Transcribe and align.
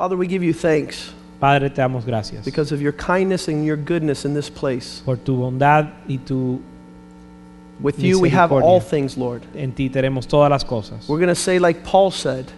Father, 0.00 0.16
we 0.16 0.26
give 0.26 0.42
you 0.42 0.54
thanks 0.54 1.12
Padre, 1.38 1.68
te 1.68 1.82
damos 1.82 2.06
gracias 2.06 2.42
because 2.42 2.72
of 2.72 2.80
your 2.80 2.92
kindness 2.92 3.48
and 3.48 3.66
your 3.66 3.76
goodness 3.76 4.24
in 4.24 4.32
this 4.32 4.48
place. 4.48 5.02
por 5.04 5.16
tu 5.16 5.36
bondad 5.36 5.92
y 6.08 6.18
tu 6.24 6.62
With 7.80 7.98
you, 7.98 8.18
we 8.18 8.30
have 8.30 8.50
all 8.50 8.80
things, 8.80 9.18
Lord. 9.18 9.42
en 9.54 9.72
ti 9.72 9.90
tenemos 9.90 10.26
todas 10.26 10.48
las 10.48 10.64
cosas. 10.64 11.06
We're 11.06 11.18
going 11.18 11.28
to 11.28 11.34
say, 11.34 11.58
like 11.58 11.84
Paul 11.84 12.10
said, 12.10 12.50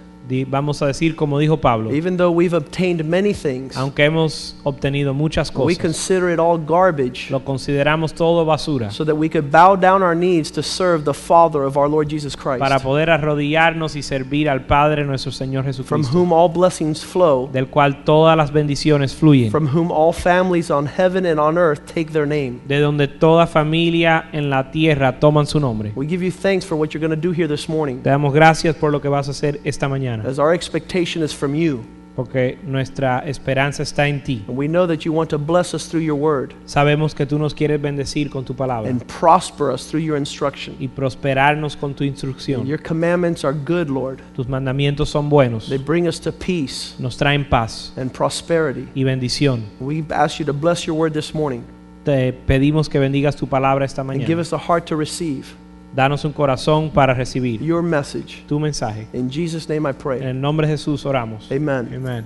Vamos 0.49 0.81
a 0.83 0.87
decir 0.87 1.17
como 1.17 1.39
dijo 1.39 1.61
Pablo, 1.61 1.93
even 1.93 2.17
though 2.17 2.31
we've 2.31 2.57
obtained 2.57 3.05
many 3.05 3.35
things, 3.35 3.77
aunque 3.77 4.05
hemos 4.05 4.57
obtenido 4.63 5.15
muchas 5.15 5.51
we 5.51 5.75
cosas, 5.75 5.79
consider 5.79 6.33
it 6.33 6.39
all 6.39 6.59
garbage 6.59 7.31
lo 7.31 7.45
consideramos 7.45 8.15
todo 8.15 8.45
basura 8.45 8.91
so 8.91 9.05
that 9.05 9.15
we 9.15 9.29
could 9.29 9.51
bow 9.51 9.77
down 9.77 10.03
our 10.03 10.15
knees 10.15 10.51
to 10.51 10.63
serve 10.63 11.05
the 11.05 11.13
Father 11.13 11.65
of 11.65 11.77
our 11.77 11.89
Lord 11.89 12.09
Jesus 12.09 12.37
para 12.37 12.59
Christ, 12.59 12.85
poder 12.85 13.11
arrodillarnos 13.11 13.97
y 13.97 14.03
servir 14.03 14.49
al 14.49 14.67
Padre 14.67 15.05
nuestro 15.05 15.33
Señor 15.33 15.65
from 15.65 15.73
Jesucristo, 16.03 16.19
whom 16.19 16.33
all 16.33 16.49
blessings 16.49 17.05
flow, 17.05 17.49
del 17.53 17.69
cual 17.69 18.05
todas 18.05 18.37
las 18.37 18.53
bendiciones 18.53 19.15
fluyen, 19.15 19.51
from 19.51 19.69
whom 19.69 19.91
all 19.91 20.13
families 20.13 20.71
on 20.71 20.87
heaven 20.87 21.27
and 21.27 21.39
on 21.39 21.59
earth 21.59 21.81
take 21.87 22.13
their 22.13 22.27
name. 22.27 22.61
de 22.67 22.79
donde 22.79 23.09
toda 23.09 23.47
familia 23.47 24.29
en 24.33 24.51
la 24.51 24.71
tierra 24.71 25.19
toman 25.19 25.47
su 25.47 25.59
nombre. 25.61 25.93
We 25.95 26.07
give 26.07 26.25
you 26.25 26.33
thanks 26.33 26.65
for 26.65 26.77
what 26.77 26.91
you're 26.91 27.07
going 27.07 27.19
to 27.19 27.29
do 27.29 27.33
here 27.33 27.49
this 27.49 27.69
morning, 27.69 28.03
Te 28.03 28.11
damos 28.11 28.33
gracias 28.33 28.77
por 28.77 28.91
lo 28.93 29.01
que 29.01 29.09
vas 29.09 29.29
a 29.29 29.33
hacer 29.33 29.61
esta 29.65 29.89
mañana, 29.89 30.12
as 30.21 30.39
our 30.39 30.53
expectation 30.53 31.23
is 31.23 31.33
from 31.33 31.55
you. 31.55 31.83
porque 32.15 32.59
nuestra 32.63 33.21
esperanza 33.27 33.83
está 33.83 34.07
en 34.07 34.23
ti. 34.23 34.45
And 34.47 34.55
we 34.55 34.69
know 34.69 34.87
that 34.87 35.07
you 35.07 35.15
want 35.15 35.31
to 35.31 35.39
bless 35.39 35.73
us 35.73 35.89
through 35.89 36.03
your 36.05 36.15
word 36.15 36.53
Sabemos 36.67 37.15
que 37.15 37.25
tú 37.25 37.39
nos 37.39 37.55
quieres 37.55 37.81
bendecir 37.81 38.29
con 38.31 38.45
tu 38.45 38.53
palabra 38.55 38.91
and 38.91 39.03
prosper 39.07 39.71
us 39.71 39.87
through 39.89 40.03
your 40.05 40.19
instruction. 40.19 40.77
y 40.79 40.89
prosperarnos 40.89 41.75
con 41.75 41.95
tu 41.95 42.05
instrucción. 42.05 42.67
Your 42.67 42.77
commandments 42.77 43.45
are 43.47 43.55
good, 43.55 43.89
Lord. 43.89 44.21
Tus 44.35 44.47
mandamientos 44.47 45.09
son 45.09 45.31
buenos, 45.31 45.71
They 45.71 45.79
bring 45.79 46.07
us 46.07 46.21
to 46.21 46.33
peace 46.33 46.95
nos 46.99 47.17
traen 47.17 47.49
paz 47.49 47.93
and 47.97 48.13
prosperity. 48.13 48.87
y 48.95 49.05
bendición. 49.05 49.63
We 49.81 50.05
ask 50.11 50.39
you 50.39 50.45
to 50.45 50.53
bless 50.53 50.87
your 50.87 50.95
word 50.99 51.15
this 51.15 51.33
morning 51.35 51.65
Te 52.05 52.35
pedimos 52.35 52.91
que 52.91 52.99
bendigas 52.99 53.37
tu 53.37 53.47
palabra 53.47 53.87
esta 53.87 54.03
and 54.03 54.11
give 54.21 54.37
mañana. 54.37 54.41
us 54.43 54.53
a 54.53 54.59
heart 54.59 54.85
to 54.89 54.97
receive 54.97 55.47
Danos 55.95 56.25
un 56.25 56.33
corazón 56.33 56.91
para 56.91 57.13
recibir 57.15 57.61
your 57.61 57.83
message. 57.83 58.45
tu 58.49 58.59
mensaje. 58.59 59.07
In 59.13 59.29
Jesus' 59.31 59.69
name 59.69 59.87
I 59.87 59.91
En 59.91 59.95
pray. 59.95 60.21
el 60.23 60.41
nombre 60.41 60.67
de 60.67 60.73
Jesús 60.75 61.05
oramos. 61.05 61.51
Amen. 61.53 61.89
Amén. 61.95 62.25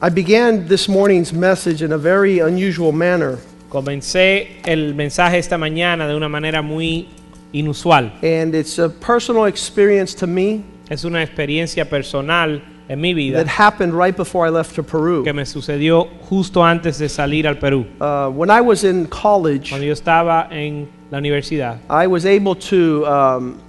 I 0.00 0.10
began 0.10 0.66
this 0.68 0.88
morning's 0.88 1.32
message 1.32 1.82
in 1.82 1.92
a 1.92 1.98
very 1.98 2.40
unusual 2.40 2.92
manner, 2.92 3.38
Comencé 3.70 4.60
el 4.64 4.94
mensaje 4.94 5.38
esta 5.38 5.58
mañana 5.58 6.06
de 6.06 6.14
una 6.14 6.28
manera 6.28 6.62
muy 6.62 7.08
inusual. 7.52 8.12
and 8.22 8.54
it's 8.54 8.78
a 8.78 8.88
personal 8.88 9.46
experience 9.46 10.14
to 10.14 10.26
me 10.26 10.64
Es 10.88 11.04
una 11.04 11.20
experiencia 11.22 11.88
personal 11.88 12.62
en 12.88 13.00
mi 13.00 13.12
vida 13.14 13.42
that 13.42 13.48
happened 13.48 13.92
right 13.92 14.16
before 14.16 14.46
I 14.46 14.50
left 14.50 14.74
to 14.76 14.82
Peru. 14.82 15.24
que 15.24 15.32
me 15.32 15.44
sucedió 15.44 16.08
justo 16.28 16.62
antes 16.64 16.98
de 16.98 17.08
salir 17.08 17.46
al 17.46 17.56
Perú. 17.56 17.86
Uh, 18.00 18.30
when 18.30 18.50
I 18.50 18.60
was 18.60 18.84
in 18.84 19.06
college, 19.06 19.70
Cuando 19.70 19.86
yo 19.86 19.92
estaba 19.92 20.48
en 20.50 20.88
la 21.10 21.18
universidad, 21.18 21.78
I 21.90 22.06
was 22.06 22.24
able 22.24 22.54
to 22.54 23.04
um, 23.06 23.60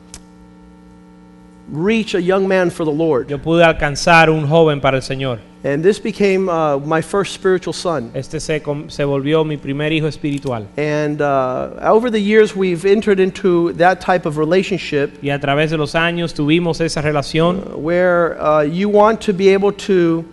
reach 1.69 2.13
a 2.15 2.21
young 2.21 2.47
man 2.47 2.69
for 2.69 2.85
the 2.85 2.91
Lord. 2.91 3.29
yo 3.29 3.37
pude 3.37 3.63
alcanzar 3.63 4.29
un 4.29 4.47
joven 4.47 4.79
para 4.79 4.97
el 4.97 5.03
Señor. 5.03 5.39
And 5.63 5.83
this 5.83 5.99
became 5.99 6.49
uh, 6.49 6.77
my 6.77 7.01
first 7.01 7.33
spiritual 7.33 7.73
son. 7.73 8.11
Este 8.13 8.39
se, 8.39 8.61
se 8.87 9.03
volvió 9.03 9.45
mi 9.45 9.57
primer 9.57 9.91
hijo 9.91 10.07
espiritual. 10.07 10.67
And 10.77 11.21
uh, 11.21 11.71
over 11.81 12.09
the 12.11 12.19
years, 12.19 12.55
we've 12.55 12.85
entered 12.85 13.19
into 13.19 13.73
that 13.73 13.99
type 13.99 14.25
of 14.25 14.37
relationship 14.37 15.17
Y 15.21 15.29
a 15.29 15.39
través 15.39 15.71
de 15.71 15.77
los 15.77 15.95
años 15.95 16.33
tuvimos 16.33 16.79
esa 16.81 17.01
relación 17.01 17.81
where 17.81 18.39
uh, 18.39 18.61
you 18.61 18.89
want 18.89 19.19
to 19.21 19.33
be 19.33 19.49
able 19.49 19.71
to 19.71 20.23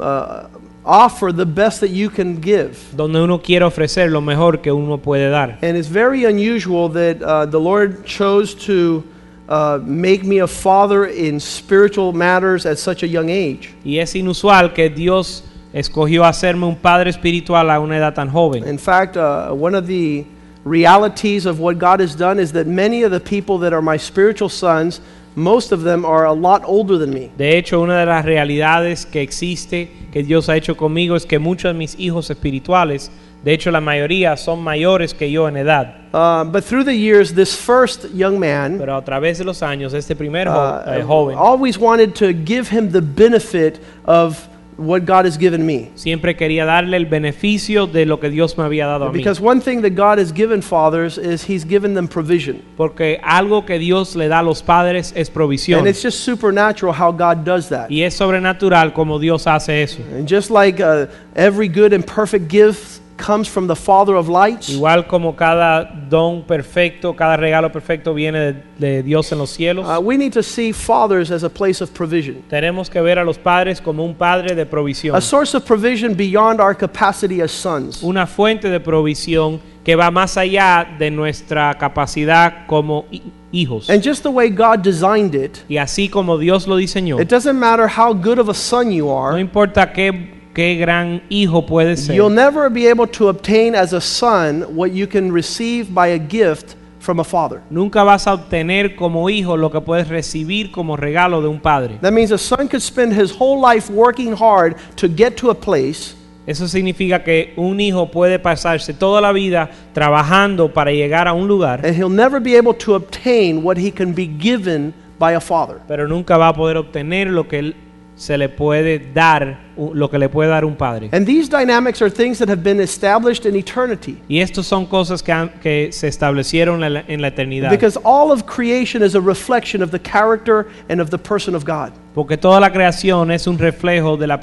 uh, 0.00 0.48
offer 0.84 1.32
the 1.32 1.46
best 1.46 1.80
that 1.80 1.90
you 1.90 2.10
can 2.10 2.40
give. 2.40 2.76
donde 2.94 3.20
uno 3.22 3.38
quiere 3.38 3.64
ofrecer 3.64 4.10
lo 4.10 4.20
mejor 4.20 4.60
que 4.60 4.72
uno 4.72 4.98
puede 4.98 5.30
dar. 5.30 5.58
And 5.62 5.76
it's 5.76 5.88
very 5.88 6.24
unusual 6.24 6.88
that 6.90 7.22
uh, 7.22 7.46
the 7.46 7.60
Lord 7.60 8.04
chose 8.04 8.54
to 8.66 9.04
uh, 9.48 9.78
make 9.82 10.24
me 10.24 10.38
a 10.38 10.46
father 10.46 11.06
in 11.06 11.38
spiritual 11.38 12.12
matters 12.12 12.66
at 12.66 12.78
such 12.78 13.02
a 13.02 13.06
young 13.06 13.28
age. 13.28 13.74
Y 13.84 13.98
es 13.98 14.14
inusual 14.14 14.74
que 14.74 14.88
Dios 14.88 15.44
escogió 15.72 16.24
hacerme 16.24 16.66
un 16.66 16.76
padre 16.76 17.10
espiritual 17.10 17.70
a 17.70 17.80
una 17.80 17.96
edad 17.96 18.14
tan 18.14 18.30
joven. 18.30 18.66
In 18.66 18.78
fact, 18.78 19.16
uh, 19.16 19.50
one 19.52 19.74
of 19.74 19.86
the 19.86 20.24
realities 20.64 21.46
of 21.46 21.60
what 21.60 21.78
God 21.78 22.00
has 22.00 22.14
done 22.14 22.38
is 22.38 22.52
that 22.52 22.66
many 22.66 23.02
of 23.02 23.10
the 23.10 23.20
people 23.20 23.58
that 23.58 23.72
are 23.72 23.82
my 23.82 23.98
spiritual 23.98 24.48
sons, 24.48 25.00
most 25.34 25.72
of 25.72 25.82
them 25.82 26.04
are 26.04 26.24
a 26.26 26.32
lot 26.32 26.62
older 26.64 26.96
than 26.96 27.10
me. 27.10 27.30
De 27.36 27.58
hecho, 27.58 27.82
una 27.82 27.98
de 27.98 28.06
las 28.06 28.24
realidades 28.24 29.04
que 29.04 29.20
existe, 29.20 29.90
que 30.12 30.22
Dios 30.22 30.48
ha 30.48 30.56
hecho 30.56 30.76
conmigo, 30.76 31.16
es 31.16 31.26
que 31.26 31.38
muchos 31.38 31.72
de 31.72 31.78
mis 31.78 31.98
hijos 31.98 32.30
espirituales, 32.30 33.10
de 33.44 33.52
hecho 33.52 33.70
la 33.70 33.80
mayoría 33.80 34.36
son 34.36 34.62
mayores 34.62 35.14
que 35.14 35.30
yo 35.30 35.46
en 35.48 35.56
edad. 35.56 35.96
Uh, 36.12 36.44
but 36.44 36.64
through 36.64 36.84
the 36.84 36.94
years, 36.94 37.34
this 37.34 37.54
first 37.54 38.06
young 38.14 38.38
man 38.38 38.78
Pero 38.78 38.96
a 38.96 39.04
través 39.04 39.38
de 39.38 39.44
los 39.44 39.62
años, 39.62 39.92
este 39.94 40.16
primer 40.16 40.46
jo- 40.46 40.52
uh, 40.54 40.84
eh, 40.86 41.02
joven 41.02 41.36
always 41.36 41.78
wanted 41.78 42.14
to 42.14 42.32
give 42.32 42.68
him 42.68 42.90
the 42.90 43.02
benefit 43.02 43.80
of 44.06 44.48
what 44.76 45.04
God 45.04 45.24
has 45.24 45.36
given 45.36 45.64
me. 45.64 45.90
siempre 45.94 46.36
quería 46.36 46.64
darle 46.64 46.96
el 46.96 47.06
beneficio 47.06 47.86
de 47.86 48.06
lo 48.06 48.18
que 48.18 48.30
Dios 48.30 48.56
me 48.56 48.64
había 48.64 48.86
dado 48.86 49.06
a 49.06 49.12
mí. 49.12 49.18
Because 49.18 49.40
one 49.40 49.60
thing 49.60 49.82
that 49.82 49.94
God 49.94 50.18
has 50.18 50.32
given 50.32 50.62
fathers 50.62 51.18
is 51.18 51.44
He's 51.44 51.64
given 51.64 51.94
them 51.94 52.08
provision. 52.08 52.62
Porque 52.76 53.20
algo 53.22 53.66
que 53.66 53.78
Dios 53.78 54.16
le 54.16 54.28
da 54.28 54.40
a 54.40 54.42
los 54.42 54.62
padres 54.62 55.12
es 55.14 55.30
provisión. 55.30 55.80
And 55.80 55.88
it's 55.88 56.02
just 56.02 56.20
supernatural 56.20 56.94
how 56.94 57.12
God 57.12 57.44
does 57.44 57.68
that. 57.68 57.90
Y 57.90 58.02
es 58.02 58.14
sobrenatural 58.14 58.94
como 58.94 59.18
Dios 59.18 59.46
hace 59.46 59.82
eso. 59.82 60.02
And 60.16 60.26
just 60.26 60.50
like 60.50 60.80
uh, 60.80 61.06
every 61.36 61.68
good 61.68 61.92
and 61.92 62.06
perfect 62.06 62.48
gift 62.48 63.00
comes 63.16 63.48
from 63.48 63.66
the 63.68 63.76
Father 63.76 64.14
of 64.16 64.28
lights, 64.28 64.68
Igual 64.70 65.06
como 65.06 65.34
cada 65.36 65.84
don 66.08 66.42
perfecto, 66.42 67.14
cada 67.14 67.36
regalo 67.36 67.70
perfecto 67.70 68.12
viene 68.14 68.38
de, 68.38 68.62
de 68.78 69.02
Dios 69.02 69.30
en 69.32 69.38
los 69.38 69.50
cielos, 69.50 69.86
uh, 69.86 70.00
we 70.00 70.16
need 70.16 70.32
to 70.32 70.42
see 70.42 70.72
fathers 70.72 71.30
as 71.30 71.44
a 71.44 71.48
place 71.50 71.80
of 71.82 71.90
provision, 71.92 72.42
tenemos 72.48 72.90
que 72.90 73.00
ver 73.00 73.18
a 73.18 73.24
los 73.24 73.38
padres 73.38 73.80
como 73.80 74.04
un 74.04 74.14
padre 74.14 74.54
de 74.54 74.66
provisión. 74.66 75.14
a 75.16 75.20
source 75.20 75.54
of 75.56 75.64
provision 75.64 76.14
beyond 76.14 76.60
our 76.60 76.74
capacity 76.76 77.40
as 77.40 77.50
sons. 77.50 78.02
Una 78.02 78.26
fuente 78.26 78.68
de 78.68 78.80
provisión 78.80 79.60
que 79.84 79.94
va 79.96 80.10
más 80.10 80.36
allá 80.38 80.86
de 80.98 81.10
nuestra 81.10 81.74
capacidad 81.74 82.66
como 82.66 83.04
hi- 83.10 83.22
hijos. 83.52 83.90
And 83.90 84.02
just 84.02 84.22
the 84.22 84.30
way 84.30 84.48
God 84.50 84.82
designed 84.82 85.34
it, 85.34 85.58
Y 85.68 85.76
así 85.76 86.08
como 86.08 86.38
Dios 86.38 86.66
lo 86.66 86.76
diseñó, 86.76 87.20
it 87.20 87.28
doesn't 87.28 87.58
matter 87.58 87.86
how 87.86 88.12
good 88.14 88.38
of 88.38 88.48
a 88.48 88.54
son 88.54 88.90
you 88.90 89.06
no 89.06 89.18
are, 89.24 89.38
importa 89.40 89.92
qué, 89.92 90.33
qué 90.54 90.76
gran 90.76 91.22
hijo 91.28 91.66
puede 91.66 91.96
ser, 91.96 92.14
you'll 92.16 92.32
never 92.34 92.70
be 92.70 92.88
able 92.88 93.06
to 93.06 93.28
obtain 93.28 93.74
as 93.74 93.92
a 93.92 94.00
son 94.00 94.62
what 94.74 94.92
you 94.92 95.06
can 95.06 95.32
receive 95.32 95.92
by 95.92 96.08
a 96.12 96.18
gift 96.18 96.76
from 97.00 97.20
a 97.20 97.24
father. 97.24 97.60
nunca 97.68 98.02
vas 98.02 98.26
a 98.26 98.32
obtener 98.32 98.96
como 98.96 99.28
hijo 99.28 99.56
lo 99.56 99.70
que 99.70 99.80
puedes 99.80 100.08
recibir 100.08 100.70
como 100.70 100.96
regalo 100.96 101.42
de 101.42 101.48
un 101.48 101.60
padre. 101.60 101.98
That 102.00 102.12
means 102.12 102.32
a 102.32 102.38
son 102.38 102.68
could 102.68 102.80
spend 102.82 103.12
his 103.12 103.30
whole 103.38 103.60
life 103.60 103.90
working 103.92 104.32
hard 104.34 104.76
to 104.96 105.08
get 105.08 105.36
to 105.38 105.50
a 105.50 105.54
place, 105.54 106.14
Eso 106.46 106.68
significa 106.68 107.24
que 107.24 107.54
un 107.56 107.80
hijo 107.80 108.10
puede 108.10 108.38
pasarse 108.38 108.92
toda 108.92 109.22
la 109.22 109.32
vida 109.32 109.70
trabajando 109.94 110.72
para 110.74 110.92
llegar 110.92 111.26
a 111.26 111.32
un 111.32 111.48
lugar, 111.48 111.80
and 111.86 111.96
he'll 111.96 112.10
never 112.10 112.38
be 112.38 112.54
able 112.56 112.74
to 112.74 112.94
obtain 112.94 113.64
what 113.64 113.78
he 113.78 113.90
can 113.90 114.14
be 114.14 114.26
given 114.26 114.92
by 115.18 115.32
a 115.34 115.40
father. 115.40 115.76
pero 115.88 116.06
nunca 116.06 116.36
va 116.36 116.48
a 116.48 116.52
poder 116.54 116.76
obtener 116.76 117.28
lo 117.28 117.48
que 117.48 117.58
él- 117.60 117.74
se 118.16 118.38
le 118.38 118.48
puede 118.48 118.98
dar, 119.12 119.58
lo 119.76 120.08
que 120.08 120.18
le 120.18 120.28
puede 120.28 120.48
dar 120.48 120.64
un 120.64 120.76
padre. 120.76 121.08
And 121.12 121.26
these 121.26 121.48
dynamics 121.48 122.00
are 122.00 122.10
things 122.10 122.38
that 122.38 122.48
have 122.48 122.62
been 122.62 122.80
established 122.80 123.44
in 123.44 123.56
eternity. 123.56 124.18
Y 124.28 124.38
estos 124.40 124.66
son 124.66 124.86
cosas 124.86 125.22
que, 125.22 125.32
han- 125.32 125.50
que 125.60 125.90
se 125.92 126.06
establecieron 126.08 126.84
en 126.84 126.94
la, 126.94 127.04
en 127.08 127.20
la 127.20 127.28
eternidad. 127.28 127.70
Because 127.70 127.98
all 128.04 128.30
of 128.30 128.44
creation 128.46 129.02
is 129.02 129.14
a 129.16 129.20
reflection 129.20 129.82
of 129.82 129.90
the 129.90 129.98
character 130.00 130.66
and 130.88 131.00
of 131.00 131.10
the 131.10 131.18
person 131.18 131.54
of 131.56 131.64
God. 131.64 131.90
Porque 132.14 132.36
toda 132.36 132.60
la 132.60 132.70
creación 132.72 133.32
es 133.32 133.46
un 133.48 133.58
reflejo 133.58 134.16
de 134.16 134.26
la 134.28 134.38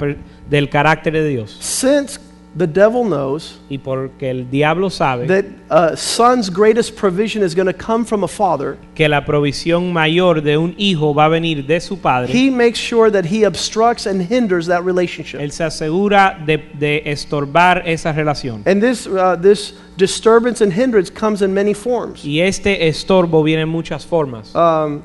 del 0.50 0.68
carácter 0.68 1.14
de 1.14 1.26
Dios. 1.26 1.56
Since 1.60 2.20
the 2.54 2.66
devil 2.66 3.04
knows 3.04 3.58
Y 3.70 3.78
porque 3.78 4.30
el 4.30 4.50
diablo 4.50 4.90
sabe 4.90 5.26
that 5.26 5.44
a 5.70 5.96
son's 5.96 6.50
greatest 6.50 6.96
provision 6.96 7.42
is 7.42 7.54
going 7.54 7.66
to 7.66 7.72
come 7.72 8.04
from 8.04 8.24
a 8.24 8.28
father, 8.28 8.76
que 8.94 9.08
la 9.08 9.24
provisión 9.24 9.92
mayor 9.92 10.40
de 10.40 10.56
un 10.56 10.74
hijo 10.76 11.14
va 11.14 11.26
a 11.26 11.28
venir 11.30 11.66
de 11.66 11.80
su 11.80 11.96
padre, 11.96 12.30
he 12.30 12.50
makes 12.50 12.78
sure 12.78 13.10
that 13.10 13.24
he 13.24 13.44
obstructs 13.44 14.06
and 14.06 14.20
hinders 14.22 14.66
that 14.66 14.84
relationship. 14.84 15.40
él 15.40 15.50
se 15.52 15.64
asegura 15.64 16.38
de, 16.44 16.58
de 16.78 17.02
estorbar 17.06 17.82
esa 17.86 18.12
relación. 18.12 18.62
And 18.66 18.82
this, 18.82 19.06
uh, 19.06 19.36
this 19.36 19.74
disturbance 19.96 20.60
and 20.60 20.72
hindrance 20.72 21.10
comes 21.10 21.42
in 21.42 21.54
many 21.54 21.74
forms. 21.74 22.24
Y 22.24 22.40
este 22.40 22.86
estorbo 22.86 23.42
viene 23.42 23.62
en 23.62 23.68
muchas 23.68 24.04
formas. 24.04 24.54
Um, 24.54 25.02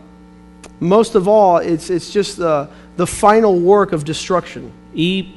most 0.79 1.15
of 1.15 1.27
all, 1.27 1.57
it's, 1.57 1.89
it's 1.89 2.11
just 2.11 2.39
uh, 2.39 2.67
the 2.97 3.07
final 3.07 3.59
work 3.59 3.93
of 3.93 4.03
destruction. 4.03 4.71
Y 4.93 5.33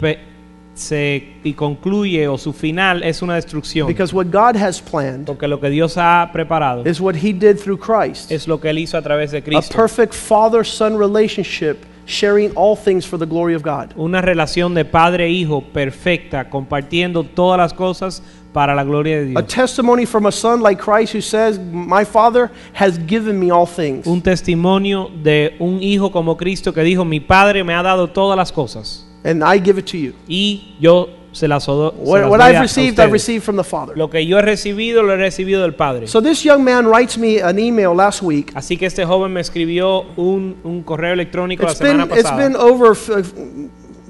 se 0.75 1.35
y 1.45 1.53
concluye 1.53 2.29
o 2.29 2.39
su 2.39 2.53
final 2.53 3.03
es 3.03 3.23
una 3.23 3.35
destrucción. 3.35 3.87
Because 3.87 4.15
what 4.15 4.27
God 4.27 4.57
has 4.57 4.81
planned 4.81 5.27
Porque 5.27 5.47
lo 5.49 5.61
que 5.61 5.69
Dios 5.71 5.97
ha 5.97 6.31
preparado 6.33 6.87
is 6.87 7.01
what 7.01 7.15
He 7.17 7.33
did 7.33 7.59
through 7.59 7.79
Christ 7.79 8.31
es 8.31 8.47
lo 8.49 8.61
que 8.61 8.71
él 8.71 8.79
hizo 8.79 8.97
a 8.97 9.03
través 9.03 9.31
de 9.33 9.39
a 9.39 9.43
Cristo. 9.43 9.75
perfect 9.75 10.15
father 10.15 10.65
son 10.65 10.97
relationship, 10.97 11.85
sharing 12.07 12.53
all 12.57 12.77
things 12.77 13.07
for 13.07 13.19
the 13.19 13.27
glory 13.27 13.55
of 13.55 13.63
God. 13.63 13.93
Una 13.97 14.23
relación 14.23 14.75
de 14.75 14.85
padre 14.85 15.27
e 15.27 15.31
hijo 15.31 15.63
perfecta, 15.63 16.49
compartiendo 16.49 17.25
todas 17.25 17.59
las 17.59 17.75
cosas 17.75 18.23
para 18.53 18.75
la 18.75 18.83
gloria 18.83 19.19
de 19.19 19.23
A 19.37 19.43
Dios. 19.43 19.47
testimony 19.47 20.07
from 20.07 20.27
a 20.27 20.33
son 20.33 20.61
like 20.61 20.81
Christ 20.81 21.15
who 21.15 21.21
says, 21.21 21.59
My 21.59 22.05
Father 22.05 22.51
has 22.73 22.99
given 23.07 23.39
me 23.39 23.51
all 23.51 23.67
things. 23.67 24.07
Un 24.07 24.23
testimonio 24.23 25.11
de 25.23 25.57
un 25.61 25.83
hijo 25.83 26.11
como 26.11 26.37
Cristo 26.37 26.73
que 26.73 26.83
dijo, 26.83 27.05
mi 27.05 27.21
padre 27.21 27.63
me 27.65 27.75
ha 27.75 27.83
dado 27.83 28.09
todas 28.09 28.37
las 28.37 28.51
cosas 28.51 29.07
and 29.25 29.43
I 29.45 29.59
give 29.59 29.79
it 29.79 29.87
to 29.87 29.97
you. 29.99 30.13
y 30.29 30.75
yo 30.81 31.09
se 31.33 31.47
las, 31.47 31.67
do- 31.67 31.91
se 31.93 31.97
What, 31.99 32.21
las 32.23 32.31
what 32.31 32.39
doy 32.39 32.45
I've 32.55 32.61
received, 32.63 32.99
I've 32.99 33.07
ustedes". 33.09 33.13
received 33.13 33.45
from 33.45 33.57
the 33.57 33.63
Father. 33.65 33.95
Lo 33.97 34.09
que 34.09 34.21
yo 34.27 34.39
he 34.39 34.43
recibido, 34.43 35.03
lo 35.03 35.13
he 35.13 35.17
recibido 35.17 35.63
del 35.63 35.75
Padre. 35.75 36.07
So 36.09 36.21
this 36.21 36.45
young 36.45 36.65
man 36.65 36.87
writes 36.87 37.17
me 37.19 37.41
an 37.41 37.59
email 37.59 37.95
last 37.95 38.23
week. 38.23 38.53
Así 38.55 38.77
que 38.77 38.87
este 38.87 39.05
joven 39.05 39.33
me 39.33 39.41
escribió 39.41 40.07
un, 40.17 40.57
un 40.65 40.83
correo 40.83 41.13
electrónico 41.13 41.63
la 41.65 41.71
It's 41.71 41.81
been, 41.81 41.99
semana 41.99 42.15
it's 42.15 42.23
pasada. 42.25 42.37
been 42.49 42.57
over 42.57 42.93
f- 42.93 43.11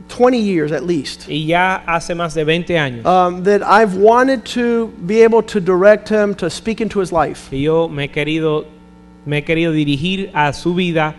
20 0.08 0.38
years 0.38 0.72
at 0.72 0.82
least. 0.84 1.28
y 1.28 1.44
ya 1.46 1.82
hace 1.86 2.14
más 2.14 2.34
de 2.34 2.44
20 2.44 2.78
años 2.78 3.04
Um, 3.06 3.42
that 3.44 3.62
I've 3.62 3.96
wanted 3.96 4.44
to 4.54 4.88
be 5.06 5.22
able 5.22 5.42
to 5.42 5.60
direct 5.60 6.08
him 6.08 6.34
to 6.36 6.48
speak 6.50 6.80
into 6.80 7.00
his 7.00 7.12
life. 7.12 7.48
que 7.50 7.60
yo 7.60 7.86
me 7.88 8.04
he 8.04 8.08
querido, 8.08 8.64
me 9.26 9.38
he 9.38 9.42
querido 9.44 9.72
dirigir 9.72 10.30
a 10.34 10.52
su 10.52 10.74
vida 10.74 11.14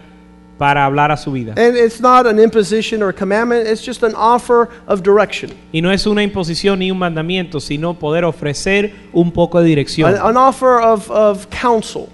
para 0.62 0.86
hablar 0.86 1.10
a 1.10 1.18
su 1.18 1.32
vida. 1.32 1.56
And 1.58 1.76
it's 1.76 2.00
not 2.00 2.28
an 2.28 2.38
imposition 2.38 3.02
or 3.02 3.10
a 3.10 3.14
commandment, 3.14 3.68
it's 3.68 3.84
just 3.84 4.04
an 4.04 4.14
offer 4.16 4.70
of 4.86 5.02
direction, 5.02 5.50
Y 5.74 5.82
no 5.82 5.90
es 5.92 6.06
una 6.06 6.22
imposición 6.22 6.78
ni 6.78 6.92
un 6.92 7.00
mandamiento, 7.00 7.60
sino 7.60 7.96
poder 7.96 8.26
ofrecer 8.26 8.94
un 9.12 9.32
poco 9.32 9.60
de 9.60 9.66
dirección, 9.66 10.14
an, 10.14 10.22
an 10.22 10.38
offer 10.38 10.80
of, 10.80 11.10
of 11.10 11.48
counsel, 11.50 12.10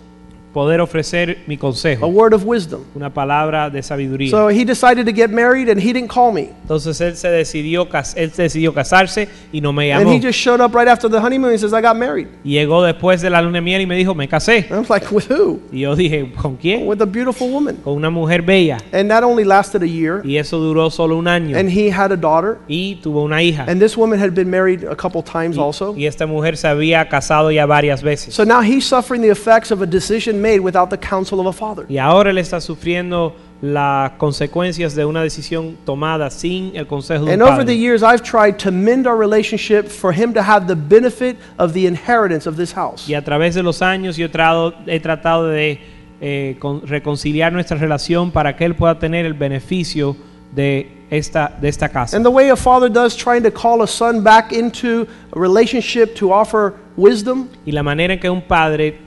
poder 0.54 0.82
ofrecer 0.82 1.44
mi 1.48 1.58
a 2.02 2.06
word 2.06 2.34
of 2.34 2.44
wisdom. 2.46 2.84
una 2.96 3.14
palabra 3.14 3.70
de 3.70 3.84
sabiduría. 3.84 4.32
So 4.32 4.50
he 4.50 4.64
decided 4.64 5.06
to 5.06 5.14
get 5.14 5.30
married 5.30 5.70
and 5.70 5.80
he 5.80 5.94
didn't 5.94 6.10
call 6.10 6.32
me. 6.32 6.50
Entonces 6.64 7.00
él 7.02 7.16
se 7.16 7.30
decidió, 7.30 7.88
él 8.16 8.32
decidió 8.36 8.74
casarse 8.74 9.28
y 9.52 9.62
no 9.62 9.72
me 9.74 9.92
And 9.94 10.10
he 10.10 10.20
just 10.20 10.40
showed 10.40 10.62
up 10.62 10.74
right 10.74 10.88
after 10.88 11.10
the 11.10 11.20
honeymoon. 11.20 11.52
He 11.52 11.58
says, 11.58 11.74
I 11.74 11.82
got 11.82 11.96
married. 11.96 12.28
Y 12.44 12.52
Llegó 12.52 12.84
después 12.84 13.22
de 13.22 13.30
la 13.30 13.42
luna 13.42 13.58
de 13.58 13.62
miel 13.62 13.82
y 13.82 13.86
me 13.86 13.96
dijo, 13.96 14.16
me 14.16 14.28
casé. 14.28 14.68
I'm 14.72 14.86
like, 14.90 15.12
with 15.12 15.30
who? 15.30 15.60
Y 15.72 15.82
yo 15.82 15.96
dije, 15.96 16.32
¿con 16.34 16.58
quién? 16.58 16.88
With 16.88 17.02
a 17.02 17.06
beautiful 17.06 17.50
woman. 17.50 17.78
Con 17.84 17.94
una 17.94 18.10
mujer 18.10 18.42
bella. 18.42 18.78
And 18.92 19.10
that 19.10 19.24
only 19.24 19.44
lasted 19.44 19.84
a 19.84 19.88
year. 19.88 20.22
Y 20.24 20.38
eso 20.38 20.58
duró 20.60 20.90
solo 20.90 21.18
un 21.18 21.28
año. 21.28 21.58
And 21.58 21.70
he 21.70 21.90
had 21.92 22.12
a 22.12 22.18
daughter. 22.18 22.58
Y 22.68 23.00
tuvo 23.02 23.24
una 23.24 23.42
hija. 23.42 23.66
And 23.68 23.80
this 23.80 23.96
woman 23.96 24.20
had 24.20 24.32
been 24.34 24.50
married 24.50 24.84
a 24.84 24.96
couple 24.96 25.22
times 25.22 25.58
also. 25.58 25.94
Y 25.96 26.06
esta 26.06 26.26
mujer 26.26 26.58
se 26.58 26.68
había 26.68 27.08
casado 27.10 27.52
ya 27.52 27.66
varias 27.66 28.02
veces. 28.02 28.34
So 28.34 28.44
now 28.44 28.62
he's 28.62 28.86
suffering 28.86 29.22
the 29.22 29.30
effects 29.30 29.72
of 29.72 29.82
a 29.82 29.86
decision 29.86 30.37
made 30.38 30.60
without 30.60 30.90
the 30.90 30.98
counsel 30.98 31.40
of 31.40 31.48
a 31.48 31.54
father. 31.54 31.86
Y 31.90 31.98
ahora 31.98 32.30
él 32.32 32.38
está 32.38 32.62
sufriendo 32.62 33.36
las 33.62 34.12
consecuencias 34.20 34.94
de 34.94 35.04
una 35.04 35.24
decisión 35.24 35.78
tomada 35.84 36.30
sin 36.30 36.76
el 36.76 36.86
consejo 36.86 37.26
de 37.26 37.34
un 37.34 37.34
And 37.34 37.42
over 37.42 37.58
the 37.66 37.74
padre. 37.74 37.78
years, 37.78 38.04
I've 38.04 38.22
tried 38.22 38.58
to 38.60 38.72
mend 38.72 39.08
our 39.08 39.18
relationship 39.18 39.88
for 39.88 40.14
him 40.14 40.32
to 40.34 40.42
have 40.44 40.68
the 40.68 40.76
benefit 40.76 41.38
of 41.58 41.74
the 41.74 41.88
inheritance 41.88 42.48
of 42.48 42.56
this 42.56 42.72
house. 42.74 43.08
Y 43.10 43.16
a 43.16 43.24
través 43.24 43.56
de 43.56 43.64
los 43.64 43.82
años 43.82 44.16
yo 44.18 44.26
he, 44.28 44.30
trado- 44.32 44.76
he 44.86 45.00
tratado 45.00 45.48
de 45.48 45.80
eh, 46.22 46.56
con- 46.60 46.86
reconciliar 46.86 47.52
nuestra 47.52 47.78
relación 47.78 48.32
para 48.32 48.56
que 48.56 48.66
él 48.66 48.76
pueda 48.76 49.00
tener 49.00 49.26
el 49.26 49.34
beneficio 49.34 50.16
de 50.56 50.92
esta, 51.10 51.56
de 51.60 51.68
esta 51.70 51.90
casa. 51.90 52.16
And 52.16 52.24
the 52.26 52.32
way 52.32 52.50
a 52.50 52.56
father 52.56 52.90
does, 52.92 53.16
trying 53.16 53.42
to 53.44 53.52
call 53.52 53.82
a 53.82 53.88
son 53.88 54.24
back 54.24 54.52
into 54.52 55.08
a 55.36 55.40
relationship 55.40 56.14
to 56.16 56.32
offer 56.32 56.74
wisdom, 56.96 57.48
Y 57.66 57.72
la 57.72 57.82
manera 57.82 58.14
en 58.14 58.20
que 58.20 58.30
un 58.30 58.42
padre 58.42 59.00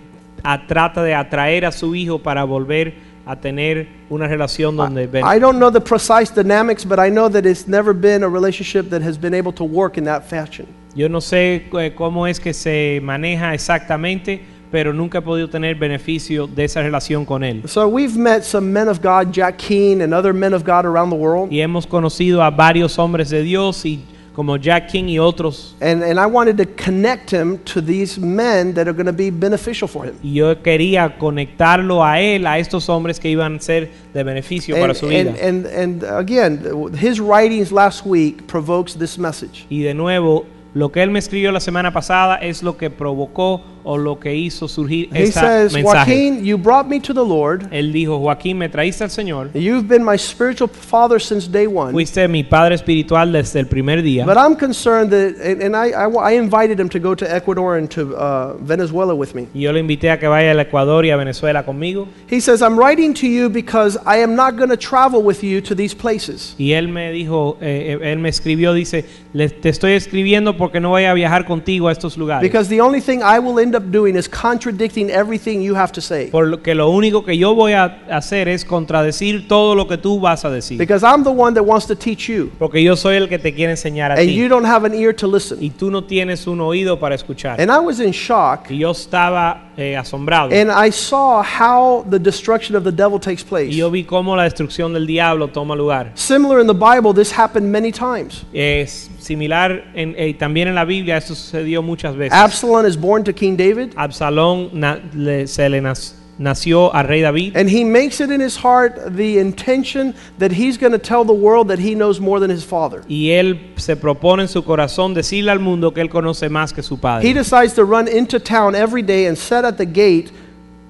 a- 0.42 0.66
trata 0.66 1.02
de 1.02 1.14
atraer 1.14 1.64
a 1.64 1.72
su 1.72 1.94
hijo 1.94 2.18
para 2.18 2.44
volver 2.44 2.94
a 3.26 3.36
tener 3.36 3.86
una 4.08 4.26
relación 4.26 4.76
donde 4.76 5.04
I 5.22 5.38
don't 5.38 5.58
know 5.58 5.70
the 5.70 5.80
precise 5.80 6.32
dynamics, 6.34 6.84
but 6.84 6.98
I 6.98 7.10
know 7.10 7.28
that 7.28 7.44
it's 7.46 7.68
never 7.68 7.92
been 7.94 8.24
a 8.24 8.28
relationship 8.28 8.90
that 8.90 9.02
has 9.02 9.16
been 9.18 9.34
able 9.34 9.52
to 9.52 9.64
work 9.64 9.96
in 9.98 10.04
that 10.04 10.24
fashion. 10.24 10.66
Yo 10.94 11.08
no 11.08 11.20
sé 11.20 11.68
eh, 11.78 11.94
cómo 11.94 12.26
es 12.26 12.40
que 12.40 12.52
se 12.52 12.98
maneja 13.02 13.54
exactamente, 13.54 14.40
pero 14.72 14.92
nunca 14.92 15.18
he 15.18 15.22
podido 15.22 15.48
tener 15.48 15.76
beneficio 15.76 16.48
de 16.48 16.64
esa 16.64 16.82
relación 16.82 17.24
con 17.24 17.44
él. 17.44 17.62
So 17.68 17.86
we've 17.86 18.16
met 18.18 18.42
some 18.42 18.72
men 18.72 18.88
of 18.88 19.00
God, 19.00 19.32
Jack 19.32 19.58
Keane 19.58 20.02
and 20.02 20.12
other 20.12 20.32
men 20.32 20.52
of 20.52 20.64
God 20.64 20.84
around 20.84 21.10
the 21.10 21.16
world. 21.16 21.52
Y 21.52 21.60
hemos 21.60 21.86
conocido 21.86 22.42
a 22.42 22.50
varios 22.50 22.98
hombres 22.98 23.30
de 23.30 23.42
Dios 23.42 23.84
y 23.84 24.00
como 24.40 24.56
Jack 24.56 24.88
King 24.88 25.04
y 25.10 25.18
otros. 25.18 25.76
And, 25.82 26.02
and 26.02 26.18
I 26.18 26.24
wanted 26.24 26.56
to 26.56 26.64
connect 26.82 27.30
him 27.30 27.58
to 27.64 27.82
these 27.82 28.18
men 28.18 28.72
that 28.72 28.88
are 28.88 28.94
going 28.94 29.04
to 29.04 29.12
be 29.12 29.28
beneficial 29.28 29.86
for 29.86 30.06
him. 30.06 30.14
Y 30.22 30.30
yo 30.32 30.62
quería 30.62 31.18
conectarlo 31.18 32.02
a 32.02 32.20
él, 32.20 32.46
a 32.46 32.58
estos 32.58 32.88
hombres 32.88 33.20
que 33.20 33.28
iban 33.28 33.56
a 33.56 33.60
ser 33.60 33.90
de 34.14 34.24
beneficio 34.24 34.76
para 34.76 34.92
And, 34.92 34.96
su 34.96 35.08
vida. 35.08 35.34
and, 35.42 35.66
and, 35.66 35.66
and 35.66 36.04
again, 36.04 36.94
his 36.94 37.20
writings 37.20 37.70
last 37.70 38.06
week 38.06 38.46
provokes 38.46 38.94
this 38.94 39.18
message. 39.18 39.66
Y 39.68 39.82
de 39.82 39.92
nuevo, 39.92 40.46
lo 40.72 40.90
que 40.90 41.02
él 41.02 41.10
me 41.10 41.18
escribió 41.18 41.52
la 41.52 41.60
semana 41.60 41.92
pasada 41.92 42.36
es 42.36 42.62
lo 42.62 42.78
que 42.78 42.88
provocó 42.88 43.60
o 43.84 43.96
lo 43.96 44.18
que 44.18 44.34
hizo 44.34 44.68
surgir 44.68 45.08
He 45.12 45.24
este 45.24 45.40
says, 45.40 45.72
mensaje. 45.72 45.82
Joaquin, 45.84 46.44
you 46.44 46.56
brought 46.58 46.86
me 46.88 47.00
to 47.00 47.12
the 47.14 47.24
Lord. 47.24 47.68
Él 47.72 47.92
dijo, 47.92 48.18
Joaquín, 48.18 48.58
me 48.58 48.68
traíste 48.68 49.04
al 49.04 49.10
Señor, 49.10 49.50
You've 49.54 49.88
been 49.88 50.04
my 50.04 50.16
spiritual 50.16 50.68
father 50.68 51.20
since 51.20 51.46
day 51.50 51.66
one. 51.66 51.92
fuiste 51.92 52.26
mi 52.28 52.42
padre 52.42 52.74
espiritual 52.74 53.32
desde 53.32 53.60
el 53.60 53.66
primer 53.66 54.02
día. 54.02 54.24
But 54.24 54.36
I'm 54.36 54.56
concerned 54.56 55.10
that, 55.10 55.36
and, 55.42 55.62
and 55.62 55.74
I, 55.76 55.90
I, 55.90 56.08
I 56.08 56.32
invited 56.32 56.78
him 56.78 56.88
to 56.90 56.98
go 56.98 57.14
to 57.14 57.24
Ecuador 57.24 57.76
and 57.76 57.90
to 57.92 58.14
uh, 58.16 58.54
Venezuela 58.58 59.14
with 59.14 59.34
me. 59.34 59.48
Y 59.54 59.60
yo 59.62 59.72
le 59.72 59.80
invité 59.80 60.10
a 60.10 60.18
que 60.18 60.28
vaya 60.28 60.50
al 60.52 60.60
Ecuador 60.60 61.04
y 61.04 61.10
a 61.10 61.16
Venezuela 61.16 61.64
conmigo. 61.64 62.08
He 62.28 62.40
says, 62.40 62.62
I'm 62.62 62.78
writing 62.78 63.14
to 63.14 63.26
you 63.26 63.48
because 63.48 63.96
I 64.06 64.18
am 64.18 64.34
not 64.36 64.56
going 64.56 64.70
to 64.70 64.76
travel 64.76 65.22
with 65.22 65.42
you 65.42 65.60
to 65.62 65.74
these 65.74 65.94
places. 65.94 66.54
Y 66.58 66.72
él 66.72 66.88
me 66.88 67.10
dijo, 67.12 67.56
eh, 67.60 67.98
eh, 68.00 68.12
él 68.12 68.18
me 68.18 68.28
escribió, 68.28 68.72
dice, 68.72 69.04
"Le- 69.32 69.48
te 69.48 69.68
estoy 69.68 69.92
escribiendo 69.92 70.56
porque 70.56 70.80
no 70.80 70.90
voy 70.90 71.04
a 71.04 71.14
viajar 71.14 71.44
contigo 71.44 71.88
a 71.88 71.92
estos 71.92 72.16
lugares. 72.16 72.42
Because 72.42 72.68
the 72.68 72.80
only 72.80 73.00
thing 73.00 73.20
I 73.22 73.38
will 73.38 73.58
end 73.70 73.76
up 73.76 73.90
doing 73.90 74.16
is 74.16 74.28
contradicting 74.28 75.10
everything 75.10 75.60
you 75.62 75.74
have 75.74 75.92
to 75.92 76.00
say. 76.00 76.28
Porque 76.30 76.74
lo 76.74 76.90
único 76.90 77.24
que 77.24 77.36
yo 77.36 77.54
voy 77.54 77.72
a 77.72 77.98
hacer 78.10 78.48
es 78.48 78.64
contradecir 78.64 79.46
todo 79.48 79.74
lo 79.74 79.86
que 79.86 79.96
tú 79.96 80.18
vas 80.20 80.44
a 80.44 80.50
decir. 80.50 80.78
Because 80.78 81.04
I'm 81.04 81.22
the 81.22 81.30
one 81.30 81.54
that 81.54 81.62
wants 81.64 81.86
to 81.86 81.94
teach 81.94 82.28
you, 82.28 82.50
Porque 82.58 82.82
yo 82.82 82.96
soy 82.96 83.16
el 83.16 83.28
que 83.28 83.38
te 83.38 83.52
quiere 83.54 83.72
enseñar 83.72 84.10
a 84.10 84.14
and 84.14 84.26
ti. 84.28 84.34
you 84.34 84.48
don't 84.48 84.66
have 84.66 84.84
an 84.84 84.94
ear 84.94 85.14
to 85.14 85.26
listen. 85.26 85.58
Y 85.62 85.70
tú 85.70 85.90
no 85.90 86.02
tienes 86.04 86.46
un 86.46 86.60
oído 86.60 86.98
para 86.98 87.14
escuchar. 87.14 87.60
And 87.60 87.70
I 87.70 87.78
was 87.78 88.00
in 88.00 88.10
shock, 88.12 88.70
Y 88.70 88.78
yo 88.78 88.90
estaba 88.90 89.70
eh, 89.76 89.96
asombrado. 89.96 90.50
and 90.52 90.70
I 90.70 90.90
saw 90.90 91.42
how 91.42 92.04
the 92.08 92.18
destruction 92.18 92.76
of 92.76 92.84
the 92.84 92.92
devil 92.92 93.18
takes 93.18 93.42
Y 93.42 93.46
place. 93.48 93.70
yo 93.76 93.90
vi 93.90 94.04
cómo 94.04 94.36
la 94.36 94.44
destrucción 94.44 94.92
del 94.92 95.06
diablo 95.06 95.48
toma 95.48 95.74
lugar. 95.74 96.12
Similar 96.14 96.60
in 96.60 96.66
the 96.66 96.74
Bible, 96.74 97.12
this 97.14 97.30
happened 97.36 97.70
many 97.70 97.92
times. 97.92 98.44
Es 98.52 99.09
similar 99.20 99.92
en, 99.94 100.14
eh, 100.16 100.34
también 100.34 100.68
en 100.68 100.74
la 100.74 100.84
Biblia, 100.84 101.16
esto 101.16 101.34
sucedió 101.34 101.82
muchas 101.82 102.16
veces. 102.16 102.32
Absalom 102.38 102.86
is 102.86 102.96
born 102.98 103.22
to 103.24 103.32
King 103.34 103.56
David, 103.56 103.92
Absalón 103.96 104.70
na- 104.72 104.98
le- 105.14 105.46
se 105.46 105.68
le 105.68 105.80
nas- 105.80 106.14
nació 106.38 106.94
al 106.94 107.06
rey 107.06 107.20
David 107.20 107.54
and 107.54 107.68
he 107.68 107.84
makes 107.84 108.18
it 108.18 108.30
in 108.30 108.40
his 108.40 108.56
heart 108.56 108.94
the 109.14 109.38
intention 109.38 110.14
that 110.38 110.50
he's 110.50 110.78
going 110.78 110.92
to 110.92 110.98
tell 110.98 111.22
the 111.22 111.34
world 111.34 111.68
that 111.68 111.78
he 111.78 111.94
knows 111.94 112.18
more 112.18 112.40
than 112.40 112.50
his 112.50 112.64
father. 112.64 113.02
y 113.08 113.28
él 113.30 113.72
se 113.76 113.94
propone 113.94 114.42
en 114.44 114.48
su 114.48 114.64
corazón 114.64 115.12
decirle 115.12 115.50
al 115.50 115.60
mundo 115.60 115.92
que 115.92 116.00
él 116.00 116.08
conoce 116.08 116.48
más 116.48 116.72
que 116.72 116.82
su 116.82 116.94
He 116.94 116.98
padre. 116.98 117.34
decides 117.34 117.74
to 117.74 117.84
run 117.84 118.08
into 118.08 118.40
town 118.40 118.74
every 118.74 119.02
day 119.02 119.26
and 119.26 119.36
sit 119.36 119.64
at 119.64 119.76
the 119.76 119.84
gate 119.84 120.30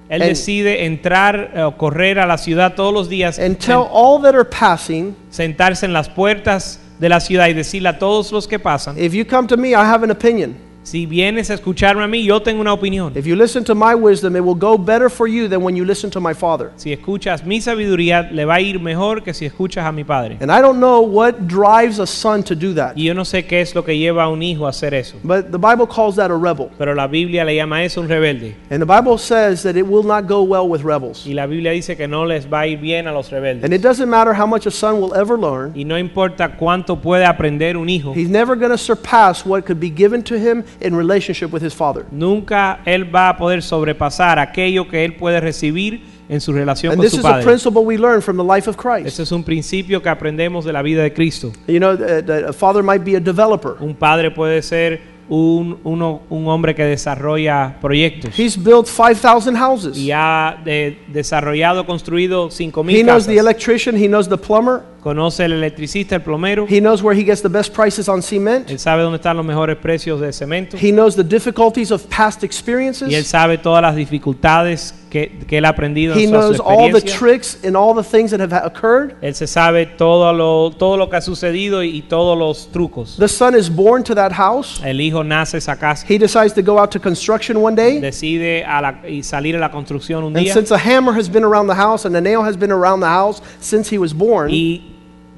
Él 0.09 0.21
and- 0.21 0.29
decide 0.29 0.85
entrar 0.85 1.51
eh, 1.53 1.63
o 1.63 1.77
correr 1.77 2.19
a 2.19 2.25
la 2.25 2.37
ciudad 2.37 2.75
todos 2.75 2.93
los 2.93 3.07
días, 3.09 3.37
and 3.39 3.57
tell 3.57 3.87
all 3.91 4.21
that 4.21 4.35
are 4.35 4.43
passing, 4.45 5.15
sentarse 5.29 5.85
en 5.85 5.93
las 5.93 6.09
puertas 6.09 6.80
de 7.01 7.09
la 7.09 7.19
ciudad 7.19 7.47
y 7.47 7.53
decirle 7.53 7.89
a 7.89 7.97
todos 7.97 8.31
los 8.31 8.47
que 8.47 8.59
pasan, 8.59 8.95
if 8.95 9.11
you 9.11 9.25
come 9.25 9.47
to 9.47 9.57
me, 9.57 9.69
I 9.69 9.73
have 9.73 10.03
an 10.03 10.11
opinion. 10.11 10.70
Si 10.91 11.05
vienes 11.05 11.49
a 11.49 11.53
escucharme 11.53 12.03
a 12.03 12.07
mí, 12.07 12.25
yo 12.25 12.41
tengo 12.41 12.59
una 12.59 12.73
opinión. 12.73 13.15
If 13.15 13.25
you 13.25 13.37
listen 13.37 13.63
to 13.63 13.73
my 13.73 13.95
wisdom, 13.95 14.35
it 14.35 14.43
will 14.43 14.59
go 14.59 14.77
better 14.77 15.09
for 15.09 15.25
you 15.25 15.47
than 15.47 15.63
when 15.63 15.73
you 15.73 15.85
listen 15.85 16.11
to 16.11 16.19
my 16.19 16.33
father. 16.33 16.71
Si 16.75 16.91
escuchas 16.91 17.45
mi 17.45 17.61
sabiduría, 17.61 18.29
le 18.29 18.43
va 18.43 18.55
a 18.55 18.59
ir 18.59 18.77
mejor 18.81 19.23
que 19.23 19.33
si 19.33 19.45
escuchas 19.45 19.85
a 19.85 19.93
mi 19.93 20.03
padre. 20.03 20.37
And 20.41 20.51
I 20.51 20.59
don't 20.59 20.81
know 20.81 20.99
what 20.99 21.47
drives 21.47 21.99
a 21.99 22.05
son 22.05 22.43
to 22.43 22.55
do 22.55 22.73
that. 22.73 22.97
Y 22.97 23.05
yo 23.05 23.13
no 23.13 23.23
sé 23.23 23.47
qué 23.47 23.61
es 23.61 23.73
lo 23.73 23.85
que 23.85 23.97
lleva 23.97 24.23
a 24.23 24.27
un 24.27 24.43
hijo 24.43 24.65
a 24.65 24.71
hacer 24.71 24.93
eso. 24.93 25.15
But 25.23 25.51
the 25.51 25.57
Bible 25.57 25.87
calls 25.87 26.17
that 26.17 26.29
a 26.29 26.35
rebel. 26.35 26.69
Pero 26.77 26.93
la 26.93 27.07
Biblia 27.07 27.45
le 27.45 27.55
llama 27.55 27.85
eso 27.85 28.01
un 28.01 28.09
rebelde. 28.09 28.55
And 28.69 28.81
the 28.81 28.85
Bible 28.85 29.17
says 29.17 29.63
that 29.63 29.77
it 29.77 29.87
will 29.87 30.03
not 30.03 30.27
go 30.27 30.43
well 30.43 30.67
with 30.67 30.83
rebels. 30.83 31.25
Y 31.25 31.31
la 31.31 31.45
Biblia 31.45 31.71
dice 31.71 31.95
que 31.95 32.09
no 32.09 32.25
les 32.25 32.45
va 32.45 32.63
a 32.63 32.67
ir 32.67 32.79
bien 32.79 33.07
a 33.07 33.13
los 33.13 33.29
rebeldes. 33.29 33.63
And 33.63 33.73
it 33.73 33.81
doesn't 33.81 34.09
matter 34.09 34.33
how 34.33 34.45
much 34.45 34.65
a 34.65 34.71
son 34.71 34.99
will 34.99 35.13
ever 35.13 35.37
learn, 35.37 35.71
Y 35.73 35.85
no 35.85 35.97
importa 35.97 36.57
cuánto 36.57 36.99
puede 37.01 37.23
aprender 37.23 37.77
un 37.77 37.87
hijo, 37.87 38.13
he's 38.13 38.29
never 38.29 38.57
going 38.57 38.71
to 38.71 38.77
surpass 38.77 39.45
what 39.45 39.63
could 39.63 39.79
be 39.79 39.89
given 39.89 40.21
to 40.21 40.35
him 40.35 40.65
in 40.81 40.95
relationship 40.95 41.51
with 41.53 41.63
his 41.63 41.73
father. 41.73 42.05
nunca 42.11 42.79
él 42.85 43.05
va 43.13 43.29
a 43.29 43.37
poder 43.37 43.61
sobrepasar 43.61 44.39
aquello 44.39 44.87
que 44.87 45.03
él 45.05 45.15
puede 45.15 45.39
recibir 45.39 46.01
en 46.29 46.39
su 46.39 46.53
relación 46.53 46.91
And 46.93 46.97
con 46.99 47.05
this 47.05 47.13
su 47.13 47.19
is 47.19 47.25
a 47.25 47.29
padre. 47.29 47.43
principle 47.43 47.81
we 47.81 47.97
learn 47.97 48.21
from 48.21 48.37
the 48.37 48.43
life 48.55 48.69
of 48.69 48.77
Christ. 48.77 49.05
Este 49.07 49.23
es 49.23 49.31
un 49.31 49.43
principio 49.43 50.01
que 50.01 50.09
aprendemos 50.09 50.63
de 50.63 50.71
la 50.71 50.81
vida 50.81 51.03
de 51.03 51.11
Cristo. 51.13 51.51
You 51.67 51.79
know, 51.79 51.97
that 51.97 52.23
that 52.25 52.45
a 52.49 52.53
father 52.53 52.81
might 52.83 53.03
be 53.03 53.15
a 53.17 53.19
developer. 53.19 53.75
Un 53.81 53.93
padre 53.95 54.31
puede 54.31 54.61
ser 54.61 55.01
un, 55.27 55.79
uno- 55.83 56.21
un 56.29 56.47
hombre 56.47 56.73
que 56.75 56.83
desarrolla 56.83 57.77
proyectos 57.81 58.37
He's 58.37 58.57
built 58.57 58.85
5,000 58.87 59.55
houses. 59.57 59.97
y 59.97 60.11
ha 60.13 60.57
de- 60.63 60.97
desarrollado, 61.07 61.85
construido 61.85 62.47
He 62.47 62.65
5.000 62.71 63.03
knows 63.03 63.25
the 63.27 63.37
electrician, 63.37 63.95
he 63.95 64.07
knows 64.07 64.27
the 64.29 64.37
plumber, 64.37 64.83
Conoce 65.01 65.45
el 65.45 65.53
electricista, 65.53 66.15
el 66.15 66.21
plomero. 66.21 66.67
he 66.69 66.79
knows 66.79 67.01
where 67.01 67.19
he 67.19 67.23
gets 67.25 67.41
the 67.41 67.49
best 67.49 67.73
prices 67.75 68.07
on 68.07 68.21
cement. 68.21 68.69
Él 68.69 68.77
sabe 68.77 69.01
dónde 69.01 69.15
están 69.17 69.35
los 69.35 69.45
mejores 69.45 69.75
precios 69.77 70.21
de 70.21 70.31
cemento. 70.31 70.77
He 70.77 70.91
knows 70.91 71.15
the 71.15 71.23
difficulties 71.23 71.91
of 71.91 72.03
past 72.07 72.43
Y 72.43 72.45
él 72.45 72.45
experiences. 72.45 73.27
sabe 73.27 73.57
todas 73.57 73.81
las 73.81 73.95
dificultades 73.95 74.93
que, 75.09 75.39
que 75.47 75.57
él 75.57 75.65
ha 75.65 75.69
aprendido 75.69 76.13
He 76.15 76.23
en 76.25 76.29
su 76.29 76.31
knows 76.35 76.59
all 76.63 76.91
the 76.93 77.01
tricks 77.01 77.57
and 77.65 77.75
all 77.75 77.93
the 77.95 78.03
things 78.03 78.31
that 78.31 78.39
have 78.39 78.53
ha- 78.53 78.63
occurred. 78.65 79.15
Él 79.21 79.33
se 79.35 79.47
sabe 79.47 79.85
todo 79.87 80.31
lo, 80.33 80.69
todo 80.77 80.95
lo 80.97 81.09
que 81.09 81.17
ha 81.17 81.21
sucedido 81.21 81.83
y, 81.83 81.89
y 81.97 82.01
todos 82.03 82.37
los 82.37 82.71
trucos. 82.71 83.17
The 83.17 83.27
son 83.27 83.55
is 83.57 83.69
born 83.73 84.03
to 84.03 84.13
that 84.15 84.31
house. 84.31 84.81
El 84.85 85.01
hijo 85.01 85.23
nace 85.23 85.57
esa 85.57 85.75
casa, 85.77 86.05
He 86.07 86.17
decides 86.19 86.53
to 86.53 86.61
go 86.61 86.79
out 86.79 86.91
to 86.91 86.99
construction 87.01 87.57
one 87.57 87.75
day. 87.75 87.99
decide 87.99 88.63
a 88.63 88.79
la- 88.81 89.01
y 89.09 89.23
salir 89.23 89.55
a 89.55 89.59
la 89.59 89.71
construcción 89.71 90.23
un 90.23 90.37
And 90.37 90.45
día. 90.45 90.53
since 90.53 90.71
a 90.71 90.77
hammer 90.77 91.13
has 91.17 91.27
been 91.29 91.43
around 91.43 91.67
the 91.67 91.75
house 91.75 92.05
and 92.05 92.15
a 92.15 92.21
nail 92.21 92.43
has 92.43 92.55
been 92.57 92.71
around 92.71 93.01
the 93.01 93.07
house 93.09 93.41
since 93.59 93.93
he 93.93 93.97
was 93.97 94.13
born, 94.15 94.49
Y 94.51 94.81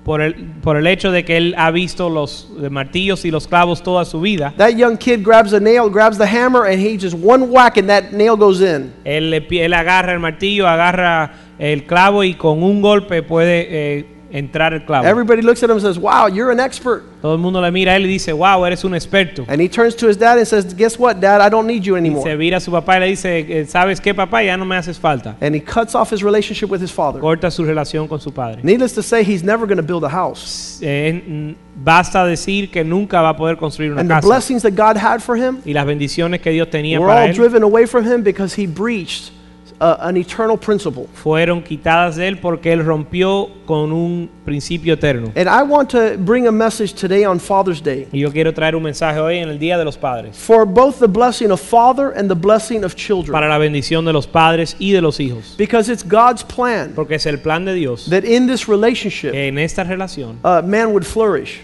por 0.03 0.21
el, 0.21 0.35
por 0.61 0.77
el 0.77 0.87
hecho 0.87 1.11
de 1.11 1.23
que 1.23 1.37
él 1.37 1.55
ha 1.57 1.71
visto 1.71 2.09
los 2.09 2.49
martillos 2.69 3.25
y 3.25 3.31
los 3.31 3.47
clavos 3.47 3.81
toda 3.81 4.05
su 4.05 4.19
vida, 4.21 4.53
that 4.57 4.71
young 4.71 4.97
kid 4.97 5.23
grabs 5.23 5.53
a 5.53 5.59
nail, 5.59 5.89
grabs 5.89 6.17
the 6.17 6.27
hammer, 6.27 6.65
and 6.65 6.79
he 6.79 6.97
just 6.97 7.15
one 7.15 7.49
whack 7.49 7.77
and 7.77 7.87
that 7.89 8.11
nail 8.11 8.35
goes 8.35 8.61
in. 8.61 8.93
él, 9.05 9.33
él 9.33 9.73
agarra 9.73 10.13
el 10.13 10.19
martillo, 10.19 10.67
agarra 10.67 11.33
el 11.59 11.85
clavo 11.85 12.23
y 12.23 12.33
con 12.33 12.63
un 12.63 12.81
golpe 12.81 13.23
puede 13.23 13.67
eh, 13.69 14.05
entrar 14.33 14.73
el 14.73 14.83
clavo. 14.83 15.05
Everybody 15.05 15.43
looks 15.43 15.61
at 15.63 15.69
him 15.69 15.77
and 15.77 15.81
says, 15.81 15.97
Wow, 15.99 16.27
you're 16.27 16.51
an 16.51 16.59
expert. 16.59 17.03
Todo 17.21 17.35
el 17.35 17.39
mundo 17.39 17.61
le 17.61 17.71
mira 17.71 17.93
a 17.93 17.95
él 17.95 18.03
y 18.05 18.07
dice, 18.07 18.33
wow, 18.33 18.65
eres 18.65 18.83
un 18.83 18.93
experto. 18.95 19.45
And 19.47 19.61
he 19.61 19.69
turns 19.69 19.95
to 19.95 20.07
his 20.07 20.17
dad 20.17 20.37
and 20.37 20.45
says, 20.47 20.73
Guess 20.73 20.97
what, 20.99 21.21
dad? 21.21 21.39
I 21.39 21.49
don't 21.49 21.67
need 21.67 21.83
you 21.85 21.93
Se 21.93 21.99
anymore. 21.99 22.35
vira 22.35 22.57
a 22.57 22.59
su 22.59 22.71
papá 22.71 22.97
y 22.97 22.99
le 22.99 23.05
dice, 23.07 23.45
eh, 23.47 23.65
¿sabes 23.65 24.01
qué, 24.01 24.13
papá? 24.13 24.43
Ya 24.43 24.57
no 24.57 24.65
me 24.65 24.75
haces 24.75 24.97
falta. 24.99 25.37
And 25.39 25.55
he 25.55 25.61
cuts 25.61 25.95
off 25.95 26.11
his 26.11 26.23
relationship 26.23 26.69
with 26.69 26.81
his 26.81 26.91
father. 26.91 27.21
Corta 27.21 27.51
su 27.51 27.63
relación 27.63 28.07
con 28.09 28.19
su 28.19 28.31
padre. 28.31 28.61
Needless 28.63 28.93
to 28.95 29.03
say, 29.03 29.23
he's 29.23 29.43
never 29.43 29.65
going 29.65 29.77
to 29.77 29.83
build 29.83 30.03
a 30.03 30.09
house. 30.09 30.79
Eh, 30.81 31.55
basta 31.75 32.25
decir 32.25 32.71
que 32.71 32.83
nunca 32.83 33.21
va 33.21 33.29
a 33.29 33.37
poder 33.37 33.55
construir 33.57 33.91
una 33.91 34.01
And 34.01 34.09
the 34.09 34.15
casa. 34.15 34.27
blessings 34.27 34.63
that 34.63 34.75
God 34.75 34.97
had 34.97 35.21
for 35.21 35.35
him 35.37 35.59
Y 35.65 35.73
las 35.73 35.85
bendiciones 35.85 36.41
que 36.41 36.51
Dios 36.51 36.69
tenía 36.69 36.99
were 36.99 37.07
para 37.07 37.21
all 37.23 37.29
él 37.29 37.35
driven 37.35 37.63
away 37.63 37.85
from 37.85 38.05
him 38.05 38.23
because 38.23 38.59
he 38.59 38.67
breached 38.67 39.31
uh, 39.79 39.95
an 39.99 40.17
eternal 40.17 40.57
principle. 40.57 41.07
fueron 41.13 41.61
quitadas 41.63 42.15
de 42.15 42.27
él 42.27 42.39
porque 42.39 42.71
él 42.71 42.83
rompió 42.85 43.49
con 43.65 43.91
un 43.91 44.29
principio 44.45 44.93
eterno. 44.93 45.31
And 45.35 45.47
I 45.47 45.63
want 45.63 45.89
to 45.91 46.17
bring 46.17 46.47
a 46.47 46.51
message 46.51 46.93
today 46.93 47.25
on 47.25 47.39
Father's 47.39 47.81
Day 47.81 48.07
Y 48.11 48.19
yo 48.19 48.31
quiero 48.31 48.53
traer 48.53 48.75
un 48.75 48.83
mensaje 48.83 49.19
hoy 49.19 49.37
en 49.37 49.49
el 49.49 49.57
Día 49.59 49.77
de 49.77 49.85
los 49.85 49.97
Padres. 49.97 50.35
for 50.37 50.65
both 50.65 50.99
the 50.99 51.07
blessing 51.07 51.51
of 51.51 51.61
father 51.61 52.13
and 52.15 52.29
the 52.29 52.35
blessing 52.35 52.83
of 52.83 52.95
children. 52.95 53.31
Para 53.31 53.47
la 53.47 53.57
bendición 53.57 54.05
de 54.05 54.13
los 54.13 54.27
padres 54.27 54.75
y 54.79 54.91
de 54.91 55.01
los 55.01 55.19
hijos. 55.19 55.55
Because 55.57 55.89
it's 55.91 56.03
God's 56.03 56.43
plan 56.43 56.93
Porque 56.95 57.15
es 57.15 57.25
el 57.25 57.37
plan 57.39 57.65
de 57.65 57.73
Dios 57.73 58.05
that 58.09 58.23
in 58.23 58.47
this 58.47 58.67
relationship, 58.67 59.31
que 59.31 59.47
en 59.47 59.57
esta 59.57 59.83
relación 59.83 60.37
uh, 60.43 60.61
man 60.61 60.87
would 60.91 61.03
flourish, 61.05 61.61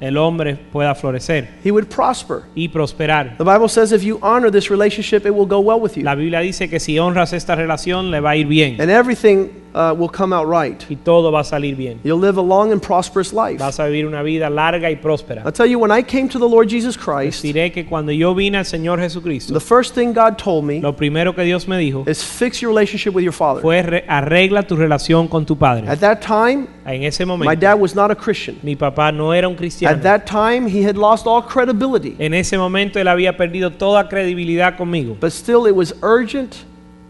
el 0.00 0.16
hombre 0.16 0.56
pueda 0.56 0.94
florecer 0.94 1.48
he 1.64 1.70
would 1.70 1.86
prosper. 1.86 2.42
y 2.54 2.68
prosperar. 2.68 3.36
The 3.36 3.44
Bible 3.44 3.68
says 3.68 3.92
if 3.92 4.02
you 4.02 4.18
honor 4.22 4.50
this 4.50 4.70
relationship, 4.70 5.26
it 5.26 5.32
will 5.32 5.46
go 5.46 5.60
well 5.60 5.80
with 5.80 5.96
you. 5.96 6.02
La 6.02 6.14
Biblia 6.14 6.40
dice 6.40 6.68
que 6.68 6.80
si 6.80 6.98
honras 6.98 7.32
esta 7.32 7.54
relación 7.54 8.10
le 8.10 8.20
va 8.20 8.30
a 8.30 8.36
ir 8.36 8.46
bien 8.46 8.80
And 8.80 8.90
everything 8.90 9.48
uh, 9.74 9.94
will 9.96 10.08
come 10.10 10.32
out 10.34 10.48
right. 10.48 10.84
y 10.90 10.96
todo 10.96 11.30
va 11.30 11.40
a 11.40 11.44
salir 11.44 11.76
bien. 11.76 12.00
You'll 12.02 12.18
live 12.20 12.38
a 12.38 12.42
long 12.42 12.72
and 12.72 12.82
prosperous 12.82 13.32
life. 13.32 13.58
Vas 13.58 13.78
a 13.78 13.84
vivir 13.86 14.06
una 14.06 14.22
vida 14.22 14.50
larga 14.50 14.90
y 14.90 14.96
próspera. 14.96 15.42
I'll 15.44 15.52
tell 15.52 15.66
you, 15.66 15.78
when 15.78 15.90
I 15.90 16.02
came 16.02 16.28
to 16.28 16.38
the 16.38 16.48
Lord 16.48 16.68
Jesus 16.68 16.96
Christ, 16.96 17.42
Diré 17.42 17.72
que 17.72 17.84
cuando 17.86 18.12
yo 18.12 18.34
vine 18.34 18.58
al 18.58 18.64
Señor 18.64 18.98
Jesucristo, 19.00 19.52
the 19.54 19.60
first 19.60 19.94
thing 19.94 20.12
God 20.12 20.36
told 20.36 20.64
me 20.64 20.80
lo 20.80 20.92
primero 20.94 21.34
que 21.34 21.44
Dios 21.44 21.68
me 21.68 21.78
dijo 21.78 22.04
is 22.08 22.22
fix 22.22 22.60
your 22.60 22.70
relationship 22.70 23.14
with 23.14 23.22
your 23.24 23.32
father. 23.32 23.60
fue 23.62 23.82
"Re- 23.82 24.04
arregla 24.08 24.62
tu 24.66 24.76
relación 24.76 25.28
con 25.28 25.44
tu 25.46 25.56
padre. 25.56 25.88
At 25.88 26.00
that 26.00 26.20
time, 26.20 26.66
En 26.84 27.04
ese 27.04 27.24
momento, 27.24 27.48
my 27.48 27.54
dad 27.56 27.78
was 27.78 27.94
not 27.94 28.10
a 28.10 28.16
Christian. 28.16 28.56
mi 28.62 28.74
papá 28.74 29.12
no 29.12 29.32
era 29.32 29.48
un 29.48 29.54
cristiano. 29.54 29.96
At 29.96 30.02
that 30.02 30.26
time, 30.26 30.66
he 30.68 30.82
had 30.84 30.96
lost 30.96 31.26
all 31.26 31.42
credibility. 31.42 32.16
En 32.18 32.34
ese 32.34 32.58
momento 32.58 32.98
él 32.98 33.06
había 33.06 33.36
perdido 33.36 33.70
toda 33.70 34.08
credibilidad 34.08 34.76
conmigo. 34.76 35.16
But 35.20 35.30
still, 35.32 35.66
it 35.66 35.74
was 35.74 35.94
urgent 36.02 36.64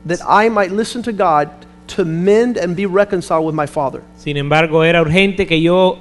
that 0.06 0.18
I 0.28 0.48
might 0.50 0.70
listen 0.72 1.02
to 1.02 1.12
God 1.12 1.48
to 1.94 2.04
mend 2.04 2.56
and 2.56 2.76
be 2.76 2.86
reconciled 2.86 3.44
with 3.44 3.54
my 3.54 3.66
father. 3.66 4.02
Sin 4.16 4.36
embargo, 4.36 4.82
era 4.82 5.00
urgente 5.00 5.46
que 5.46 5.60
yo 5.60 5.98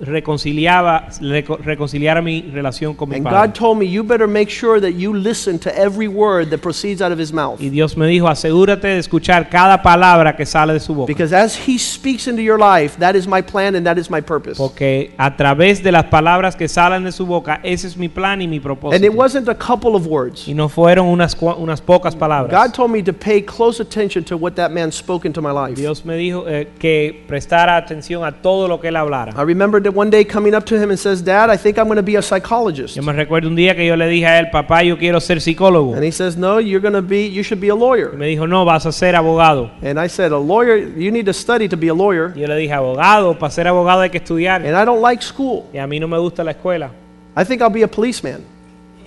reconciliaba, 0.00 1.08
reco- 1.20 1.58
reconciliara 1.58 2.22
mi 2.22 2.42
relación 2.42 2.94
con 2.94 3.08
mi 3.08 3.16
And 3.16 3.24
God 3.24 3.30
padre. 3.32 3.52
told 3.52 3.78
me, 3.78 3.86
You 3.86 4.02
better 4.04 4.26
make 4.28 4.50
sure 4.50 4.80
that 4.80 4.92
you 4.94 5.12
listen 5.14 5.58
to 5.60 5.70
every 5.76 6.08
word 6.08 6.50
that 6.50 6.60
proceeds 6.60 7.00
out 7.02 7.12
of 7.12 7.18
his 7.18 7.32
mouth. 7.32 7.60
Y 7.60 7.68
Dios 7.70 7.96
me 7.96 8.06
dijo, 8.06 8.28
asegúrate 8.28 8.86
de 8.88 8.98
escuchar 8.98 9.48
cada 9.50 9.82
palabra 9.82 10.36
que 10.36 10.46
sale 10.46 10.72
de 10.72 10.80
su 10.80 10.94
boca. 10.94 11.06
Because 11.08 11.32
as 11.34 11.56
he 11.56 11.78
speaks 11.78 12.26
into 12.28 12.42
your 12.42 12.58
life, 12.58 12.96
that 12.98 13.14
is 13.16 13.26
my 13.26 13.40
plan 13.42 13.74
and 13.74 13.84
that 13.86 13.98
is 13.98 14.10
my 14.10 14.20
purpose. 14.20 14.56
Porque 14.58 15.12
a 15.18 15.36
través 15.36 15.82
de 15.82 15.92
las 15.92 16.04
palabras 16.04 16.54
que 16.56 16.68
salen 16.68 17.04
de 17.04 17.12
su 17.12 17.26
boca, 17.26 17.60
ese 17.62 17.86
es 17.86 17.96
mi 17.96 18.08
plan 18.08 18.40
y 18.42 18.46
mi 18.46 18.56
And 18.56 18.62
it 18.62 18.62
propósito. 18.62 19.12
wasn't 19.14 19.48
a 19.48 19.54
couple 19.54 19.94
of 19.96 20.06
words. 20.06 20.46
Y 20.48 20.54
no 20.54 20.68
fueron 20.68 21.06
unas, 21.08 21.36
unas 21.40 21.80
pocas 21.80 22.14
God 22.14 22.20
palabras. 22.20 22.72
told 22.72 22.90
me 22.90 23.02
to 23.02 23.12
pay 23.12 23.42
close 23.42 23.80
attention 23.80 24.24
to 24.24 24.36
what 24.36 24.54
that 24.54 24.70
man 24.70 24.90
spoke 24.92 25.26
into 25.26 25.40
my 25.42 25.50
life. 25.52 25.74
Dios 25.74 26.04
me 26.04 26.16
dijo 26.16 26.44
eh, 26.48 26.68
que 26.78 27.24
prestara 27.26 27.76
atención 27.76 28.24
a 28.24 28.32
todo 28.32 28.68
lo 28.68 28.78
que 28.80 28.88
él 28.88 28.96
hablara. 28.96 29.32
I 29.36 29.42
remember 29.44 29.80
that 29.88 29.96
one 29.96 30.10
day 30.10 30.22
coming 30.24 30.54
up 30.54 30.66
to 30.66 30.78
him 30.78 30.90
and 30.90 30.98
says, 30.98 31.22
Dad, 31.22 31.48
I 31.48 31.56
think 31.56 31.78
I'm 31.78 31.86
going 31.86 31.96
to 31.96 32.02
be 32.02 32.16
a 32.16 32.22
psychologist. 32.22 32.94
Yo 32.96 33.02
me 33.02 33.12
recuerdo 33.12 33.46
un 33.46 33.56
día 33.56 33.74
que 33.74 33.86
yo 33.86 33.94
le 33.96 34.06
dije 34.06 34.26
a 34.26 34.38
él, 34.38 34.50
papá, 34.50 34.82
yo 34.84 34.96
quiero 34.96 35.18
ser 35.20 35.36
psicólogo. 35.40 35.94
And 35.94 36.04
he 36.04 36.10
says, 36.10 36.36
No, 36.36 36.58
you're 36.58 36.80
going 36.80 36.94
to 36.94 37.02
be, 37.02 37.26
you 37.26 37.42
should 37.42 37.60
be 37.60 37.70
a 37.70 37.74
Y 37.74 37.78
lawyer. 37.78 38.12
me 38.12 38.26
dijo, 38.26 38.46
no, 38.46 38.64
vas 38.64 38.84
a 38.86 38.92
ser 38.92 39.14
abogado. 39.14 39.70
And 39.82 39.98
I 39.98 40.08
said, 40.08 40.32
A 40.32 40.38
lawyer, 40.38 40.76
you 40.76 41.10
need 41.10 41.26
to 41.26 41.32
study 41.32 41.68
to 41.68 41.76
be 41.76 41.88
a 41.88 41.94
lawyer. 41.94 42.32
Y 42.36 42.40
yo 42.42 42.46
le 42.48 42.56
dije, 42.56 42.72
abogado, 42.72 43.38
para 43.38 43.50
ser 43.50 43.66
abogado 43.66 44.02
hay 44.02 44.10
que 44.10 44.18
estudiar. 44.18 44.64
And 44.66 44.76
I 44.76 44.84
don't 44.84 45.00
like 45.00 45.22
school. 45.22 45.64
Y 45.72 45.78
a 45.78 45.86
mí 45.86 45.98
no 45.98 46.06
me 46.06 46.18
gusta 46.18 46.44
la 46.44 46.52
escuela. 46.52 46.90
I 47.36 47.44
think 47.44 47.62
I'll 47.62 47.70
be 47.70 47.82
a 47.82 47.88
policeman. 47.88 48.44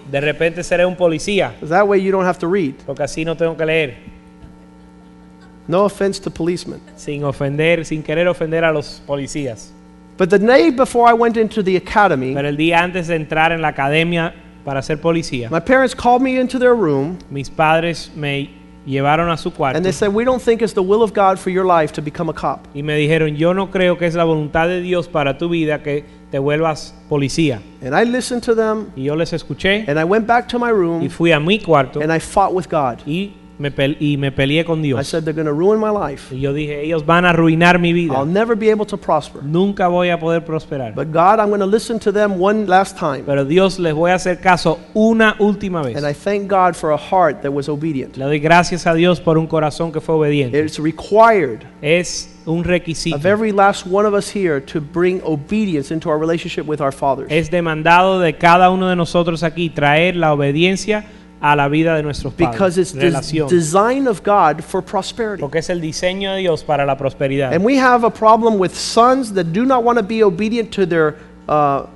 De 0.09 0.19
repente 0.19 0.63
seré 0.63 0.85
un 0.85 0.95
policía, 0.95 1.53
that 1.61 1.87
way 1.87 2.01
you 2.01 2.11
don't 2.11 2.25
have 2.25 2.39
to 2.39 2.47
read. 2.47 2.73
porque 2.85 3.03
así 3.03 3.23
no 3.23 3.35
tengo 3.35 3.55
que 3.55 3.65
leer. 3.65 3.97
No 5.67 5.85
offense 5.85 6.19
to 6.19 6.31
policemen. 6.31 6.81
Sin 6.97 7.23
ofender, 7.23 7.85
sin 7.85 8.01
querer 8.03 8.27
ofender 8.27 8.65
a 8.65 8.71
los 8.71 9.01
policías. 9.05 9.71
But 10.21 10.29
the 10.29 10.37
day 10.37 10.69
before 10.69 11.09
I 11.09 11.13
went 11.13 11.35
into 11.35 11.63
the 11.63 11.77
academy, 11.77 12.35
Pero 12.35 12.47
el 12.47 12.55
día 12.55 12.77
antes 12.83 13.07
de 13.07 13.15
entrar 13.15 13.51
en 13.51 13.59
la 13.59 13.69
academia 13.69 14.35
para 14.63 14.83
ser 14.83 14.97
policía, 14.97 15.49
my 15.49 15.59
parents 15.59 15.95
called 15.95 16.21
me 16.21 16.39
into 16.39 16.59
their 16.59 16.75
room 16.75 17.17
mis 17.31 17.49
padres 17.49 18.11
me 18.15 18.51
llevaron 18.85 19.31
a 19.31 19.37
su 19.37 19.49
cuarto 19.49 19.77
and 19.77 19.83
they 19.83 19.91
said, 19.91 20.13
We 20.13 20.23
don't 20.23 20.39
think 20.39 20.61
it's 20.61 20.75
the 20.75 20.83
will 20.83 21.01
of 21.01 21.11
God 21.15 21.39
for 21.39 21.49
your 21.49 21.65
life 21.65 21.91
to 21.93 22.03
become 22.03 22.29
a 22.29 22.33
cop. 22.33 22.67
y 22.75 22.83
me 22.83 22.95
dijeron, 22.97 23.35
yo 23.35 23.53
no 23.53 23.71
creo 23.71 23.97
que 23.97 24.05
es 24.05 24.13
la 24.13 24.23
voluntad 24.23 24.67
de 24.67 24.81
Dios 24.81 25.07
para 25.07 25.39
tu 25.39 25.49
vida 25.49 25.81
que 25.81 26.05
te 26.29 26.37
vuelvas 26.37 26.93
policía. 27.09 27.59
And 27.81 27.95
I 27.95 28.03
listened 28.03 28.43
to 28.43 28.53
them 28.53 28.91
Y 28.95 29.05
yo 29.05 29.15
les 29.15 29.33
escuché 29.33 29.85
and 29.87 29.99
I 29.99 30.03
went 30.03 30.27
back 30.27 30.47
to 30.49 30.59
my 30.59 30.67
y 30.67 30.71
room 30.71 31.09
fui 31.09 31.31
a 31.31 31.39
mi 31.39 31.57
cuarto 31.57 31.99
and 31.99 32.13
I 32.13 32.19
fought 32.19 32.53
with 32.53 32.69
God. 32.69 33.01
y 33.07 33.31
me, 33.61 33.71
y 33.99 34.17
me 34.17 34.31
peleé 34.31 34.65
con 34.65 34.79
I 34.79 34.83
Dios. 34.89 35.07
said, 35.07 35.23
They're 35.23 35.33
going 35.33 35.45
to 35.45 35.53
ruin 35.53 35.79
my 35.79 35.89
life. 35.91 36.33
Y 36.35 36.39
yo 36.41 36.53
dije, 36.53 36.81
ellos 36.83 37.05
van 37.05 37.23
a 37.25 37.29
arruinar 37.29 37.79
mi 37.79 37.93
vida. 37.93 38.15
I'll 38.15 38.25
never 38.25 38.55
be 38.57 38.69
able 38.71 38.85
to 38.87 38.97
prosper. 38.97 39.41
Nunca 39.43 39.87
voy 39.87 40.09
a 40.09 40.19
poder 40.19 40.43
prosperar. 40.43 40.93
But 40.95 41.11
God, 41.11 41.39
I'm 41.39 41.49
going 41.49 41.59
to 41.61 41.65
listen 41.65 41.99
to 41.99 42.11
them 42.11 42.39
one 42.41 42.65
last 42.65 42.97
time. 42.97 43.23
Pero 43.25 43.45
Dios 43.45 43.79
les 43.79 43.93
voy 43.93 44.11
a 44.11 44.15
hacer 44.15 44.39
caso 44.41 44.79
una 44.93 45.35
última 45.39 45.81
vez. 45.83 45.95
And 45.95 46.05
I 46.05 46.13
thank 46.13 46.49
God 46.49 46.75
for 46.75 46.91
a 46.91 46.97
heart 46.97 47.41
that 47.43 47.51
was 47.53 47.69
obedient. 47.69 48.17
Le 48.17 48.25
doy 48.25 48.39
gracias 48.39 48.85
a 48.87 48.93
Dios 48.93 49.21
por 49.21 49.37
un 49.37 49.47
corazón 49.47 49.91
que 49.91 50.01
fue 50.01 50.15
obediente. 50.15 50.59
It's 50.59 50.79
required 50.79 51.59
Es 51.81 52.27
un 52.45 52.63
requisito. 52.63 53.15
of 53.15 53.25
every 53.25 53.51
last 53.51 53.85
one 53.85 54.05
of 54.07 54.13
us 54.15 54.27
here 54.35 54.59
to 54.59 54.81
bring 54.81 55.21
obedience 55.23 55.91
into 55.93 56.09
our 56.09 56.17
relationship 56.19 56.65
with 56.67 56.81
our 56.81 56.91
fathers. 56.91 57.27
Es 57.31 57.51
demandado 57.51 58.19
de 58.19 58.33
cada 58.33 58.69
uno 58.71 58.87
de 58.89 58.95
nosotros 58.95 59.43
aquí 59.43 59.69
traer 59.69 60.15
la 60.15 60.33
obediencia 60.33 61.05
a 61.41 61.55
la 61.55 61.67
vida 61.67 61.95
de 61.95 62.03
nuestros 62.03 62.35
Because 62.35 62.75
padres. 62.75 62.93
it's 62.93 63.31
the 63.31 63.47
design 63.47 64.07
of 64.07 64.23
God 64.23 64.63
for 64.63 64.81
prosperity. 64.81 65.41
Porque 65.41 65.57
es 65.57 65.69
el 65.69 65.81
diseño 65.81 66.33
de 66.33 66.41
Dios 66.41 66.63
para 66.63 66.85
la 66.85 66.95
prosperidad. 66.95 67.53
And 67.53 67.65
we 67.65 67.77
have 67.77 68.03
a 68.03 68.11
problem 68.11 68.59
with 68.59 68.75
sons 68.75 69.33
that 69.33 69.51
do 69.51 69.65
not 69.65 69.83
want 69.83 69.97
to 69.97 70.03
be 70.03 70.23
obedient 70.23 70.71
to 70.73 70.85
their 70.85 71.15
uh, 71.49 71.87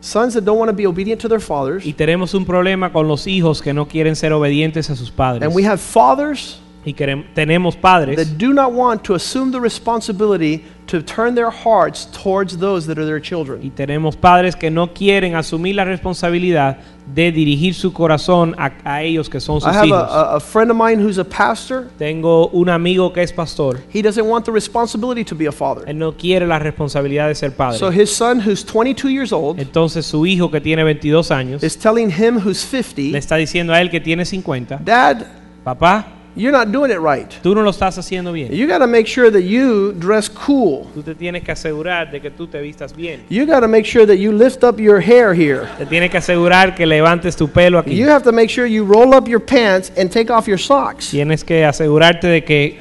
sons 0.00 0.34
that 0.34 0.44
don't 0.44 0.58
want 0.58 0.68
to 0.68 0.76
be 0.76 0.86
obedient 0.86 1.20
to 1.20 1.28
their 1.28 1.40
fathers. 1.40 1.84
Y 1.84 1.92
tenemos 1.92 2.34
un 2.34 2.44
problema 2.44 2.92
con 2.92 3.08
los 3.08 3.26
hijos 3.26 3.60
que 3.60 3.72
no 3.72 3.86
quieren 3.86 4.14
ser 4.14 4.32
obedientes 4.32 4.88
a 4.88 4.96
sus 4.96 5.10
padres. 5.10 5.42
And 5.42 5.54
we 5.54 5.64
have 5.64 5.80
fathers 5.80 6.60
y 6.84 6.94
tenemos 6.94 7.76
padres 7.76 8.16
that 8.16 8.38
do 8.38 8.52
not 8.52 8.72
want 8.72 9.04
to 9.04 9.14
assume 9.14 9.52
the 9.52 9.60
responsibility 9.60 10.64
to 10.88 11.00
turn 11.00 11.34
their 11.34 11.50
hearts 11.50 12.06
towards 12.06 12.58
those 12.58 12.86
that 12.86 12.98
are 12.98 13.04
their 13.06 13.18
Y 13.18 13.22
children. 13.22 13.70
tenemos 13.70 14.16
padres 14.16 14.56
que 14.56 14.70
no 14.70 14.88
quieren 14.88 15.36
asumir 15.36 15.76
la 15.76 15.84
responsabilidad 15.84 16.78
de 17.06 17.32
dirigir 17.32 17.74
su 17.74 17.92
corazón 17.92 18.54
a, 18.58 18.72
a 18.84 19.02
ellos 19.02 19.28
que 19.28 19.40
son 19.40 19.56
I 19.56 19.60
sus 19.60 19.68
have 19.68 19.86
hijos. 19.86 20.08
a, 20.08 20.36
a 20.36 20.40
friend 20.40 20.70
of 20.70 20.76
mine 20.76 21.02
who's 21.02 21.18
a 21.18 21.24
pastor. 21.24 21.88
Tengo 21.98 22.48
un 22.48 22.68
amigo 22.68 23.12
que 23.12 23.22
es 23.22 23.32
pastor. 23.32 23.80
He 23.92 24.02
doesn't 24.02 24.26
want 24.26 24.44
the 24.46 24.52
responsibility 24.52 25.24
to 25.24 25.34
be 25.34 25.46
a 25.46 25.52
father. 25.52 25.82
Él 25.86 25.98
no 25.98 26.12
quiere 26.16 26.46
la 26.46 26.58
responsabilidad 26.58 27.28
de 27.28 27.34
ser 27.34 27.54
padre. 27.56 27.78
So 27.78 27.90
his 27.90 28.10
son, 28.10 28.40
who's 28.40 28.64
22 28.64 29.08
years 29.10 29.32
old, 29.32 29.58
Entonces 29.58 30.06
su 30.06 30.24
hijo 30.26 30.50
que 30.50 30.60
tiene 30.60 30.84
22 30.84 31.30
años 31.30 31.62
is 31.62 31.76
telling 31.76 32.08
him 32.10 32.36
who's 32.38 32.64
le 32.72 32.82
50, 32.82 33.18
está 33.18 33.36
diciendo 33.36 33.72
a 33.72 33.80
él 33.80 33.90
que 33.90 34.00
tiene 34.00 34.24
50, 34.24 34.80
Dad, 34.84 35.26
papá, 35.64 36.06
you're 36.34 36.52
not 36.52 36.72
doing 36.72 36.90
it 36.90 37.00
right. 37.00 37.28
tú 37.42 37.54
no 37.54 37.62
lo 37.62 37.70
estás 37.70 37.98
haciendo 37.98 38.32
bien. 38.32 38.52
You 38.52 38.66
got 38.66 38.78
to 38.78 38.86
make 38.86 39.06
sure 39.06 39.30
that 39.30 39.42
you 39.42 39.92
dress 39.92 40.28
cool. 40.28 40.88
Tú 40.94 41.02
te 41.02 41.14
tienes 41.14 41.42
que 41.42 41.52
asegurar 41.52 42.10
de 42.10 42.20
que 42.20 42.30
tú 42.30 42.46
te 42.46 42.60
vistas 42.60 42.94
bien. 42.94 43.24
You 43.28 43.46
got 43.46 43.60
to 43.60 43.68
make 43.68 43.84
sure 43.84 44.06
that 44.06 44.16
you 44.16 44.32
lift 44.32 44.64
up 44.64 44.78
your 44.78 45.00
hair 45.00 45.34
here. 45.34 45.68
Te 45.78 45.86
tienes 45.86 46.10
que 46.10 46.18
asegurar 46.18 46.74
que 46.74 46.86
levantes 46.86 47.36
tu 47.36 47.48
pelo 47.48 47.78
aquí. 47.78 47.94
You 47.96 48.08
have 48.08 48.22
to 48.24 48.32
make 48.32 48.48
sure 48.48 48.66
you 48.66 48.84
roll 48.84 49.14
up 49.14 49.28
your 49.28 49.40
pants 49.40 49.90
and 49.96 50.10
take 50.10 50.30
off 50.30 50.46
your 50.46 50.58
socks. 50.58 51.10
Tienes 51.10 51.44
que 51.44 51.64
asegurarte 51.64 52.26
de 52.28 52.44
que 52.44 52.80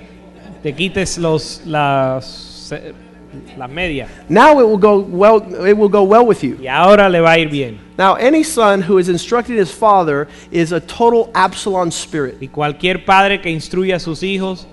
te 0.63 0.73
quites 0.73 1.17
los 1.17 1.61
las 1.65 2.71
eh, 2.71 2.93
las 3.57 3.69
medias 3.69 4.09
Now 4.29 4.59
it 4.59 4.65
will 4.67 4.77
go 4.77 4.99
well 4.99 5.37
it 5.65 5.77
will 5.77 5.89
go 5.89 6.03
well 6.03 6.25
with 6.25 6.43
you. 6.43 6.57
y 6.61 6.67
ahora 6.67 7.09
le 7.09 7.19
va 7.21 7.33
a 7.33 7.37
ir 7.39 7.49
bien. 7.49 7.79
Now 7.97 8.15
any 8.15 8.43
son 8.43 8.81
who 8.81 8.97
is 8.97 9.09
instructing 9.09 9.57
his 9.57 9.71
father 9.71 10.27
is 10.51 10.71
a 10.71 10.79
total 10.79 11.29
Absalom 11.33 11.91
spirit. 11.91 12.37
Y 12.41 12.47
cualquier 12.47 13.05
padre 13.05 13.41
que 13.41 13.51
instruya 13.51 13.95
a 13.95 13.99
sus 13.99 14.23
hijos, 14.23 14.65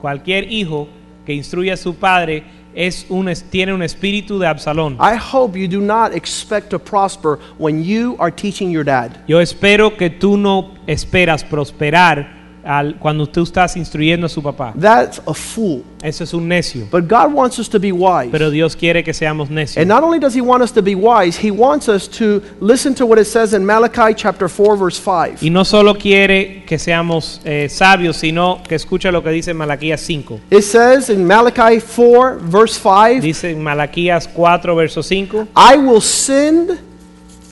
cualquier 0.00 0.50
hijo 0.50 0.88
que 1.24 1.34
instruya 1.34 1.74
a 1.74 1.76
su 1.76 1.94
padre 1.94 2.44
es 2.74 3.06
un 3.08 3.32
tiene 3.50 3.72
un 3.72 3.82
espíritu 3.82 4.38
de 4.38 4.46
Absalón. 4.46 4.96
I 5.00 5.16
hope 5.16 5.56
you 5.58 5.68
do 5.68 5.80
not 5.80 6.14
expect 6.14 6.70
to 6.70 6.78
prosper 6.78 7.38
when 7.58 7.82
you 7.84 8.16
are 8.18 8.30
teaching 8.30 8.70
your 8.70 8.84
dad. 8.84 9.10
Yo 9.26 9.40
espero 9.40 9.96
que 9.96 10.10
tú 10.10 10.36
no 10.36 10.74
esperas 10.86 11.44
prosperar 11.44 12.39
al, 12.70 12.94
cuando 13.00 13.26
tú 13.26 13.42
estás 13.42 13.76
instruyendo 13.76 14.26
a 14.26 14.28
su 14.28 14.40
papá. 14.40 14.72
That's 14.80 15.20
a 15.26 15.34
fool. 15.34 15.82
Eso 16.02 16.22
es 16.22 16.32
un 16.32 16.46
necio. 16.46 16.86
But 16.90 17.08
God 17.08 17.32
wants 17.34 17.58
us 17.58 17.68
to 17.68 17.80
be 17.80 17.90
wise. 17.90 18.30
Pero 18.30 18.48
Dios 18.48 18.76
quiere 18.76 19.02
que 19.02 19.12
seamos 19.12 19.50
necios. 19.50 19.76
And 19.76 19.88
not 19.88 20.04
only 20.04 20.20
does 20.20 20.34
he 20.34 20.40
want 20.40 20.62
us 20.62 20.70
to 20.72 20.82
be 20.82 20.94
wise, 20.94 21.36
he 21.36 21.50
wants 21.50 21.88
us 21.88 22.06
to 22.18 22.40
listen 22.60 22.94
to 22.94 23.06
what 23.06 23.18
it 23.18 23.26
says 23.26 23.54
in 23.54 23.66
Malachi 23.66 24.14
chapter 24.14 24.48
4 24.48 24.76
verse 24.76 24.98
5. 24.98 25.42
Y 25.42 25.50
no 25.50 25.64
solo 25.64 25.94
quiere 25.94 26.64
que 26.64 26.78
seamos 26.78 27.40
eh, 27.44 27.68
sabios, 27.68 28.16
sino 28.16 28.62
que 28.62 28.76
escucha 28.76 29.10
lo 29.10 29.22
que 29.22 29.30
dice 29.30 29.52
Malaquías 29.52 30.00
5. 30.00 30.40
It 30.50 30.62
says 30.62 31.10
in 31.10 31.26
Malachi 31.26 31.80
4 31.80 32.38
verse 32.38 32.78
5, 32.78 33.20
Dice 33.20 33.50
en 33.50 33.62
Malaquías 33.62 34.28
4, 34.28 34.76
verso 34.76 35.02
5. 35.02 35.48
I 35.56 35.76
will 35.76 36.00
send 36.00 36.78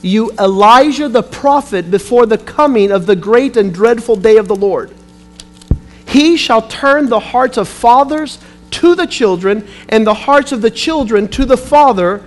you 0.01 0.31
Elijah 0.39 1.09
the 1.09 1.23
prophet 1.23 1.91
before 1.91 2.25
the 2.25 2.37
coming 2.37 2.89
of 2.89 3.05
the 3.05 3.17
great 3.17 3.57
and 3.57 3.73
dreadful 3.73 4.15
day 4.15 4.37
of 4.37 4.47
the 4.47 4.55
Lord. 4.55 4.93
He 6.09 6.37
shall 6.37 6.67
turn 6.67 7.07
the 7.09 7.19
hearts 7.19 7.57
of 7.57 7.67
fathers 7.67 8.39
to 8.71 8.95
the 8.95 9.07
children, 9.07 9.67
and 9.89 10.05
the 10.05 10.13
hearts 10.13 10.51
of 10.51 10.61
the 10.61 10.71
children 10.71 11.27
to 11.29 11.45
the 11.45 11.57
father, 11.57 12.21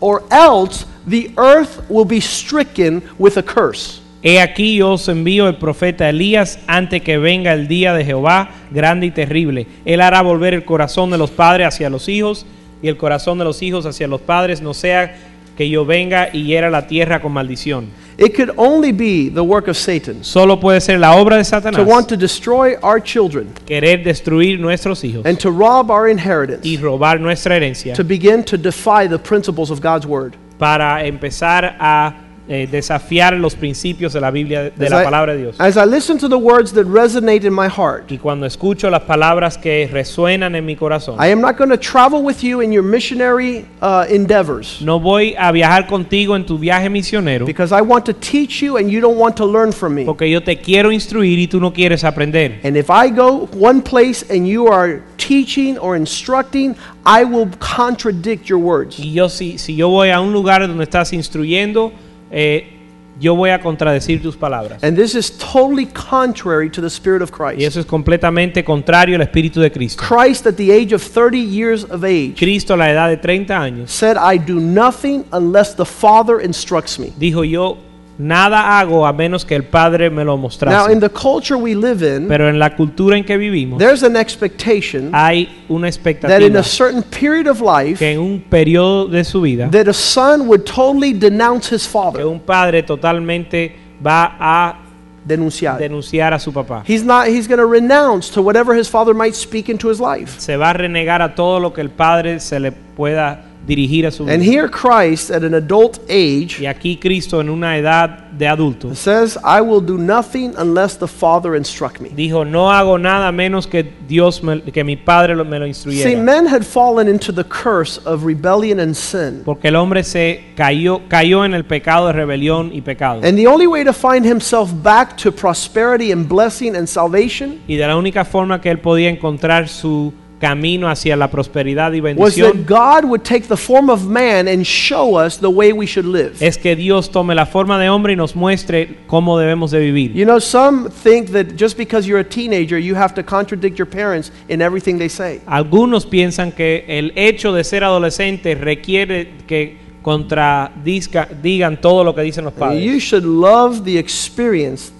or 0.00 0.22
else 0.30 0.86
the 1.06 1.30
earth 1.36 1.88
will 1.88 2.04
be 2.04 2.20
stricken 2.20 3.02
with 3.18 3.36
a 3.36 3.42
curse. 3.42 4.00
He 4.22 4.38
aquí 4.38 4.76
yo 4.76 4.94
os 4.94 5.08
envío 5.08 5.46
el 5.46 5.56
profeta 5.58 6.08
Elías 6.08 6.58
antes 6.66 7.02
que 7.02 7.18
venga 7.18 7.52
el 7.52 7.68
día 7.68 7.94
de 7.94 8.04
Jehová 8.04 8.50
grande 8.72 9.06
y 9.06 9.10
terrible. 9.10 9.66
Él 9.84 10.00
hará 10.00 10.22
volver 10.22 10.52
el 10.54 10.64
corazón 10.64 11.10
de 11.10 11.18
los 11.18 11.30
padres 11.30 11.68
hacia 11.68 11.90
los 11.90 12.08
hijos 12.08 12.44
y 12.82 12.88
el 12.88 12.96
corazón 12.96 13.38
de 13.38 13.44
los 13.44 13.62
hijos 13.62 13.86
hacia 13.86 14.08
los 14.08 14.20
padres, 14.20 14.60
no 14.60 14.74
sea 14.74 15.14
que 15.56 15.68
yo 15.68 15.84
venga 15.84 16.30
y 16.32 16.44
hiera 16.44 16.70
la 16.70 16.86
tierra 16.86 17.20
con 17.20 17.32
maldición. 17.32 17.88
It 18.18 18.34
could 18.34 18.50
only 18.56 18.92
be 18.92 19.28
the 19.28 19.44
work 19.44 19.68
of 19.68 19.76
Satan 19.76 20.24
Solo 20.24 20.56
puede 20.56 20.80
ser 20.80 20.98
la 20.98 21.16
obra 21.16 21.36
de 21.36 21.44
to 21.44 21.50
Satanás 21.50 21.86
want 21.86 22.08
to 22.08 22.16
destroy 22.16 22.76
our 22.82 22.98
children 22.98 23.52
querer 23.66 24.02
destruir 24.02 24.58
nuestros 24.58 25.02
hijos 25.02 25.26
and 25.26 25.38
to 25.38 25.50
rob 25.50 25.90
our 25.90 26.08
inheritance, 26.08 26.64
y 26.64 26.76
robar 26.80 27.20
nuestra 27.20 27.56
herencia 27.56 27.94
to 27.94 28.04
begin 28.04 28.42
to 28.42 28.56
defy 28.56 29.06
the 29.06 29.18
principles 29.18 29.70
of 29.70 29.80
God's 29.80 30.06
word. 30.06 30.36
para 30.58 31.06
empezar 31.06 31.76
a 31.78 32.25
eh, 32.48 32.68
desafiar 32.70 33.34
los 33.34 33.54
principios 33.56 34.12
de 34.12 34.20
la 34.20 34.30
Biblia, 34.30 34.70
de 34.70 34.84
As 34.86 34.90
la 34.90 35.00
I- 35.02 35.04
palabra 35.04 35.32
de 35.34 35.42
Dios. 35.42 35.56
As 35.58 35.76
I 35.76 35.84
listen 35.84 36.18
to 36.18 36.28
the 36.28 36.36
words 36.38 36.72
that 36.74 36.86
resonate 36.86 37.44
in 37.44 37.52
my 37.52 37.68
heart, 37.68 38.10
Y 38.10 38.18
cuando 38.18 38.46
escucho 38.46 38.88
las 38.90 39.02
palabras 39.02 39.58
que 39.58 39.88
resuenan 39.92 40.54
en 40.54 40.64
mi 40.64 40.76
corazón, 40.76 41.16
I 41.20 41.30
am 41.32 41.40
not 41.40 41.56
going 41.56 41.70
to 41.70 41.76
travel 41.78 42.22
with 42.22 42.42
you 42.42 42.60
in 42.60 42.72
your 42.72 42.84
missionary 42.84 43.66
uh, 43.82 44.04
endeavors 44.08 44.80
no 44.80 45.00
voy 45.00 45.34
a 45.38 45.50
viajar 45.52 45.86
contigo 45.86 46.36
en 46.36 46.44
tu 46.46 46.58
viaje 46.58 46.88
misionero 46.88 47.46
because 47.46 47.72
I 47.72 47.80
want 47.82 48.04
to 48.06 48.12
teach 48.12 48.60
you 48.62 48.76
and 48.78 48.90
you 48.90 49.00
don't 49.00 49.18
want 49.18 49.36
to 49.36 49.46
learn 49.46 49.72
from 49.72 49.94
me. 49.94 50.04
porque 50.04 50.30
yo 50.30 50.40
te 50.42 50.56
quiero 50.56 50.92
instruir 50.92 51.38
y 51.38 51.46
tú 51.48 51.60
no 51.60 51.72
quieres 51.72 52.04
aprender. 52.04 52.60
And 52.64 52.76
if 52.76 52.88
I 52.90 53.10
go 53.10 53.48
one 53.58 53.82
place 53.82 54.24
and 54.30 54.46
you 54.46 54.68
are 54.68 55.02
teaching 55.16 55.78
or 55.78 55.96
instructing, 55.96 56.76
I 57.04 57.24
will 57.24 57.48
contradict 57.58 58.48
your 58.48 58.58
words. 58.60 58.98
Y 58.98 59.12
yo 59.12 59.28
si, 59.28 59.58
si 59.58 59.74
yo 59.76 59.88
voy 59.88 60.10
a 60.10 60.20
un 60.20 60.32
lugar 60.32 60.66
donde 60.66 60.84
estás 60.84 61.12
instruyendo, 61.12 61.92
eh, 62.30 62.72
yo 63.18 63.34
voy 63.34 63.50
a 63.50 63.60
contradecir 63.60 64.20
tus 64.22 64.36
palabras. 64.36 64.82
And 64.82 64.96
this 64.96 65.14
is 65.14 65.30
totally 65.38 65.86
contrary 65.86 66.68
to 66.70 66.80
the 66.80 66.90
Spirit 66.90 67.22
of 67.22 67.30
Y 67.30 67.36
Christ. 67.36 67.62
eso 67.62 67.80
es 67.80 67.86
completamente 67.86 68.62
contrario 68.64 69.16
al 69.16 69.22
Espíritu 69.22 69.60
de 69.60 69.70
Cristo. 69.70 70.02
Christ, 70.02 70.46
at 70.46 70.56
the 70.56 70.70
age 70.70 70.92
of 70.92 71.02
30 71.02 71.38
years 71.38 71.84
of 71.84 72.04
age, 72.04 72.36
Cristo 72.36 72.74
a 72.74 72.76
la 72.76 72.90
edad 72.90 73.08
de 73.08 73.16
30 73.16 73.54
años 73.54 73.88
said, 73.90 74.16
I 74.16 74.38
do 74.38 74.60
nothing 74.60 75.24
unless 75.32 75.74
the 75.74 75.86
Father 75.86 76.40
instructs 76.40 76.98
me. 76.98 77.12
dijo 77.16 77.42
yo, 77.48 77.78
nada 78.18 78.78
hago 78.78 79.06
a 79.06 79.12
menos 79.12 79.44
que 79.44 79.54
el 79.54 79.64
Padre 79.64 80.10
me 80.10 80.24
lo 80.24 80.36
Now, 80.36 80.42
mostrase. 80.42 80.92
in 80.92 81.00
the 81.00 81.08
culture 81.10 81.56
we 81.56 81.74
live 81.74 82.02
in, 82.02 82.28
Pero 82.28 82.48
en 82.48 82.58
la 82.58 82.74
cultura 82.74 83.16
en 83.16 83.24
que 83.24 83.36
vivimos 83.36 83.78
there's 83.78 84.02
an 84.02 84.16
expectation 84.16 85.10
hay 85.14 85.64
una 85.68 85.82
that 85.90 86.40
in 86.42 86.56
expectativa 86.56 86.58
a 86.60 86.62
certain 86.62 87.02
period 87.02 87.46
of 87.46 87.60
life, 87.60 87.98
que 87.98 88.12
en 88.12 88.20
un 88.20 88.40
periodo 88.40 89.06
de 89.08 89.24
su 89.24 89.40
vida 89.40 89.68
that 89.70 89.88
a 89.88 89.92
son 89.92 90.46
would 90.48 90.64
totally 90.64 91.12
denounce 91.12 91.68
his 91.74 91.86
que 91.86 91.92
father, 91.92 92.24
un 92.26 92.40
padre 92.40 92.82
totalmente 92.82 93.76
va 94.04 94.36
a 94.38 94.78
denunciar. 95.26 95.78
denunciar 95.78 96.32
a 96.32 96.38
su 96.38 96.52
papá. 96.52 96.84
He's 96.86 97.04
not 97.04 97.26
he's 97.26 97.48
going 97.48 97.58
to 97.58 97.66
renounce 97.66 98.30
to 98.32 98.40
whatever 98.42 98.74
his 98.74 98.88
father 98.88 99.12
might 99.12 99.34
speak 99.34 99.68
into 99.68 99.88
his 99.90 100.00
life. 100.00 100.38
Se 100.38 100.56
va 100.56 100.70
a 100.70 100.72
renegar 100.72 101.20
a 101.20 101.34
todo 101.34 101.58
lo 101.60 101.72
que 101.72 101.80
el 101.80 101.90
padre 101.90 102.40
se 102.40 102.60
le 102.60 102.70
pueda 102.72 103.45
dirigir 103.66 104.06
a 104.06 104.10
su 104.10 104.22
And 104.28 104.40
vida. 104.42 104.52
here 104.52 104.68
Christ 104.70 105.30
at 105.30 105.42
an 105.42 105.54
adult 105.54 105.98
age 106.08 106.60
Y 106.60 106.66
aquí 106.66 106.96
Cristo 106.98 107.40
en 107.40 107.50
una 107.50 107.76
edad 107.76 108.24
de 108.36 108.46
adulto 108.46 108.94
says, 108.94 109.38
I 109.42 109.60
will 109.62 109.80
do 109.80 109.96
nothing 109.98 110.52
unless 110.58 110.96
the 110.98 111.06
Father 111.08 111.56
instruct 111.56 112.00
me. 112.00 112.10
dijo, 112.10 112.44
no 112.44 112.70
hago 112.70 112.98
nada 112.98 113.32
menos 113.32 113.66
que 113.66 113.82
Dios, 114.06 114.42
me- 114.42 114.60
que 114.62 114.84
mi 114.84 114.96
padre 114.96 115.34
lo- 115.34 115.44
me 115.44 115.58
lo 115.58 115.64
See, 115.64 115.68
instruyera. 115.70 116.22
men 116.22 116.46
had 116.46 116.62
fallen 116.64 117.08
into 117.08 117.32
the 117.32 117.44
curse 117.44 117.98
of 118.04 118.24
rebellion 118.24 118.78
and 118.78 118.94
sin. 118.94 119.42
Porque 119.44 119.68
el 119.68 119.76
hombre 119.76 120.04
se 120.04 120.52
cayó, 120.54 121.00
cayó 121.08 121.44
en 121.44 121.54
el 121.54 121.64
pecado 121.64 122.06
de 122.08 122.12
rebelión 122.12 122.70
y 122.74 122.82
pecado. 122.82 123.20
And 123.24 123.36
the 123.38 123.46
only 123.46 123.66
way 123.66 123.84
to 123.84 123.92
find 123.92 124.24
himself 124.26 124.70
back 124.82 125.16
to 125.16 125.32
prosperity 125.32 126.12
and 126.12 126.28
blessing 126.28 126.76
and 126.76 126.86
salvation 126.86 127.60
Y 127.66 127.76
de 127.76 127.86
la 127.86 127.96
única 127.96 128.24
forma 128.24 128.60
que 128.60 128.70
él 128.70 128.78
podía 128.80 129.08
encontrar 129.08 129.68
su 129.68 130.12
camino 130.48 130.88
hacia 130.88 131.16
la 131.16 131.30
prosperidad 131.30 131.92
y 131.92 132.00
bendición 132.00 132.64
that 132.66 132.66
God 132.66 133.04
would 133.08 133.22
take 133.22 133.46
the 133.48 133.56
form 133.56 133.88
of 133.90 134.04
man 134.06 134.46
and 134.48 134.64
show 134.64 135.18
us 135.18 135.38
the 135.38 135.48
way 135.48 135.72
we 135.72 135.86
should 135.86 136.06
live. 136.06 136.32
es 136.40 136.56
que 136.58 136.76
Dios 136.76 137.10
tome 137.10 137.34
la 137.34 137.46
forma 137.46 137.78
de 137.80 137.88
hombre 137.88 138.12
y 138.12 138.16
nos 138.16 138.34
muestre 138.36 138.98
cómo 139.06 139.38
debemos 139.38 139.70
de 139.70 139.80
vivir. 139.80 140.12
You 140.14 140.24
know, 140.24 140.38
some 140.40 140.88
think 140.90 141.30
that 141.32 141.56
just 141.56 141.76
because 141.76 142.06
you're 142.06 142.20
a 142.20 142.28
teenager, 142.28 142.78
you 142.78 142.94
have 142.94 143.14
to 143.14 143.22
contradict 143.22 143.78
your 143.78 143.88
parents 143.88 144.30
in 144.48 144.60
everything 144.62 144.98
they 144.98 145.08
say. 145.08 145.40
Algunos 145.46 146.06
piensan 146.06 146.52
que 146.52 146.84
el 146.88 147.12
hecho 147.16 147.52
de 147.52 147.64
ser 147.64 147.82
adolescente 147.84 148.54
requiere 148.54 149.28
que 149.46 149.78
contradizca- 150.02 151.28
digan 151.42 151.80
todo 151.80 152.04
lo 152.04 152.14
que 152.14 152.22
dicen 152.22 152.44
los 152.44 152.54
You 152.54 152.60
padres. 152.60 153.02
should 153.02 153.24
love 153.24 153.84
the 153.84 153.98
experience 153.98 154.92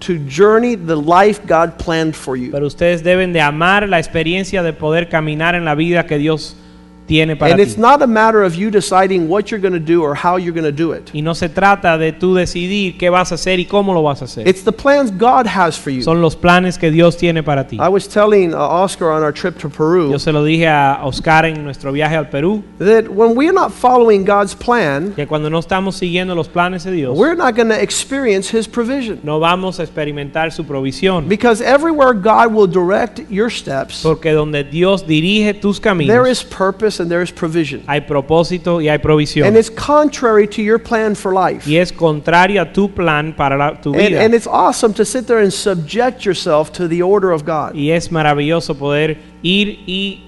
to 0.00 0.18
journey 0.26 0.76
the 0.76 0.96
life 0.96 1.40
God 1.46 1.78
planned 1.78 2.14
for 2.14 2.36
you. 2.36 2.50
Pero 2.50 2.66
ustedes 2.66 3.02
deben 3.02 3.32
de 3.32 3.40
amar 3.40 3.88
la 3.88 3.98
experiencia 3.98 4.62
de 4.62 4.72
poder 4.72 5.08
caminar 5.08 5.54
en 5.54 5.64
la 5.64 5.74
vida 5.74 6.06
que 6.06 6.18
Dios 6.18 6.56
tiene 7.06 7.36
para 7.36 7.52
And 7.52 7.60
it's 7.60 7.76
not 7.76 8.02
a 8.02 8.06
matter 8.06 8.42
of 8.42 8.54
you 8.54 8.70
deciding 8.70 9.28
what 9.28 9.50
you're 9.50 9.60
going 9.60 9.74
to 9.74 9.78
do 9.78 10.02
or 10.02 10.14
how 10.14 10.36
you're 10.36 10.54
going 10.54 10.64
to 10.64 10.72
do 10.72 10.92
it. 10.92 11.10
Y 11.14 11.20
no 11.20 11.34
se 11.34 11.48
trata 11.48 11.98
de 11.98 12.12
tú 12.12 12.34
decidir 12.34 12.96
qué 12.98 13.10
vas 13.10 13.32
a 13.32 13.36
hacer 13.36 13.60
y 13.60 13.66
cómo 13.66 13.92
lo 13.92 14.02
vas 14.02 14.22
a 14.22 14.24
hacer. 14.24 14.46
It's 14.48 14.62
the 14.64 14.72
plans 14.72 15.10
God 15.10 15.46
has 15.46 15.76
for 15.76 15.90
you. 15.90 16.02
Son 16.02 16.20
los 16.20 16.34
planes 16.34 16.78
que 16.78 16.90
Dios 16.90 17.16
tiene 17.16 17.42
para 17.42 17.66
ti. 17.66 17.78
I 17.80 17.88
was 17.88 18.08
telling 18.08 18.54
uh, 18.54 18.58
Oscar 18.58 19.10
on 19.10 19.22
our 19.22 19.32
trip 19.32 19.58
to 19.58 19.68
Peru 19.68 20.10
Yo 20.10 20.18
se 20.18 20.32
lo 20.32 20.44
dije 20.44 20.66
a 20.66 21.00
Oscar 21.04 21.44
en 21.46 21.62
nuestro 21.64 21.92
viaje 21.92 22.16
al 22.16 22.30
Perú, 22.30 22.62
that 22.78 23.08
when 23.08 23.34
we're 23.34 23.52
not 23.52 23.72
following 23.72 24.24
God's 24.24 24.54
plan, 24.54 25.12
que 25.14 25.26
cuando 25.26 25.50
no 25.50 25.58
estamos 25.58 25.96
siguiendo 25.96 26.34
los 26.34 26.48
planes 26.48 26.84
de 26.84 26.92
Dios, 26.92 27.16
we're 27.18 27.36
not 27.36 27.54
going 27.54 27.68
to 27.68 27.80
experience 27.80 28.50
His 28.50 28.66
provision. 28.66 29.20
no 29.22 29.40
vamos 29.40 29.78
a 29.80 29.82
experimentar 29.82 30.52
su 30.52 30.64
provisión. 30.64 31.28
Because 31.28 31.60
everywhere 31.60 32.14
God 32.14 32.52
will 32.52 32.66
direct 32.66 33.20
your 33.30 33.50
steps, 33.50 34.02
Porque 34.02 34.32
donde 34.32 34.64
Dios 34.64 35.06
dirige 35.06 35.60
tus 35.60 35.80
there 35.80 35.90
caminos, 35.90 36.28
is 36.28 36.42
purpose 36.42 36.93
and 37.00 37.10
there 37.10 37.22
is 37.22 37.30
provision. 37.30 37.82
hay 37.86 38.00
propósito 38.00 38.80
y 38.80 38.88
hay 38.88 38.98
provisión. 38.98 39.46
And 39.46 39.56
it's 39.56 39.70
contrary 39.70 40.46
to 40.48 40.62
your 40.62 40.78
plan 40.78 41.14
for 41.14 41.32
life. 41.34 41.66
Y 41.68 41.76
es 41.76 41.92
contrario 41.92 42.62
a 42.62 42.72
tu 42.72 42.88
plan 42.88 43.34
para 43.36 43.56
la- 43.56 43.80
tu 43.80 43.92
And, 43.94 44.00
vida. 44.08 44.22
and 44.24 44.34
it's 44.34 44.46
awesome 44.46 44.92
to 44.94 45.04
sit 45.04 45.26
there 45.26 45.40
and 45.40 45.52
subject 45.52 46.24
yourself 46.24 46.72
to 46.72 46.88
the 46.88 47.02
order 47.02 47.30
of 47.32 47.44
God. 47.44 47.74
Y 47.74 47.90
es 47.90 48.10
maravilloso 48.10 48.74
poder 48.76 49.18
ir 49.42 49.78
y 49.86 50.22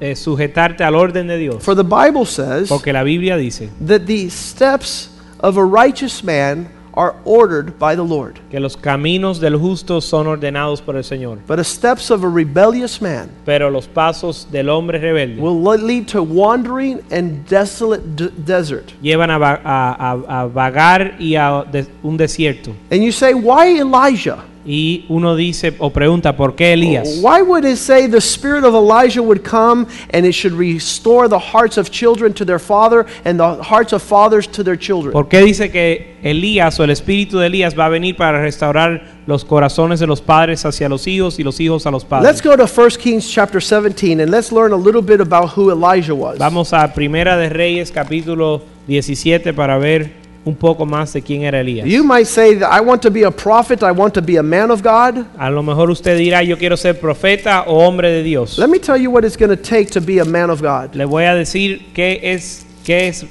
eh, 0.00 0.16
sujetarte 0.16 0.82
al 0.84 0.94
orden 0.94 1.26
de 1.28 1.38
Dios. 1.38 1.62
For 1.62 1.74
the 1.76 1.84
Bible 1.84 2.24
says 2.26 2.68
Porque 2.68 2.92
la 2.92 3.02
Biblia 3.04 3.36
dice 3.36 3.70
that 3.86 4.06
the 4.06 4.28
steps 4.30 5.10
of 5.40 5.56
a 5.56 5.64
righteous 5.64 6.24
man 6.24 6.68
are 6.94 7.14
ordered 7.24 7.78
by 7.78 7.94
the 7.96 8.02
Lord, 8.04 8.38
que 8.50 8.60
los 8.60 8.76
caminos 8.76 9.40
del 9.40 9.56
justo 9.56 10.00
son 10.00 10.26
ordenados 10.26 10.80
por 10.82 10.96
el 10.96 11.02
Señor. 11.04 11.38
but 11.46 11.56
the 11.56 11.64
steps 11.64 12.10
of 12.10 12.22
a 12.24 12.28
rebellious 12.28 13.00
man 13.00 13.30
Pero 13.46 13.70
los 13.70 13.86
pasos 13.86 14.46
del 14.50 14.68
hombre 14.68 14.98
rebelde 14.98 15.40
will 15.40 15.58
lead 15.80 16.06
to 16.08 16.22
wandering 16.22 17.00
and 17.10 17.46
desolate 17.48 18.02
desert. 18.44 18.92
llevan 19.02 19.30
a, 19.30 19.36
a- 19.36 19.96
a- 19.98 20.42
a 20.42 20.48
vagar 20.48 21.16
y 21.18 21.34
a 21.36 21.64
de- 21.70 21.86
un 22.02 22.16
desierto. 22.18 22.72
And 22.90 23.02
you 23.02 23.10
say, 23.12 23.32
why 23.34 23.78
Elijah? 23.80 24.44
Y 24.64 25.04
uno 25.08 25.34
dice 25.34 25.74
o 25.78 25.90
pregunta, 25.90 26.36
¿por 26.36 26.54
qué 26.54 26.74
Elías? 26.74 27.18
Why 27.20 27.42
would 27.42 27.64
it 27.64 27.76
say 27.76 28.06
the 28.06 28.20
spirit 28.20 28.64
of 28.64 28.74
Elijah 28.74 29.20
would 29.20 29.42
come 29.42 29.86
and 30.12 30.24
it 30.24 30.32
should 30.34 30.56
restore 30.56 31.28
the 31.28 31.38
hearts 31.38 31.78
of 31.78 31.90
children 31.90 32.32
to 32.34 32.44
their 32.44 32.60
father 32.60 33.04
and 33.24 33.40
the 33.40 33.62
hearts 33.62 33.92
of 33.92 34.02
fathers 34.02 34.46
to 34.46 34.62
their 34.62 34.78
children? 34.78 35.12
¿Por 35.12 35.28
qué 35.28 35.42
dice 35.42 35.70
que 35.72 36.16
Elías 36.22 36.78
o 36.78 36.84
el 36.84 36.90
espíritu 36.90 37.38
de 37.38 37.46
Elías 37.46 37.76
va 37.76 37.86
a 37.86 37.88
venir 37.88 38.16
para 38.16 38.40
restaurar 38.40 39.22
los 39.26 39.44
corazones 39.44 39.98
de 39.98 40.06
los 40.06 40.20
padres 40.20 40.64
hacia 40.64 40.88
los 40.88 41.08
hijos 41.08 41.40
y 41.40 41.42
los 41.42 41.58
hijos 41.58 41.84
a 41.86 41.90
los 41.90 42.04
Let's 42.04 42.40
padres? 42.40 42.42
go 42.42 42.56
to 42.56 42.66
1 42.66 42.90
Kings 43.00 43.28
chapter 43.28 43.60
17 43.60 44.20
and 44.20 44.30
let's 44.30 44.52
learn 44.52 44.72
a 44.72 44.76
little 44.76 45.02
bit 45.02 45.20
about 45.20 45.50
who 45.56 45.72
Elijah 45.72 46.14
was. 46.14 46.38
Vamos 46.38 46.72
a 46.72 46.92
Primera 46.94 47.36
de 47.36 47.48
Reyes 47.48 47.90
capítulo 47.90 48.62
17 48.86 49.52
para 49.54 49.78
ver 49.78 50.21
un 50.44 50.56
poco 50.56 50.84
más 50.84 51.12
de 51.12 51.22
quién 51.22 51.42
era 51.42 51.60
Elías. 51.60 51.86
You 51.86 52.02
might 52.02 52.26
say 52.26 52.56
that 52.56 52.72
I 52.72 52.80
want 52.80 53.02
to 53.02 53.10
be 53.10 53.22
a 53.24 53.30
prophet, 53.30 53.82
I 53.82 53.92
want 53.92 54.14
to 54.14 54.22
be 54.22 54.36
a 54.36 54.42
man 54.42 54.70
of 54.70 54.82
God. 54.82 55.26
A 55.38 55.50
lo 55.50 55.62
mejor 55.62 55.90
usted 55.90 56.18
dirá, 56.18 56.42
yo 56.42 56.56
quiero 56.56 56.76
ser 56.76 56.94
profeta 56.94 57.64
o 57.66 57.78
hombre 57.86 58.10
de 58.10 58.22
Dios. 58.22 58.58
Let 58.58 58.68
me 58.68 58.78
tell 58.78 58.96
you 58.96 59.10
what 59.10 59.24
it's 59.24 59.36
going 59.36 59.56
to 59.56 59.62
take 59.62 59.90
to 59.92 60.00
be 60.00 60.18
a 60.18 60.24
man 60.24 60.50
of 60.50 60.60
God. 60.60 60.94
Le 60.94 61.04
voy 61.04 61.24
a 61.24 61.34
decir 61.34 61.92
qué 61.94 62.20
es, 62.22 62.66
qué 62.84 63.08
es 63.08 63.24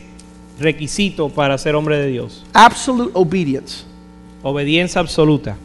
requisito 0.60 1.30
para 1.30 1.58
ser 1.58 1.76
hombre 1.76 1.98
de 1.98 2.08
Dios. 2.08 2.44
Absolute 2.54 3.12
obedience. 3.14 3.86
Obediencia 4.44 5.00
absoluta. 5.00 5.58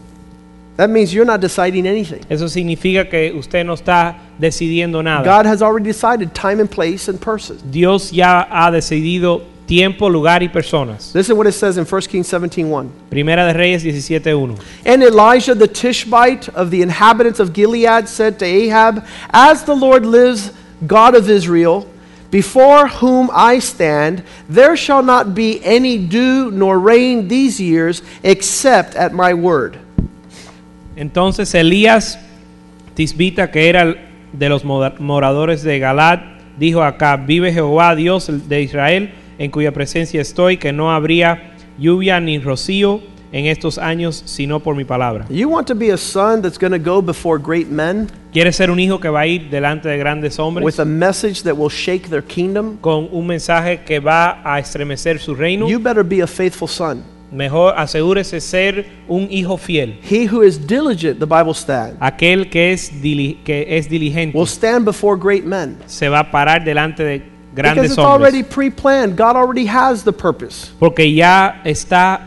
That 0.76 0.90
means 0.90 1.14
you're 1.14 1.24
not 1.24 1.40
deciding 1.40 1.86
anything. 1.86 2.20
Eso 2.28 2.48
significa 2.48 3.08
que 3.08 3.32
usted 3.32 3.64
no 3.64 3.74
está 3.74 4.16
decidiendo 4.38 5.02
nada. 5.02 5.24
God 5.24 5.46
has 5.46 5.62
already 5.62 5.86
decided 5.86 6.34
time 6.34 6.60
and 6.60 6.70
place 6.70 7.08
and 7.08 7.18
person. 7.18 7.58
Dios 7.70 8.10
ya 8.10 8.46
ha 8.50 8.70
decidido 8.70 9.42
tiempo, 9.66 10.08
lugar 10.08 10.42
y 10.42 10.48
personas. 10.48 11.14
Listen 11.14 11.36
what 11.36 11.46
it 11.46 11.52
says 11.52 11.76
in 11.76 11.84
1 11.84 12.08
Kings 12.08 12.28
17:1. 12.28 12.88
Primera 13.10 13.46
de 13.46 13.52
Reyes 13.52 13.84
17.1. 13.84 14.56
And 14.84 15.02
Elijah 15.02 15.54
the 15.54 15.68
Tishbite 15.68 16.48
of 16.50 16.70
the 16.70 16.82
inhabitants 16.82 17.40
of 17.40 17.52
Gilead 17.52 18.08
said 18.08 18.38
to 18.38 18.44
Ahab, 18.44 19.04
As 19.30 19.64
the 19.64 19.74
Lord 19.74 20.06
lives, 20.06 20.52
God 20.86 21.14
of 21.14 21.28
Israel, 21.28 21.86
before 22.30 22.88
whom 22.88 23.30
I 23.32 23.60
stand, 23.60 24.22
there 24.48 24.76
shall 24.76 25.02
not 25.02 25.34
be 25.34 25.60
any 25.64 25.98
dew 25.98 26.50
nor 26.50 26.78
rain 26.78 27.28
these 27.28 27.60
years, 27.60 28.02
except 28.22 28.94
at 28.94 29.12
my 29.12 29.34
word. 29.34 29.78
Entonces 30.96 31.54
Elías 31.54 32.18
Tisbita, 32.94 33.50
que 33.50 33.68
era 33.68 33.94
de 34.32 34.48
los 34.48 34.64
moradores 34.64 35.62
de 35.62 35.78
Galad, 35.78 36.20
dijo 36.58 36.82
acá, 36.82 37.16
vive 37.16 37.52
Jehová 37.52 37.94
Dios 37.94 38.26
de 38.48 38.62
Israel, 38.62 39.10
en 39.38 39.50
cuya 39.50 39.72
presencia 39.72 40.20
estoy, 40.20 40.56
que 40.56 40.72
no 40.72 40.92
habría 40.92 41.54
lluvia 41.78 42.20
ni 42.20 42.38
rocío 42.38 43.00
en 43.32 43.46
estos 43.46 43.78
años, 43.78 44.22
sino 44.24 44.60
por 44.60 44.76
mi 44.76 44.84
palabra. 44.84 45.26
You 45.28 45.48
want 45.48 45.66
to 45.68 45.74
be 45.74 45.92
a 45.92 45.96
son 45.96 46.42
that's 46.42 46.58
going 46.58 46.72
to 46.72 46.78
go 46.78 47.02
before 47.02 47.38
great 47.42 47.68
men 47.68 48.08
¿Quieres 48.32 48.56
ser 48.56 48.70
un 48.70 48.78
hijo 48.78 49.00
que 49.00 49.08
va 49.08 49.20
a 49.20 49.26
ir 49.26 49.48
delante 49.48 49.88
de 49.88 49.96
grandes 49.96 50.38
hombres 50.38 50.64
with 50.64 50.78
a 50.78 50.84
message 50.84 51.42
that 51.42 51.54
will 51.54 51.70
shake 51.70 52.08
their 52.10 52.22
kingdom? 52.22 52.76
con 52.82 53.08
un 53.10 53.26
mensaje 53.26 53.82
que 53.84 53.98
va 53.98 54.42
a 54.44 54.58
estremecer 54.58 55.18
su 55.18 55.34
reino? 55.34 55.66
You 55.66 55.78
better 55.78 56.04
be 56.04 56.22
a 56.22 56.26
faithful 56.26 56.68
son. 56.68 57.02
Mejor 57.32 57.74
asegúrese 57.76 58.40
ser 58.40 58.86
un 59.08 59.26
hijo 59.30 59.56
fiel. 59.56 59.98
He 60.02 60.26
who 60.26 60.42
is 60.42 60.64
diligent, 60.66 61.18
the 61.18 61.26
Bible 61.26 61.54
says, 61.54 61.94
Aquel 61.98 62.50
que 62.50 62.72
es, 62.72 62.90
que 62.90 63.66
es 63.68 63.88
diligente 63.88 64.36
will 64.36 64.46
stand 64.46 64.84
before 64.84 65.18
great 65.18 65.44
men. 65.44 65.76
se 65.86 66.08
va 66.08 66.20
a 66.20 66.30
parar 66.30 66.64
delante 66.64 67.02
de 67.02 67.35
grandes 67.56 67.90
it's 67.92 67.98
already 67.98 68.38
hombres. 68.42 68.54
pre-planned. 68.54 69.16
God 69.16 69.34
already 69.36 69.66
has 69.66 70.04
the 70.04 70.12
purpose. 70.12 70.70
Porque 70.78 71.12
ya 71.12 71.60
está 71.64 72.20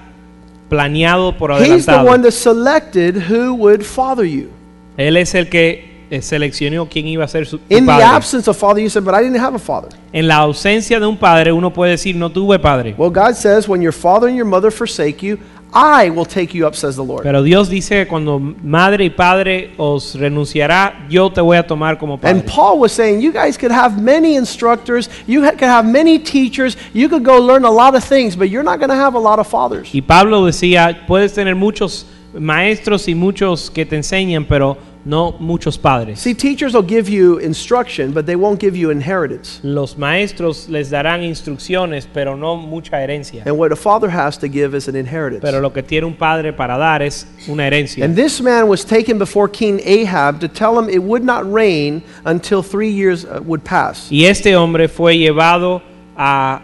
planeado 0.69 1.37
por 1.37 1.51
He's 1.61 1.85
the 1.85 2.03
one 2.03 2.21
that 2.23 2.31
selected 2.33 3.15
who 3.29 3.53
would 3.53 3.85
father 3.85 4.25
you. 4.25 4.49
Él 4.97 5.15
es 5.17 5.33
el 5.33 5.47
que 5.49 6.05
eh, 6.11 6.21
seleccionó 6.21 6.89
quién 6.89 7.07
iba 7.07 7.23
a 7.23 7.27
ser 7.27 7.45
su 7.45 7.59
In 7.69 7.85
the 7.85 7.91
padre. 7.91 8.03
absence 8.03 8.47
of 8.49 8.57
father, 8.57 8.81
you 8.81 8.89
said, 8.89 9.05
but 9.05 9.13
I 9.13 9.21
didn't 9.23 9.39
have 9.39 9.55
a 9.55 9.59
father. 9.59 9.89
En 10.11 10.27
la 10.27 10.37
ausencia 10.37 10.99
de 10.99 11.05
un 11.05 11.17
padre, 11.17 11.51
uno 11.51 11.71
puede 11.71 11.91
decir, 11.91 12.15
no 12.15 12.29
tuve 12.29 12.59
padre. 12.59 12.95
Well, 12.97 13.11
God 13.11 13.35
says, 13.35 13.67
when 13.67 13.81
your 13.81 13.93
father 13.93 14.27
and 14.27 14.35
your 14.35 14.47
mother 14.47 14.71
forsake 14.71 15.21
you, 15.23 15.37
I 15.73 16.09
will 16.09 16.25
take 16.25 16.55
you 16.55 16.65
up, 16.65 16.75
says 16.75 16.95
the 16.95 17.03
Lord. 17.03 17.23
Pero 17.23 17.43
Dios 17.43 17.69
dice 17.69 17.89
que 17.89 18.07
cuando 18.07 18.39
madre 18.39 19.05
y 19.05 19.09
padre 19.09 19.71
os 19.77 20.15
renunciará, 20.15 21.07
yo 21.09 21.29
te 21.29 21.41
voy 21.41 21.57
a 21.57 21.63
tomar 21.63 21.99
como 21.99 22.17
padre. 22.17 22.39
And 22.39 22.47
Paul 22.47 22.79
was 22.79 22.91
saying, 22.91 23.21
you 23.21 23.31
guys 23.31 23.57
could 23.57 23.71
have 23.71 24.01
many 24.01 24.35
instructors, 24.35 25.09
you 25.27 25.41
could 25.41 25.61
have 25.61 25.85
many 25.85 26.17
teachers, 26.17 26.75
you 26.93 27.07
could 27.07 27.23
go 27.23 27.37
learn 27.39 27.65
a 27.65 27.71
lot 27.71 27.95
of 27.95 28.03
things, 28.03 28.35
but 28.35 28.49
you're 28.49 28.63
not 28.63 28.79
going 28.79 28.89
to 28.89 28.95
have 28.95 29.13
a 29.13 29.19
lot 29.19 29.37
of 29.37 29.47
fathers. 29.47 29.93
Y 29.93 30.01
Pablo 30.01 30.43
decía, 30.45 31.05
puedes 31.07 31.33
tener 31.33 31.55
muchos 31.55 32.05
maestros 32.33 33.07
y 33.07 33.13
muchos 33.13 33.69
que 33.69 33.85
te 33.85 33.95
enseñan, 33.95 34.45
pero 34.45 34.77
no 35.09 35.35
muchos 35.39 35.77
padres. 35.77 36.19
See, 36.19 36.33
teachers 36.35 36.73
will 36.73 36.83
give 36.83 37.09
you 37.09 37.39
instruction, 37.39 38.13
but 38.13 38.25
they 38.27 38.35
won't 38.35 38.59
give 38.59 38.77
you 38.77 38.91
inheritance. 38.91 39.59
Los 39.63 39.97
maestros 39.97 40.69
les 40.69 40.91
darán 40.91 41.23
instrucciones, 41.23 42.07
pero 42.13 42.35
no 42.35 42.55
mucha 42.55 42.97
herencia. 43.01 43.43
And 43.45 43.57
what 43.57 43.71
a 43.71 43.75
father 43.75 44.09
has 44.09 44.37
to 44.37 44.47
give 44.47 44.75
is 44.75 44.87
an 44.87 44.95
inheritance. 44.95 45.41
Pero 45.41 45.59
lo 45.59 45.71
que 45.71 45.81
tiene 45.81 46.05
un 46.05 46.13
padre 46.13 46.53
para 46.53 46.77
dar 46.77 47.01
es 47.01 47.25
una 47.47 47.63
herencia. 47.63 48.05
And 48.05 48.15
this 48.15 48.39
man 48.39 48.67
was 48.67 48.85
taken 48.85 49.17
before 49.17 49.49
King 49.49 49.81
Ahab 49.83 50.39
to 50.41 50.47
tell 50.47 50.77
him 50.77 50.89
it 50.89 51.01
would 51.01 51.23
not 51.23 51.51
rain 51.51 52.03
until 52.25 52.61
three 52.61 52.91
years 52.91 53.25
uh, 53.25 53.41
would 53.43 53.63
pass. 53.63 54.11
Y 54.11 54.25
este 54.25 54.55
hombre 54.55 54.87
fue 54.87 55.17
llevado 55.17 55.81
a 56.15 56.61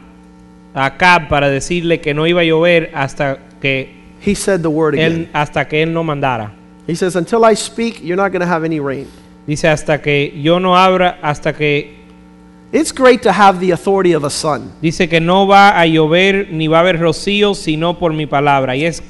Acab 0.76 1.30
para 1.30 1.50
decirle 1.50 2.00
que 2.00 2.14
no 2.14 2.28
iba 2.28 2.42
a 2.42 2.46
llover 2.46 2.92
hasta 2.94 3.40
que 3.60 3.96
He 4.22 4.36
said 4.36 4.62
the 4.62 4.70
word 4.70 4.96
él 4.96 5.14
again. 5.14 5.30
hasta 5.34 5.68
que 5.68 5.82
él 5.84 5.94
no 5.94 6.04
mandara. 6.04 6.52
He 6.88 6.96
says, 6.96 7.16
Until 7.16 7.44
I 7.46 7.56
speak, 7.56 8.02
you're 8.04 8.18
not 8.18 8.32
going 8.32 8.42
to 8.42 8.48
have 8.48 8.64
any 8.64 8.80
rain. 8.80 9.08
Dice 9.48 9.66
hasta 9.66 10.02
que 10.02 10.32
yo 10.42 10.60
no 10.60 10.76
abra, 10.76 11.20
hasta 11.22 11.54
que 11.54 12.04
It's 12.72 12.92
great 12.92 13.22
to 13.22 13.32
have 13.32 13.60
the 13.60 13.72
authority 13.72 14.14
of 14.14 14.24
a 14.24 14.30
son. 14.30 14.72
dice 14.82 15.08
que 15.08 15.20
no 15.20 15.48
va 15.48 15.80
a 15.80 15.86
llover 15.86 16.50
ni 16.52 16.68
va 16.68 16.78
a 16.78 16.82
haber 16.82 17.00
rocío 17.00 17.54
sino 17.56 17.98
por 18.00 18.12
mi 18.12 18.26
palabra. 18.26 18.76
Y 18.76 18.86
es 18.86 19.02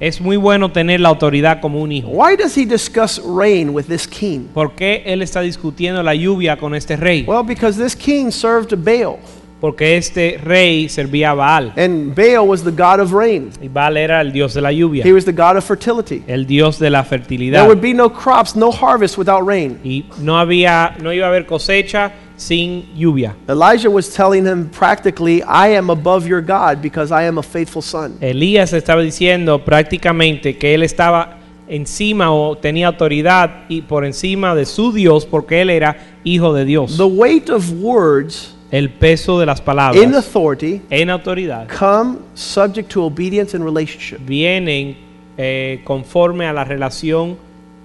es 0.00 0.20
muy 0.20 0.36
bueno 0.36 0.72
tener 0.72 1.00
la 1.00 1.08
autoridad 1.08 1.60
como 1.60 1.80
un 1.80 1.92
hijo. 1.92 2.08
Why 2.08 2.36
does 2.36 2.56
he 2.56 2.66
discuss 2.66 3.20
rain 3.24 3.70
with 3.70 3.84
this 3.84 4.06
king? 4.06 4.48
¿Por 4.52 4.72
qué 4.72 5.02
él 5.06 5.22
está 5.22 5.40
discutiendo 5.40 6.02
la 6.02 6.14
lluvia 6.14 6.56
con 6.56 6.74
este 6.74 6.96
rey? 6.96 7.24
Well, 7.26 7.44
because 7.44 7.80
this 7.80 7.94
king 7.94 8.30
served 8.30 8.74
Baal, 8.84 9.18
Porque 9.64 9.96
este 9.96 10.38
rey 10.44 10.90
servía 10.90 11.30
a 11.30 11.34
Baal. 11.34 11.72
and 11.78 12.14
Baal 12.14 12.46
was 12.46 12.62
the 12.64 12.70
god 12.70 13.00
of 13.00 13.12
rain. 13.14 13.48
Y 13.62 13.68
Baal 13.68 13.96
era 13.96 14.20
el 14.20 14.30
dios 14.30 14.52
de 14.52 14.60
la 14.60 14.70
lluvia, 14.70 15.02
He 15.06 15.10
was 15.10 15.24
the 15.24 15.32
god 15.32 15.56
of 15.56 15.64
fertility. 15.64 16.22
el 16.26 16.44
dios 16.44 16.78
de 16.78 16.90
la 16.90 17.02
There 17.02 17.18
fertilidad. 17.18 17.66
would 17.66 17.80
be 17.80 17.94
no 17.94 18.10
crops, 18.10 18.54
no 18.54 18.70
harvest 18.70 19.16
without 19.16 19.42
rain. 19.46 19.78
Y 19.82 20.04
no 20.20 20.38
había, 20.38 20.94
no 21.02 21.14
iba 21.14 21.24
a 21.24 21.28
haber 21.30 21.46
cosecha 21.46 22.12
sin 22.36 22.94
lluvia. 22.94 23.36
Elijah 23.48 23.88
was 23.88 24.10
telling 24.12 24.44
him 24.44 24.68
practically, 24.68 25.42
I 25.44 25.74
am 25.78 25.88
above 25.88 26.26
your 26.28 26.42
God 26.42 26.82
because 26.82 27.10
I 27.10 27.26
am 27.26 27.38
a 27.38 27.42
faithful 27.42 27.80
son. 27.80 28.18
Elías 28.20 28.74
estaba 28.74 29.00
diciendo 29.00 29.64
prácticamente 29.64 30.58
que 30.58 30.74
él 30.74 30.82
estaba 30.82 31.38
encima 31.68 32.30
o 32.32 32.54
tenía 32.58 32.88
autoridad 32.88 33.64
y 33.70 33.80
por 33.80 34.04
encima 34.04 34.54
de 34.54 34.66
su 34.66 34.92
Dios 34.92 35.24
porque 35.24 35.62
él 35.62 35.70
era 35.70 35.96
hijo 36.22 36.52
de 36.52 36.66
Dios. 36.66 36.98
The 36.98 37.04
weight 37.04 37.48
of 37.48 37.72
words 37.80 38.50
el 38.74 38.90
peso 38.90 39.38
de 39.38 39.46
las 39.46 39.60
palabras 39.60 40.02
in 40.02 40.14
authority 40.14 40.82
en 40.90 41.08
autoridad 41.08 41.68
come 41.68 42.18
subject 42.34 42.90
to 42.90 43.04
obedience 43.04 43.54
and 43.54 43.64
relationship. 43.64 44.18
vienen 44.26 44.96
eh, 45.36 45.80
conforme 45.84 46.46
a 46.46 46.52
la 46.52 46.64
relación 46.64 47.36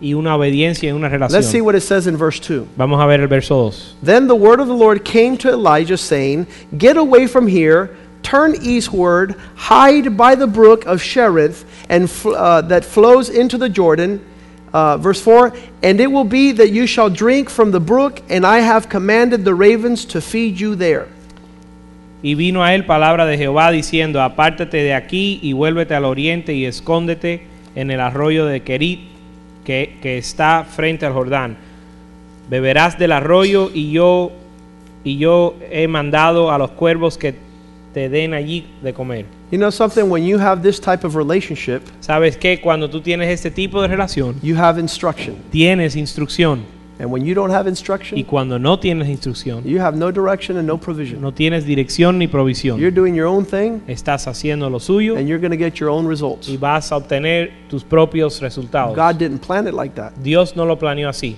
y 0.02 0.14
una 0.14 0.36
obediencia 0.36 0.90
en 0.90 0.96
una 0.96 1.10
relación. 1.10 1.42
Let's 1.42 1.52
see 1.52 1.62
what 1.62 1.76
it 1.76 1.82
says 1.82 2.08
in 2.08 2.18
verse 2.18 2.40
2. 2.40 2.66
Vamos 2.78 3.00
a 3.02 3.06
ver 3.06 3.20
el 3.20 3.28
verso 3.28 3.70
2. 3.70 3.98
Then 4.02 4.28
the 4.28 4.36
word 4.36 4.60
of 4.60 4.68
the 4.68 4.74
Lord 4.74 5.04
came 5.04 5.38
to 5.38 5.50
Elijah, 5.50 5.98
saying, 5.98 6.48
Get 6.78 6.98
away 6.98 7.28
from 7.28 7.48
here, 7.48 7.92
turn 8.24 8.56
eastward, 8.62 9.36
hide 9.56 10.16
by 10.16 10.36
the 10.36 10.48
brook 10.48 10.86
of 10.86 11.02
Cherith, 11.02 11.66
and 11.90 12.10
uh, 12.26 12.62
that 12.62 12.86
flows 12.86 13.30
into 13.30 13.58
the 13.58 13.70
Jordan. 13.70 14.22
Uh, 14.74 14.98
verse 14.98 15.22
4 15.22 15.54
And 15.82 16.00
it 16.00 16.12
will 16.12 16.26
be 16.26 16.52
that 16.52 16.70
you 16.70 16.86
shall 16.86 17.10
drink 17.10 17.50
from 17.50 17.72
the 17.72 17.80
brook, 17.80 18.22
and 18.30 18.46
I 18.46 18.60
have 18.60 18.90
commanded 18.90 19.44
the 19.44 19.56
ravens 19.56 20.06
to 20.06 20.22
feed 20.22 20.60
you 20.60 20.76
there. 20.76 21.08
Y 22.22 22.36
vino 22.36 22.64
a 22.64 22.76
él 22.76 22.86
palabra 22.86 23.26
de 23.26 23.38
Jehová 23.38 23.72
diciendo, 23.72 24.22
apártate 24.22 24.84
de 24.84 24.94
aquí 24.94 25.40
y 25.42 25.54
vuélvete 25.54 25.96
al 25.96 26.04
oriente 26.04 26.54
y 26.54 26.66
escóndete 26.66 27.44
en 27.76 27.92
el 27.92 28.02
arroyo 28.02 28.46
de 28.46 28.62
Kerit 28.62 29.00
que, 29.64 29.98
que 30.02 30.18
está 30.18 30.66
frente 30.66 31.06
al 31.06 31.14
Jordán. 31.14 31.58
Beberás 32.50 33.00
del 33.00 33.14
arroyo 33.14 33.72
y 33.74 33.92
yo, 33.92 34.34
y 35.06 35.18
yo 35.18 35.56
he 35.72 35.88
mandado 35.88 36.52
a 36.52 36.58
los 36.58 36.72
cuervos 36.72 37.18
que 37.18 37.36
te 37.94 38.10
den 38.10 38.34
allí 38.34 38.68
de 38.82 38.94
comer. 38.94 39.39
You 39.52 39.58
know 39.58 39.72
something? 39.72 40.10
When 40.10 40.24
you 40.24 40.38
have 40.38 40.62
this 40.62 40.80
type 40.80 41.04
of 41.04 41.16
relationship, 41.16 41.82
¿Sabes 42.02 42.38
qué? 42.38 42.62
Cuando 42.62 42.88
tú 42.90 43.02
tienes 43.02 43.30
este 43.30 43.50
tipo 43.50 43.82
de 43.82 43.88
relación, 43.88 44.36
you 44.44 44.56
have 44.56 44.80
instruction. 44.80 45.36
tienes 45.52 45.96
instrucción. 45.96 46.64
And 47.02 47.10
when 47.12 47.24
you 47.26 47.34
don't 47.34 47.50
have 47.52 47.66
Y 47.66 47.70
instruction, 47.70 48.24
cuando 48.26 48.60
no 48.60 48.78
tienes 48.78 49.08
instrucción, 49.08 49.64
you 49.64 49.80
have 49.80 49.98
no 49.98 50.12
direction 50.12 50.58
and 50.58 50.68
no 50.68 50.78
provision. 50.78 51.22
no 51.22 51.32
tienes 51.32 51.66
dirección 51.66 52.18
ni 52.20 52.28
provisión. 52.28 52.78
You're 52.78 52.92
doing 52.94 53.16
your 53.16 53.26
own 53.28 53.46
thing, 53.46 53.80
Estás 53.88 54.28
haciendo 54.28 54.70
lo 54.70 54.80
suyo 54.80 55.16
and 55.18 55.26
you're 55.28 55.40
going 55.40 55.52
to 55.52 55.58
get 55.58 55.76
your 55.80 55.90
own 55.90 56.06
results. 56.08 56.50
y 56.50 56.58
vas 56.58 56.92
a 56.92 56.98
obtener 56.98 57.52
tus 57.70 57.84
propios 57.86 58.42
resultados. 58.42 58.96
God 58.98 59.18
didn't 59.18 59.40
plan 59.40 59.66
it 59.68 59.74
like 59.74 59.96
that. 59.96 60.12
Dios 60.22 60.56
no 60.58 60.66
lo 60.66 60.78
planeó 60.78 61.08
así. 61.10 61.38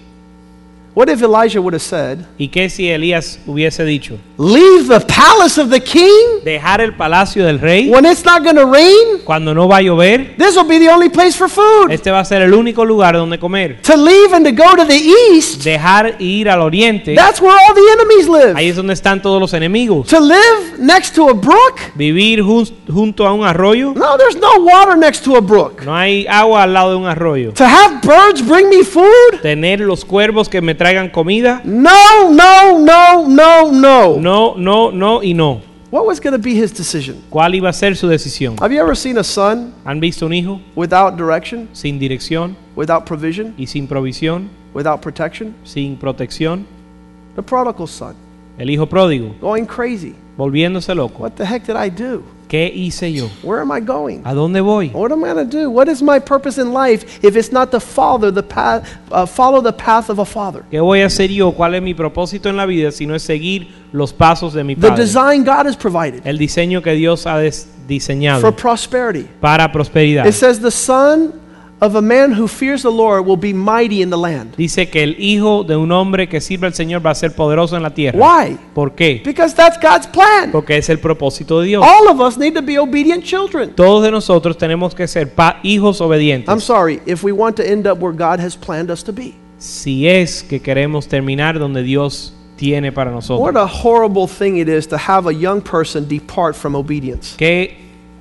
What 0.93 1.07
if 1.09 1.21
Elijah 1.21 1.61
would 1.61 1.73
have 1.73 1.81
said, 1.81 2.19
¿Y 2.37 2.49
qué 2.49 2.69
si 2.69 2.89
Elías 2.89 3.39
hubiese 3.45 3.85
dicho? 3.85 4.17
Leave 4.37 4.87
the 4.89 4.99
palace 4.99 5.57
of 5.57 5.69
the 5.69 5.79
king 5.79 6.41
Dejar 6.43 6.81
el 6.81 6.93
palacio 6.97 7.45
del 7.45 7.59
rey 7.59 7.89
when 7.89 8.05
it's 8.05 8.25
not 8.25 8.43
going 8.43 8.57
to 8.57 8.65
rain? 8.65 9.19
cuando 9.23 9.53
no 9.53 9.69
va 9.69 9.77
a 9.77 9.81
llover. 9.81 10.35
This 10.37 10.57
will 10.57 10.67
be 10.67 10.79
the 10.79 10.89
only 10.89 11.07
place 11.07 11.37
for 11.37 11.47
food. 11.47 11.91
Este 11.91 12.11
va 12.11 12.19
a 12.19 12.25
ser 12.25 12.41
el 12.41 12.53
único 12.53 12.83
lugar 12.83 13.13
donde 13.15 13.39
comer. 13.39 13.81
To 13.83 13.95
leave 13.95 14.33
and 14.33 14.45
to 14.45 14.51
go 14.51 14.75
to 14.75 14.85
the 14.85 14.97
east, 15.33 15.63
Dejar 15.63 16.15
ir 16.19 16.49
al 16.49 16.61
oriente. 16.61 17.15
that's 17.15 17.39
where 17.39 17.53
all 17.53 17.73
the 17.73 17.91
enemies 17.93 18.27
Ahí 18.27 18.65
live. 18.65 18.69
es 18.71 18.75
donde 18.75 18.93
están 18.93 19.21
todos 19.21 19.39
los 19.39 19.53
enemigos. 19.53 20.07
To 20.09 20.19
live 20.19 20.77
next 20.77 21.15
to 21.15 21.29
a 21.29 21.33
brook? 21.33 21.79
Vivir 21.95 22.41
jun- 22.43 22.67
junto 22.91 23.25
a 23.25 23.33
un 23.33 23.45
arroyo. 23.45 23.93
No, 23.95 24.17
there's 24.17 24.35
no 24.35 24.59
water 24.65 24.97
next 24.97 25.23
to 25.23 25.37
a 25.37 25.41
brook. 25.41 25.83
No 25.85 25.95
hay 25.95 26.25
agua 26.27 26.63
al 26.63 26.73
lado 26.73 26.89
de 26.91 26.95
un 26.97 27.05
arroyo. 27.05 27.53
To 27.53 27.63
have 27.65 28.01
birds 28.01 28.41
bring 28.41 28.67
me 28.69 28.83
food? 28.83 29.39
Tener 29.41 29.79
los 29.79 30.03
cuervos 30.03 30.49
que 30.49 30.59
me 30.61 30.75
traigan 30.81 31.09
comida. 31.09 31.61
No, 31.63 32.31
no, 32.31 32.79
no, 32.79 33.27
no, 33.27 33.71
no. 33.71 34.17
No, 34.17 34.55
no, 34.57 34.91
no 34.91 35.21
y 35.21 35.35
no. 35.35 35.61
What 35.91 36.07
was 36.07 36.19
going 36.19 36.33
to 36.33 36.39
be 36.41 36.55
his 36.55 36.73
decision? 36.73 37.21
¿Cuál 37.29 37.53
iba 37.53 37.69
a 37.69 37.73
ser 37.73 37.95
su 37.95 38.07
decisión? 38.07 38.55
Have 38.59 38.73
you 38.73 38.81
ever 38.81 38.95
seen 38.97 39.17
a 39.19 39.23
son 39.23 39.73
¿Han 39.85 39.99
visto 39.99 40.25
un 40.25 40.33
hijo 40.33 40.59
without 40.75 41.17
direction, 41.17 41.69
sin 41.73 41.99
dirección 41.99 42.55
without 42.75 43.05
provision, 43.05 43.53
y 43.57 43.67
sin 43.67 43.87
provisión, 43.87 44.49
without 44.73 45.01
protection? 45.01 45.53
sin 45.63 45.97
protección? 45.97 46.65
The 47.35 47.43
prodigal 47.43 47.87
son, 47.87 48.15
El 48.57 48.71
hijo 48.71 48.87
pródigo, 48.87 49.35
going 49.39 49.65
crazy. 49.65 50.15
volviéndose 50.35 50.95
loco. 50.95 51.21
What 51.21 51.33
the 51.35 51.45
heck 51.45 51.63
did 51.67 51.75
I 51.75 51.89
do? 51.91 52.23
¿Qué 52.51 52.69
hice 52.75 53.13
yo? 53.13 53.29
Where 53.43 53.61
am 53.61 53.71
I 53.71 53.79
going? 53.79 54.19
¿A 54.25 54.33
dónde 54.33 54.59
voy? 54.59 54.89
What 54.93 55.13
am 55.13 55.23
I 55.23 55.31
going 55.33 55.49
to 55.49 55.57
do? 55.57 55.69
What 55.69 55.87
is 55.87 56.01
my 56.01 56.19
purpose 56.19 56.59
in 56.61 56.73
life 56.73 57.05
if 57.23 57.37
it's 57.37 57.53
not 57.53 57.71
to 57.71 57.79
follow 57.79 58.29
the 58.29 58.43
path, 58.43 58.83
uh, 59.09 59.25
follow 59.25 59.61
the 59.61 59.71
path 59.71 60.09
of 60.09 60.19
a 60.19 60.25
father? 60.25 60.63
¿Qué 60.69 60.81
voy 60.81 60.99
a 61.01 61.05
hacer 61.05 61.29
yo? 61.31 61.53
¿Cuál 61.53 61.75
es 61.75 61.81
mi 61.81 61.93
propósito 61.93 62.49
en 62.49 62.57
la 62.57 62.65
vida 62.65 62.91
si 62.91 63.05
no 63.05 63.15
es 63.15 63.23
seguir 63.23 63.69
los 63.93 64.11
pasos 64.11 64.53
de 64.53 64.65
mi 64.65 64.75
The 64.75 64.89
padre? 64.89 65.01
design 65.05 65.45
God 65.45 65.65
has 65.65 65.77
provided 65.77 66.27
El 66.27 66.37
diseño 66.37 66.81
que 66.81 66.91
Dios 66.91 67.25
ha 67.25 67.37
des- 67.37 67.67
for 67.71 67.87
diseñado 67.87 68.55
prosperity. 68.55 69.27
para 69.39 69.71
prosperidad. 69.71 70.25
It 70.27 70.33
says 70.33 70.59
the 70.59 70.71
son 70.71 71.33
of 71.81 71.95
a 71.95 72.01
man 72.01 72.31
who 72.31 72.47
fears 72.47 72.83
the 72.83 72.91
Lord 72.91 73.25
will 73.25 73.37
be 73.37 73.53
mighty 73.53 74.01
in 74.03 74.11
the 74.11 74.17
land. 74.17 74.55
Dice 74.55 74.87
que 74.89 75.01
el 75.01 75.15
hijo 75.19 75.63
de 75.63 75.75
un 75.75 75.91
hombre 75.91 76.29
que 76.29 76.39
sirve 76.39 76.67
al 76.67 76.73
Señor 76.73 77.03
va 77.03 77.09
a 77.09 77.15
ser 77.15 77.35
poderoso 77.35 77.75
en 77.75 77.81
la 77.81 77.89
tierra. 77.89 78.19
Why? 78.19 78.57
¿Por 78.75 78.93
qué? 78.93 79.21
Because 79.25 79.55
that's 79.55 79.79
God's 79.81 80.05
plan. 80.05 80.51
Porque 80.51 80.77
es 80.77 80.89
el 80.89 80.99
propósito 80.99 81.59
de 81.59 81.67
Dios. 81.67 81.83
All 81.83 82.07
of 82.07 82.19
us 82.19 82.37
need 82.37 82.53
to 82.53 82.61
be 82.61 82.77
obedient 82.77 83.23
children. 83.23 83.71
Todos 83.75 84.03
de 84.03 84.11
nosotros 84.11 84.57
tenemos 84.57 84.93
que 84.93 85.07
ser 85.07 85.33
hijos 85.63 85.99
I'm 85.99 86.07
obedientes. 86.07 86.63
sorry, 86.63 87.01
if 87.07 87.23
we 87.23 87.31
want 87.31 87.55
to 87.57 87.63
end 87.67 87.87
up 87.87 87.99
where 87.99 88.13
God 88.15 88.39
has 88.39 88.55
planned 88.55 88.91
us 88.91 89.03
to 89.03 89.11
be. 89.11 89.33
Si 89.57 90.07
es 90.07 90.43
que 90.43 90.59
queremos 90.61 91.07
terminar 91.07 91.57
donde 91.57 91.81
Dios 91.81 92.33
tiene 92.57 92.91
para 92.91 93.09
What 93.09 93.15
nosotros. 93.15 93.55
a 93.55 93.65
horrible 93.65 94.27
thing 94.27 94.57
it 94.57 94.69
is 94.69 94.87
to 94.87 94.97
have 94.97 95.27
a 95.27 95.33
young 95.33 95.61
person 95.61 96.07
depart 96.07 96.55
from 96.55 96.75
obedience. 96.75 97.35
Qué 97.37 97.75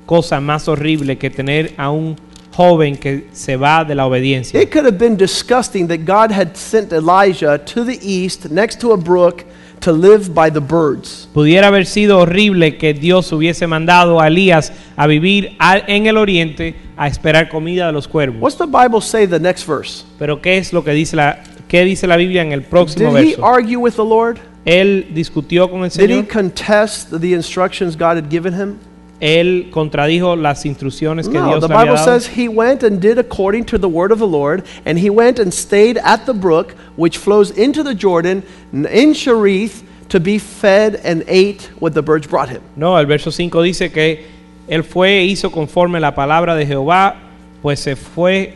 cosa 0.07 0.41
más 0.41 0.67
horrible 0.67 1.19
que 1.19 1.29
tener 1.29 1.75
a 1.77 1.91
un 1.91 2.17
joven 2.61 2.97
que 2.97 3.29
se 3.33 3.57
va 3.57 3.85
de 3.85 3.95
la 3.95 4.07
obediencia. 4.07 4.61
It 4.61 4.71
could 4.71 4.85
have 4.85 4.99
been 4.99 5.17
disgusting 5.17 5.89
that 5.89 6.01
God 6.05 6.31
had 6.31 6.55
sent 6.55 6.93
Elijah 6.93 7.59
to 7.59 7.85
the 7.85 7.99
east 8.03 8.51
next 8.51 8.81
to 8.81 8.93
a 8.93 8.97
brook 8.97 9.45
to 9.81 9.93
live 9.93 10.35
by 10.35 10.51
the 10.51 10.61
birds. 10.61 11.27
Pudiera 11.33 11.69
haber 11.69 11.87
sido 11.87 12.19
horrible 12.19 12.77
que 12.77 12.93
Dios 12.93 13.33
hubiese 13.33 13.67
mandado 13.67 14.21
a 14.21 14.27
Elías 14.29 14.73
a 14.95 15.07
vivir 15.07 15.57
en 15.59 16.07
el 16.07 16.19
oriente 16.19 16.75
a 16.99 17.07
esperar 17.09 17.49
comida 17.49 17.87
de 17.87 17.93
los 17.93 18.07
cuervos. 18.07 18.43
What's 18.43 18.59
the 18.59 18.67
Bible 18.67 19.01
say 19.01 19.27
the 19.27 19.41
next 19.41 19.67
verse? 19.67 20.05
Pero 20.19 20.43
¿qué 20.43 20.59
es 20.59 20.75
lo 20.75 20.85
que 20.85 20.93
dice 20.93 21.17
la 21.17 21.43
qué 21.67 21.85
dice 21.85 22.07
la 22.07 22.17
Biblia 22.17 22.43
en 22.43 22.53
el 22.53 22.63
próximo 22.63 23.15
Did 23.15 23.21
he 23.21 23.27
verso? 23.37 23.47
argue 23.47 23.77
with 23.77 23.95
the 23.95 24.05
Lord? 24.05 24.39
Él 24.67 25.07
discutió 25.15 25.71
con 25.71 25.85
el 25.85 25.89
Did 25.91 26.11
he 26.11 26.15
Señor. 26.23 26.29
contest 26.29 27.11
the 27.19 27.33
instructions 27.33 27.97
God 27.97 28.19
had 28.19 28.29
given 28.29 28.53
him? 28.53 28.77
Él 29.21 29.69
contradijo 29.71 30.35
las 30.35 30.65
instrucciones 30.65 31.29
que 31.29 31.35
No, 31.39 31.49
Dios 31.49 31.61
the 31.61 31.69
le 31.69 31.75
había 31.75 31.93
Bible 31.93 31.97
dado. 31.97 32.19
says 32.21 32.27
he 32.39 32.49
went 32.49 32.83
and 32.83 33.01
did 33.01 33.19
according 33.19 33.65
to 33.67 33.79
the 33.79 33.89
word 33.89 34.13
of 34.13 34.19
the 34.19 34.27
Lord, 34.27 34.65
and 34.87 34.99
he 34.99 35.11
went 35.11 35.39
and 35.39 35.53
stayed 35.53 35.99
at 35.99 36.25
the 36.25 36.33
brook 36.33 36.75
which 36.97 37.19
flows 37.19 37.51
into 37.51 37.83
the 37.83 37.95
Jordan 37.95 38.43
in 38.73 39.13
Cherith 39.15 39.83
to 40.09 40.19
be 40.19 40.39
fed 40.39 41.01
and 41.05 41.23
ate 41.29 41.71
what 41.81 41.93
the 41.93 42.03
birds 42.03 42.27
brought 42.27 42.49
him. 42.49 42.63
No, 42.77 42.97
el 42.97 43.07
verso 43.07 43.31
5 43.31 43.63
dice 43.63 43.93
que 43.93 44.25
él 44.69 44.85
fue 44.85 45.19
e 45.19 45.25
hizo 45.27 45.51
conforme 45.51 46.01
la 46.01 46.15
palabra 46.15 46.55
de 46.57 46.65
Jehová, 46.67 47.17
pues 47.61 47.81
se 47.81 47.97
fue 47.97 48.55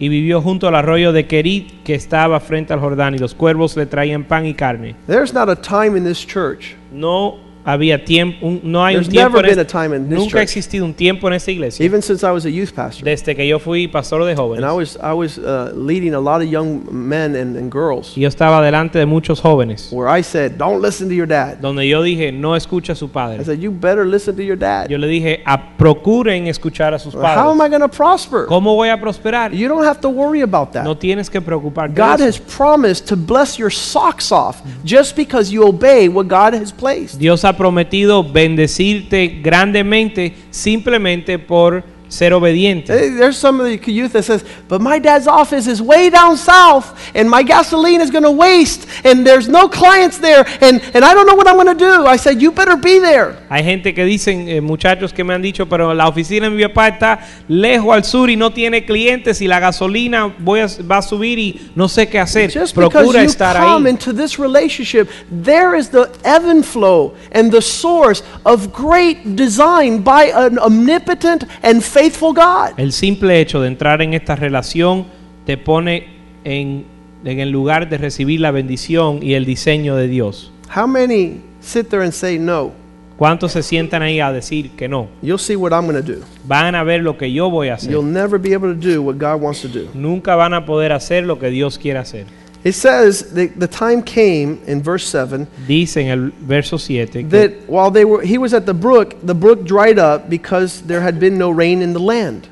y 0.00 0.08
vivió 0.08 0.40
junto 0.42 0.66
al 0.66 0.74
arroyo 0.74 1.12
de 1.12 1.26
Kerit 1.26 1.82
que 1.84 1.94
estaba 1.94 2.40
frente 2.40 2.72
al 2.72 2.80
Jordán 2.80 3.14
y 3.14 3.18
los 3.18 3.34
cuervos 3.34 3.76
le 3.76 3.86
traían 3.86 4.24
pan 4.24 4.46
y 4.46 4.54
carne. 4.54 4.96
There's 5.06 5.32
not 5.32 5.48
a 5.48 5.54
time 5.56 5.96
in 5.96 6.04
this 6.04 6.26
church. 6.26 6.74
No 6.90 7.38
había 7.64 8.04
tiempo, 8.04 8.46
un- 8.46 8.60
no 8.64 8.84
hay 8.84 8.96
un 8.96 9.02
There's 9.02 9.10
tiempo 9.12 9.36
never 9.36 9.44
en 9.44 9.50
been 9.50 9.58
a 9.58 9.62
este- 9.62 9.72
time 9.72 9.94
in 9.96 10.08
this 10.08 10.18
nunca 10.18 10.38
ha 10.38 10.42
existido 10.42 10.84
un 10.84 10.94
tiempo 10.94 11.26
en 11.28 11.34
esta 11.34 11.50
iglesia 11.50 11.84
Even 11.84 12.00
since 12.02 12.24
I 12.26 12.30
was 12.32 12.44
a 12.46 12.48
youth 12.50 12.72
pastor. 12.72 13.04
desde 13.04 13.34
que 13.36 13.46
yo 13.46 13.58
fui 13.58 13.86
pastor 13.86 14.24
de 14.24 14.30
And 14.32 14.38
I 14.38 14.42
jóvenes 14.42 14.74
was, 14.74 14.98
I 15.02 15.12
was 15.12 15.38
uh, 15.38 15.72
leading 15.74 16.14
a 16.14 16.20
lot 16.20 16.40
of 16.42 16.48
young 16.50 16.82
men 16.90 17.36
and, 17.36 17.56
and 17.56 17.70
girls 17.70 18.16
y 18.16 18.22
yo 18.22 18.28
estaba 18.28 18.62
delante 18.62 18.98
de 18.98 19.06
muchos 19.06 19.40
jóvenes 19.40 19.88
where 19.92 20.08
I 20.08 20.22
said, 20.22 20.52
Don't 20.56 20.80
listen 20.80 21.08
to 21.08 21.14
your 21.14 21.26
dad. 21.28 21.58
donde 21.60 21.86
yo 21.86 22.02
dije 22.02 22.32
no 22.32 22.56
escucha 22.56 22.92
a 22.92 22.96
su 22.96 23.06
I 23.06 23.08
padre. 23.08 23.44
said, 23.44 23.58
You 23.60 23.70
better 23.70 24.06
listen 24.06 24.36
to 24.36 24.42
your 24.42 24.56
dad. 24.56 24.88
Yo 24.88 24.96
le 24.98 25.06
dije 25.06 25.42
a, 25.44 25.76
procuren 25.76 26.46
escuchar 26.46 26.94
a 26.94 26.98
sus 26.98 27.14
How 27.14 27.20
am 27.50 27.58
padres. 27.58 27.66
I 27.66 27.68
going 27.68 27.80
to 27.82 27.88
prosper? 27.88 28.46
¿Cómo 28.46 28.74
voy 28.74 28.88
a 28.88 28.98
prosperar? 29.00 29.52
You 29.52 29.68
don't 29.68 29.84
have 29.84 30.00
to 30.00 30.08
worry 30.08 30.40
about 30.42 30.72
that. 30.72 30.84
No 30.84 30.96
tienes 30.96 31.28
que 31.28 31.40
preocuparte. 31.40 31.94
God 31.94 32.20
has 32.20 32.38
promised 32.38 33.06
to 33.08 33.16
bless 33.16 33.58
your 33.58 33.70
socks 33.70 34.32
off 34.32 34.62
just 34.84 35.14
because 35.16 35.52
you 35.52 35.66
obey 35.66 36.08
what 36.08 36.26
God 36.26 36.54
has 36.54 36.72
placed. 36.72 37.18
Dios 37.18 37.42
ha 37.44 37.49
prometido 37.56 38.24
bendecirte 38.24 39.40
grandemente 39.42 40.34
simplemente 40.50 41.38
por 41.38 41.84
ser 42.10 42.32
obediente. 42.34 42.88
There's 43.16 43.38
some 43.38 43.60
of 43.60 43.66
the 43.66 43.78
youth 43.90 44.12
that 44.14 44.24
says, 44.24 44.44
but 44.68 44.80
my 44.82 44.98
dad's 44.98 45.26
office 45.28 45.66
is 45.66 45.80
way 45.80 46.10
down 46.10 46.36
south 46.36 46.92
and 47.14 47.30
my 47.30 47.42
gasoline 47.44 48.00
is 48.02 48.10
going 48.10 48.24
to 48.24 48.30
waste 48.32 48.86
and 49.04 49.24
there's 49.24 49.48
no 49.48 49.68
clients 49.68 50.18
there 50.18 50.44
and, 50.60 50.82
and 50.92 51.04
I 51.04 51.14
don't 51.14 51.26
know 51.26 51.36
what 51.36 51.46
I'm 51.46 51.54
going 51.54 51.68
to 51.68 51.74
do. 51.78 52.06
I 52.06 52.16
said, 52.16 52.42
you 52.42 52.50
better 52.50 52.76
be 52.76 52.98
there. 52.98 53.36
Hay 53.48 53.62
gente 53.62 53.94
que 53.94 54.04
dicen, 54.04 54.48
eh, 54.48 54.60
muchachos 54.60 55.12
que 55.14 55.22
me 55.24 55.34
han 55.34 55.40
dicho, 55.40 55.66
pero 55.68 55.94
la 55.94 56.08
oficina 56.08 56.50
de 56.50 56.56
mi 56.56 56.64
papá 56.64 56.88
está 56.88 57.20
lejos 57.48 57.94
al 57.94 58.02
sur 58.02 58.28
y 58.28 58.34
no 58.34 58.50
tiene 58.50 58.84
clientes 58.84 59.40
y 59.40 59.46
la 59.46 59.60
gasolina 59.60 60.34
voy 60.40 60.60
a- 60.60 60.66
va 60.90 60.98
a 60.98 61.02
subir 61.02 61.38
y 61.38 61.70
no 61.76 61.86
sé 61.88 62.08
qué 62.08 62.18
hacer. 62.18 62.50
Just 62.50 62.74
because 62.74 62.90
Procura 62.90 63.22
you 63.22 63.28
estar 63.30 63.56
come 63.56 63.86
ahí. 63.88 63.90
into 63.90 64.12
this 64.12 64.36
relationship, 64.36 65.08
there 65.30 65.76
is 65.78 65.90
the 65.90 66.10
ebb 66.24 66.44
and 66.44 66.64
flow 66.64 67.14
and 67.30 67.52
the 67.52 67.62
source 67.62 68.24
of 68.44 68.72
great 68.72 69.36
design 69.36 70.02
by 70.02 70.32
an 70.34 70.58
omnipotent 70.58 71.44
and 71.62 71.80
faithful 71.84 71.99
God. 72.20 72.78
El 72.78 72.92
simple 72.92 73.40
hecho 73.40 73.60
de 73.60 73.68
entrar 73.68 74.02
en 74.02 74.14
esta 74.14 74.36
relación 74.36 75.06
te 75.44 75.56
pone 75.56 76.08
en, 76.44 76.84
en 77.24 77.40
el 77.40 77.50
lugar 77.50 77.88
de 77.88 77.98
recibir 77.98 78.40
la 78.40 78.50
bendición 78.50 79.20
y 79.22 79.34
el 79.34 79.44
diseño 79.44 79.96
de 79.96 80.08
Dios. 80.08 80.52
How 80.74 80.86
many 80.86 81.40
sit 81.60 81.88
there 81.88 82.02
and 82.02 82.12
say 82.12 82.38
no? 82.38 82.72
¿Cuántos 83.16 83.52
se 83.52 83.62
sientan 83.62 84.00
ahí 84.00 84.18
a 84.18 84.32
decir 84.32 84.70
que 84.70 84.88
no? 84.88 85.08
You'll 85.20 85.38
see 85.38 85.54
what 85.54 85.72
I'm 85.72 85.86
going 85.86 86.02
to 86.02 86.12
do. 86.12 86.20
Van 86.44 86.74
a 86.74 86.82
ver 86.82 87.02
lo 87.02 87.18
que 87.18 87.30
yo 87.30 87.50
voy 87.50 87.68
a 87.68 87.74
hacer. 87.74 87.92
You'll 87.92 88.10
never 88.10 88.38
be 88.38 88.54
able 88.54 88.74
to 88.74 88.80
do 88.80 89.02
what 89.02 89.16
God 89.16 89.42
wants 89.42 89.60
to 89.60 89.68
do. 89.68 89.90
Nunca 89.92 90.36
van 90.36 90.54
a 90.54 90.64
poder 90.64 90.92
hacer 90.92 91.24
lo 91.24 91.38
que 91.38 91.50
Dios 91.50 91.78
quiere 91.78 91.98
hacer. 91.98 92.24
It 92.62 92.74
says 92.74 93.32
that 93.32 93.58
the 93.58 93.66
time 93.66 94.02
came 94.02 94.60
in 94.66 94.82
verse 94.82 95.06
7 95.06 95.46
Dice 95.66 95.96
en 95.96 96.08
el 96.08 96.30
verso 96.46 96.76
7 96.76 97.06
que 97.06 97.28
that 97.30 97.52
while 97.68 97.90
they 97.90 98.04
were 98.04 98.22
he 98.22 98.36
was 98.36 98.52
at 98.52 98.66
the 98.66 98.74
brook, 98.74 99.14
the 99.22 99.34
brook 99.34 99.64
dried 99.64 99.98
up 99.98 100.28
because 100.28 100.82
there 100.82 101.00
had 101.00 101.18
been 101.18 101.38
no 101.38 101.50
rain 101.50 101.80
in 101.80 101.94
the 101.94 102.00
land. 102.00 102.48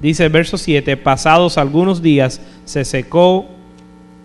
Dice 0.00 0.20
el 0.20 0.30
verso 0.30 0.56
7, 0.56 0.96
pasados 0.96 1.58
algunos 1.58 2.00
días 2.00 2.40
se 2.64 2.84
secó 2.84 3.46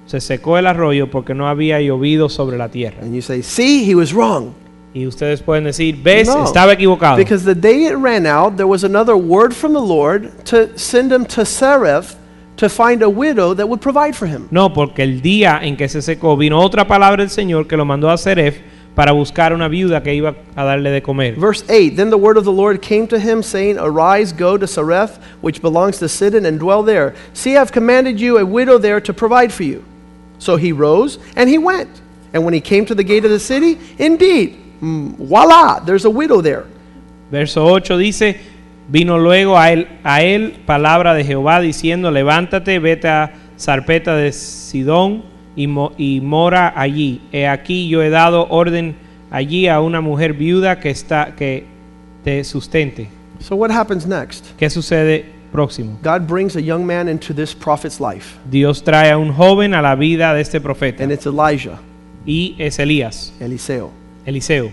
se 0.05 0.21
secó 0.21 0.57
el 0.57 0.65
arroyo 0.65 1.11
porque 1.11 1.33
no 1.33 1.49
había 1.49 1.81
llovido 1.81 2.29
sobre 2.29 2.57
la 2.57 2.69
tierra. 2.69 2.99
And 3.01 3.13
you 3.13 3.21
say, 3.21 3.41
"See, 3.41 3.83
he 3.83 3.95
was 3.95 4.13
wrong." 4.13 4.53
Y 4.93 5.05
ustedes 5.05 5.41
pueden 5.41 5.65
decir, 5.65 6.01
"¿Ves? 6.01 6.29
No, 6.29 6.45
Estaba 6.45 6.71
equivocado." 6.71 7.17
Because 7.17 7.43
the 7.43 7.53
day 7.53 7.85
it 7.87 7.95
ran 7.97 8.25
out, 8.25 8.55
there 8.55 8.65
was 8.65 8.85
another 8.85 9.17
word 9.17 9.53
from 9.53 9.73
the 9.73 9.81
Lord 9.81 10.31
to 10.45 10.69
send 10.77 11.11
him 11.11 11.25
to 11.25 11.43
Sereph 11.43 12.15
to 12.57 12.69
find 12.69 13.01
a 13.01 13.09
widow 13.09 13.53
that 13.53 13.67
would 13.67 13.81
provide 13.81 14.15
for 14.15 14.27
him. 14.27 14.47
No, 14.51 14.73
porque 14.73 15.03
el 15.03 15.21
día 15.21 15.59
en 15.61 15.77
que 15.77 15.87
se 15.87 16.01
secó 16.01 16.35
vino 16.37 16.59
otra 16.59 16.87
palabra 16.87 17.23
del 17.23 17.29
Señor 17.29 17.67
que 17.67 17.77
lo 17.77 17.85
mandó 17.85 18.09
a 18.09 18.17
Seref 18.17 18.59
para 18.95 19.11
buscar 19.11 19.53
una 19.53 19.67
viuda 19.67 20.01
que 20.01 20.15
iba 20.15 20.35
a 20.55 20.63
darle 20.63 20.89
de 20.89 21.01
comer. 21.01 21.35
Verse 21.35 21.63
8 21.69 21.95
Then 21.95 22.09
the 22.09 22.17
word 22.17 22.35
of 22.35 22.45
the 22.45 22.51
Lord 22.51 22.81
came 22.81 23.07
to 23.07 23.19
him, 23.19 23.43
saying, 23.43 23.77
Arise, 23.77 24.33
go 24.33 24.57
to 24.57 24.65
Sareph, 24.65 25.19
which 25.41 25.61
belongs 25.61 25.99
to 25.99 26.09
Sidon, 26.09 26.47
and 26.47 26.59
dwell 26.59 26.81
there. 26.81 27.13
See, 27.33 27.55
I've 27.57 27.71
commanded 27.71 28.19
you 28.19 28.39
a 28.39 28.45
widow 28.45 28.79
there 28.79 28.99
to 29.01 29.13
provide 29.13 29.53
for 29.53 29.63
you. 29.63 29.85
So 30.39 30.57
he 30.57 30.71
rose 30.71 31.19
and 31.35 31.47
he 31.47 31.59
went. 31.59 31.89
And 32.33 32.43
when 32.43 32.55
he 32.55 32.61
came 32.61 32.85
to 32.87 32.95
the 32.95 33.03
gate 33.03 33.23
of 33.23 33.31
the 33.31 33.39
city, 33.39 33.77
indeed, 33.99 34.57
mm, 34.81 35.15
voila, 35.17 35.79
there's 35.79 36.05
a 36.05 36.09
widow 36.09 36.41
there. 36.41 36.65
Verso 37.29 37.77
8 37.77 37.83
dice, 37.83 38.35
vino 38.89 39.17
luego 39.17 39.57
a 39.57 39.71
él, 39.71 39.87
a 40.03 40.21
él 40.21 40.55
palabra 40.65 41.13
de 41.13 41.23
Jehová 41.23 41.59
diciendo, 41.61 42.11
levántate, 42.11 42.79
vete 42.79 43.07
a 43.07 43.33
Zarpeta 43.59 44.15
de 44.15 44.31
Sidón 44.31 45.23
y, 45.55 45.67
mo- 45.67 45.93
y 45.97 46.21
mora 46.21 46.73
allí. 46.75 47.21
He 47.31 47.47
aquí 47.47 47.87
yo 47.89 48.01
he 48.01 48.09
dado 48.09 48.47
orden 48.49 48.95
allí 49.31 49.67
a 49.67 49.81
una 49.81 49.99
mujer 50.01 50.33
viuda 50.33 50.79
que, 50.79 50.89
está, 50.89 51.35
que 51.35 51.65
te 52.23 52.43
sustente. 52.43 53.09
So 53.39 53.55
what 53.55 53.71
happens 53.71 54.05
next? 54.07 54.45
¿Qué 54.57 54.69
sucede 54.69 55.25
próximo? 55.51 55.97
God 56.03 56.27
brings 56.27 56.55
a 56.55 56.59
young 56.61 56.85
man 56.85 57.07
into 57.09 57.33
this 57.33 57.53
prophet's 57.53 57.99
life, 57.99 58.37
Dios 58.49 58.83
trae 58.83 59.11
a 59.11 59.17
un 59.17 59.31
joven 59.33 59.73
a 59.73 59.81
la 59.81 59.95
vida 59.95 60.33
de 60.33 60.41
este 60.41 60.59
profeta 60.61 61.03
and 61.03 61.11
it's 61.11 61.25
Elijah, 61.25 61.77
y 62.25 62.55
es 62.57 62.79
Elías, 62.79 63.33
Eliseo. 63.39 63.91
Eliseo. 64.25 64.71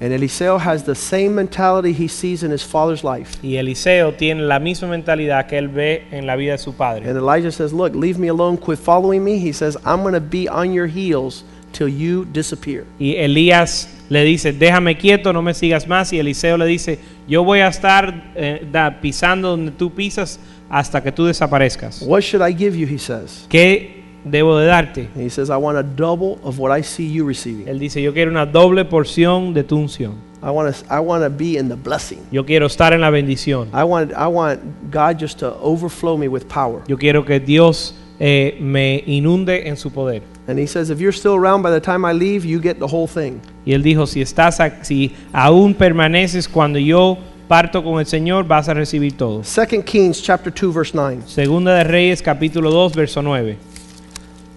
And 0.00 0.12
Eliseo 0.12 0.58
has 0.58 0.82
the 0.84 0.94
same 0.94 1.34
mentality 1.36 1.92
he 1.92 2.08
sees 2.08 2.42
in 2.42 2.50
his 2.50 2.62
father's 2.62 3.04
life. 3.04 3.38
Y 3.42 3.56
Eliseo 3.56 4.12
tiene 4.16 4.42
la 4.46 4.58
misma 4.58 4.88
mentalidad 4.88 5.46
que 5.48 5.56
él 5.56 5.68
ve 5.68 6.02
en 6.10 6.26
la 6.26 6.36
vida 6.36 6.52
de 6.52 6.58
su 6.58 6.72
padre. 6.72 7.08
And 7.08 7.16
Elijah 7.16 7.52
says, 7.52 7.72
Look, 7.72 7.94
leave 7.94 8.18
me 8.18 8.28
alone, 8.28 8.56
quit 8.58 8.78
following 8.78 9.22
me. 9.24 9.38
He 9.38 9.52
says, 9.52 9.76
I'm 9.84 10.02
going 10.02 10.14
to 10.14 10.20
be 10.20 10.48
on 10.48 10.72
your 10.72 10.86
heels 10.88 11.44
till 11.72 11.88
you 11.88 12.24
disappear. 12.26 12.84
Y 12.98 13.14
Elías 13.16 13.88
le 14.08 14.24
dice, 14.24 14.52
déjame 14.52 14.98
quieto, 14.98 15.32
no 15.32 15.42
me 15.42 15.52
sigas 15.54 15.86
más. 15.86 16.12
Y 16.12 16.18
Eliseo 16.18 16.56
le 16.56 16.66
dice, 16.66 16.98
yo 17.26 17.42
voy 17.44 17.60
a 17.60 17.68
estar 17.68 18.32
eh, 18.34 18.66
da- 18.70 19.00
pisando 19.00 19.50
donde 19.50 19.72
tú 19.72 19.92
pisas 19.92 20.38
hasta 20.68 21.02
que 21.02 21.12
tú 21.12 21.24
desaparezcas. 21.24 22.02
What 22.02 22.22
should 22.22 22.42
I 22.46 22.52
give 22.52 22.76
you? 22.76 22.86
He 22.86 22.98
says. 22.98 23.46
¿Qué 23.48 24.03
debo 24.24 24.58
de 24.58 24.66
darte? 24.66 25.08
And 25.14 25.22
he 25.22 25.28
says, 25.28 25.50
I 25.50 25.56
want 25.56 25.78
a 25.78 25.82
double 25.82 26.38
of 26.42 26.58
what 26.58 26.70
I 26.70 26.82
see 26.82 27.06
you 27.06 27.24
receiving. 27.24 27.66
Él 27.68 27.78
dice, 27.78 28.02
yo 28.02 28.12
quiero 28.12 28.30
una 28.30 28.46
doble 28.46 28.84
porción 28.84 29.54
de 29.54 29.62
tu 29.62 29.76
unción. 29.76 30.14
I 30.42 30.50
want 30.50 30.74
to, 30.74 30.94
I 30.94 31.00
want 31.00 31.24
to 31.24 31.30
be 31.30 31.56
in 31.56 31.68
the 31.68 31.76
blessing. 31.76 32.18
Yo 32.30 32.44
quiero 32.44 32.66
estar 32.66 32.92
en 32.92 33.00
la 33.00 33.10
bendición. 33.10 33.68
I 33.72 33.84
want, 33.84 34.12
I 34.12 34.26
want 34.26 34.90
God 34.90 35.18
just 35.18 35.38
to 35.38 35.54
overflow 35.54 36.16
me 36.16 36.28
with 36.28 36.48
power. 36.48 36.82
Yo 36.86 36.96
quiero 36.98 37.24
que 37.24 37.40
Dios 37.40 37.94
eh, 38.20 38.58
me 38.60 39.02
inunde 39.06 39.66
en 39.66 39.76
su 39.76 39.90
poder. 39.90 40.22
And 40.46 40.58
he 40.58 40.66
says, 40.66 40.90
if 40.90 41.00
you're 41.00 41.12
still 41.12 41.34
around 41.34 41.62
by 41.62 41.70
the 41.70 41.80
time 41.80 42.04
I 42.04 42.12
leave, 42.12 42.44
you 42.44 42.60
get 42.60 42.78
the 42.78 42.86
whole 42.86 43.06
thing. 43.06 43.40
Y 43.64 43.72
él 43.72 43.82
dijo, 43.82 44.06
si 44.06 44.20
estás, 44.20 44.60
si 44.82 45.14
aún 45.32 45.74
permaneces 45.74 46.46
cuando 46.46 46.78
yo 46.78 47.16
parto 47.48 47.82
con 47.82 47.98
el 47.98 48.06
Señor, 48.06 48.46
vas 48.46 48.68
a 48.68 48.74
recibir 48.74 49.16
todo. 49.16 49.42
2 49.42 49.84
Kings 49.84 50.22
chapter 50.22 50.52
2 50.52 50.74
verse 50.74 50.92
9. 50.94 51.22
Segunda 51.26 51.74
de 51.74 51.84
Reyes, 51.84 52.20
capítulo 52.20 52.70
2, 52.70 52.94
verso 52.94 53.22
9. 53.22 53.56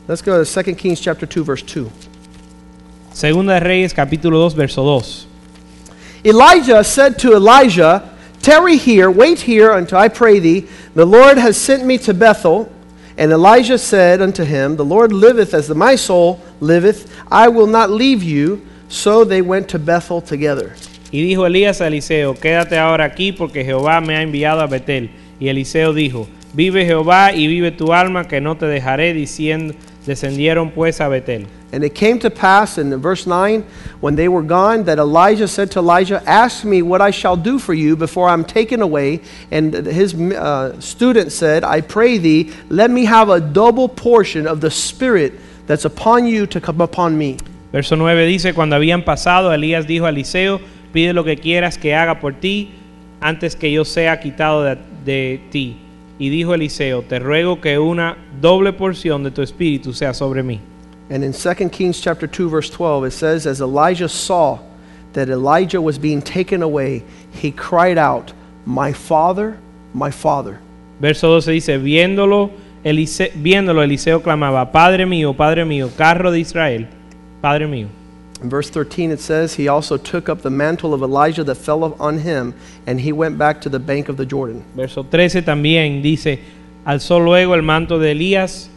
Let's 0.07 0.21
go 0.21 0.41
to 0.41 0.63
2 0.63 0.75
Kings 0.75 1.01
chapter 1.01 1.25
2 1.25 1.43
verse 1.43 1.61
2. 1.63 1.91
Segunda 3.11 3.59
de 3.59 3.65
Reyes, 3.65 3.93
capítulo 3.93 4.49
2, 4.49 4.55
verso 4.55 4.83
2. 4.83 5.27
Elijah 6.23 6.83
said 6.83 7.19
to 7.19 7.33
Elijah, 7.33 8.15
Tarry 8.41 8.77
here, 8.77 9.11
wait 9.11 9.41
here 9.41 9.73
until 9.73 9.97
I 9.97 10.07
pray 10.07 10.39
thee. 10.39 10.67
The 10.93 11.03
Lord 11.03 11.37
has 11.37 11.57
sent 11.57 11.85
me 11.85 11.97
to 11.99 12.13
Bethel. 12.13 12.71
And 13.17 13.31
Elijah 13.31 13.77
said 13.77 14.21
unto 14.21 14.45
him, 14.45 14.77
The 14.77 14.85
Lord 14.85 15.11
liveth 15.11 15.53
as 15.53 15.67
the 15.67 15.75
my 15.75 15.95
soul 15.95 16.39
liveth, 16.61 17.11
I 17.29 17.49
will 17.49 17.67
not 17.67 17.89
leave 17.89 18.23
you. 18.23 18.65
So 18.87 19.25
they 19.25 19.41
went 19.41 19.67
to 19.69 19.79
Bethel 19.79 20.21
together. 20.21 20.73
Y 21.11 21.19
dijo 21.19 21.45
Elías 21.45 21.81
a 21.81 21.87
Eliseo, 21.87 22.35
quédate 22.35 22.77
ahora 22.77 23.05
aquí 23.05 23.33
porque 23.35 23.65
Jehová 23.65 23.99
me 23.99 24.15
ha 24.15 24.21
enviado 24.21 24.61
a 24.61 24.67
Betel. 24.67 25.09
Y 25.39 25.49
Eliseo 25.49 25.93
dijo, 25.93 26.27
vive 26.53 26.85
Jehová 26.85 27.33
y 27.33 27.47
vive 27.47 27.71
tu 27.71 27.91
alma 27.93 28.27
que 28.27 28.39
no 28.39 28.55
te 28.55 28.67
dejaré 28.67 29.13
diciendo, 29.13 29.73
descendieron 30.07 30.73
pues 30.73 30.99
a 30.99 31.09
Betel. 31.09 31.45
And 31.73 31.83
it 31.83 31.93
came 31.93 32.17
to 32.19 32.29
pass 32.29 32.77
in 32.77 32.95
verse 32.95 33.27
9, 33.27 33.63
when 33.99 34.15
they 34.15 34.29
were 34.29 34.41
gone, 34.41 34.85
that 34.85 34.97
Elijah 34.97 35.47
said 35.47 35.69
to 35.71 35.79
Elijah, 35.79 36.23
Ask 36.25 36.63
me 36.63 36.81
what 36.81 37.01
I 37.01 37.11
shall 37.11 37.35
do 37.35 37.59
for 37.59 37.73
you 37.73 37.97
before 37.97 38.29
I'm 38.29 38.45
taken 38.45 38.81
away. 38.81 39.21
And 39.51 39.73
his 39.73 40.13
uh, 40.15 40.79
student 40.79 41.33
said, 41.33 41.65
I 41.65 41.81
pray 41.81 42.17
thee, 42.17 42.53
let 42.69 42.89
me 42.89 43.05
have 43.05 43.29
a 43.29 43.41
double 43.41 43.89
portion 43.89 44.47
of 44.47 44.61
the 44.61 44.71
Spirit 44.71 45.33
that's 45.67 45.83
upon 45.83 46.25
you 46.25 46.47
to 46.47 46.61
come 46.61 46.79
upon 46.79 47.17
me. 47.17 47.37
Verso 47.73 47.95
9 47.95 48.25
dice, 48.25 48.53
cuando 48.55 48.77
habían 48.77 49.03
pasado, 49.03 49.51
Elías 49.53 49.85
dijo 49.85 50.05
a 50.05 50.09
Eliseo, 50.09 50.61
pide 50.93 51.13
lo 51.13 51.25
que 51.25 51.35
quieras 51.35 51.77
que 51.77 51.93
haga 51.93 52.21
por 52.21 52.31
ti 52.31 52.71
antes 53.19 53.55
que 53.55 53.69
yo 53.69 53.83
sea 53.83 54.21
quitado 54.21 54.63
de, 54.63 54.77
de 55.03 55.41
ti. 55.51 55.86
Y 56.19 56.29
dijo 56.29 56.53
Eliseo, 56.53 57.03
te 57.03 57.19
ruego 57.19 57.61
que 57.61 57.77
una 57.77 58.17
doble 58.41 58.73
porción 58.73 59.23
de 59.23 59.31
tu 59.31 59.41
espíritu 59.41 59.93
sea 59.93 60.13
sobre 60.13 60.41
mí. 60.43 60.59
And 61.09 61.23
in 61.23 61.31
2 61.31 61.69
Kings 61.71 62.01
chapter 62.01 62.27
2 62.27 62.49
verse 62.49 62.69
12 62.69 63.05
it 63.05 63.11
says 63.13 63.45
as 63.45 63.61
Elijah 63.61 64.09
saw 64.09 64.59
that 65.13 65.29
Elijah 65.29 65.79
was 65.81 65.97
being 65.97 66.21
taken 66.21 66.61
away 66.61 67.03
he 67.31 67.49
cried 67.51 67.97
out 67.97 68.33
my 68.65 68.91
father 68.91 69.57
my 69.93 70.11
father 70.11 70.59
Verso 70.99 71.27
12 71.39 71.51
dice, 71.51 71.77
viéndolo, 71.77 72.49
Elise- 72.83 73.31
viéndolo 73.35 73.83
Eliseo 73.83 74.21
clamaba, 74.21 74.71
Padre 74.71 75.05
mío, 75.05 75.33
Padre 75.37 75.63
mío, 75.63 75.91
carro 75.95 76.31
de 76.31 76.39
Israel, 76.39 76.87
Padre 77.39 77.67
mío. 77.67 77.87
In 78.41 78.49
verse 78.49 78.69
13 78.69 79.11
it 79.11 79.19
says 79.19 79.55
he 79.55 79.67
also 79.67 79.97
took 79.97 80.29
up 80.29 80.41
the 80.41 80.49
mantle 80.49 80.93
of 80.93 81.01
Elijah 81.01 81.43
that 81.43 81.55
fell 81.55 81.95
on 81.99 82.19
him 82.19 82.53
and 82.85 82.99
he 83.01 83.11
went 83.11 83.37
back 83.37 83.61
to 83.61 83.69
the 83.69 83.79
bank 83.79 84.09
of 84.09 84.17
the 84.17 84.25
Jordan 84.25 84.63
Verso 84.75 85.03
13 85.03 85.41
también 85.43 86.01
dice, 86.01 86.39
alzó 86.85 87.19
luego 87.23 87.53
el 87.55 87.63
manto 87.63 87.99
de 87.99 88.11
Elías 88.11 88.69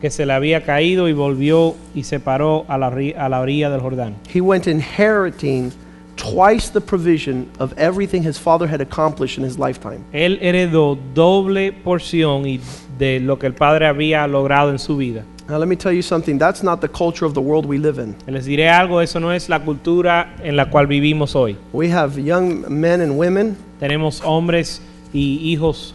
que 0.00 0.10
se 0.10 0.24
le 0.26 0.32
había 0.32 0.64
caído 0.64 1.08
y 1.08 1.12
volvió 1.12 1.74
y 1.94 2.02
se 2.02 2.20
paró 2.20 2.64
a 2.68 2.76
la, 2.78 2.88
a 2.88 3.28
la 3.28 3.40
orilla 3.40 3.70
del 3.70 3.80
Jordán. 3.80 4.14
he 4.28 4.40
went 4.40 4.66
inheriting 4.66 5.72
twice 6.16 6.70
the 6.70 6.80
provision 6.80 7.50
of 7.58 7.72
everything 7.78 8.22
his 8.22 8.38
father 8.38 8.66
had 8.66 8.80
accomplished 8.80 9.38
in 9.38 9.44
his 9.44 9.58
lifetime 9.58 10.04
Él 10.12 10.38
heredó 10.40 10.98
doble 11.14 11.72
porción 11.72 12.46
y 12.46 12.60
de 12.98 13.20
lo 13.20 13.38
que 13.38 13.46
el 13.46 13.54
padre 13.54 13.86
había 13.86 14.26
logrado 14.26 14.70
en 14.70 14.78
su 14.78 14.96
vida. 14.96 15.24
Now 15.48 15.58
let 15.58 15.68
me 15.68 15.76
tell 15.76 15.92
you 15.92 16.02
something. 16.02 16.38
That's 16.38 16.62
not 16.62 16.80
the 16.80 16.88
culture 16.88 17.24
of 17.24 17.34
the 17.34 17.40
world 17.40 17.66
we 17.66 17.78
live 17.78 17.98
in. 17.98 18.16
Les 18.26 18.46
diré 18.46 18.68
algo, 18.68 19.00
eso 19.00 19.20
no 19.20 19.30
es 19.30 19.48
la 19.48 19.60
cultura 19.60 20.34
en 20.42 20.56
la 20.56 20.70
cual 20.70 20.86
vivimos 20.86 21.34
hoy. 21.34 21.56
we 21.72 21.88
have 21.90 22.18
young 22.18 22.64
men 22.68 23.00
and 23.00 23.16
women. 23.16 23.56
Tenemos 23.80 24.22
hombres 24.24 24.80
y 25.12 25.38
hijos 25.42 25.94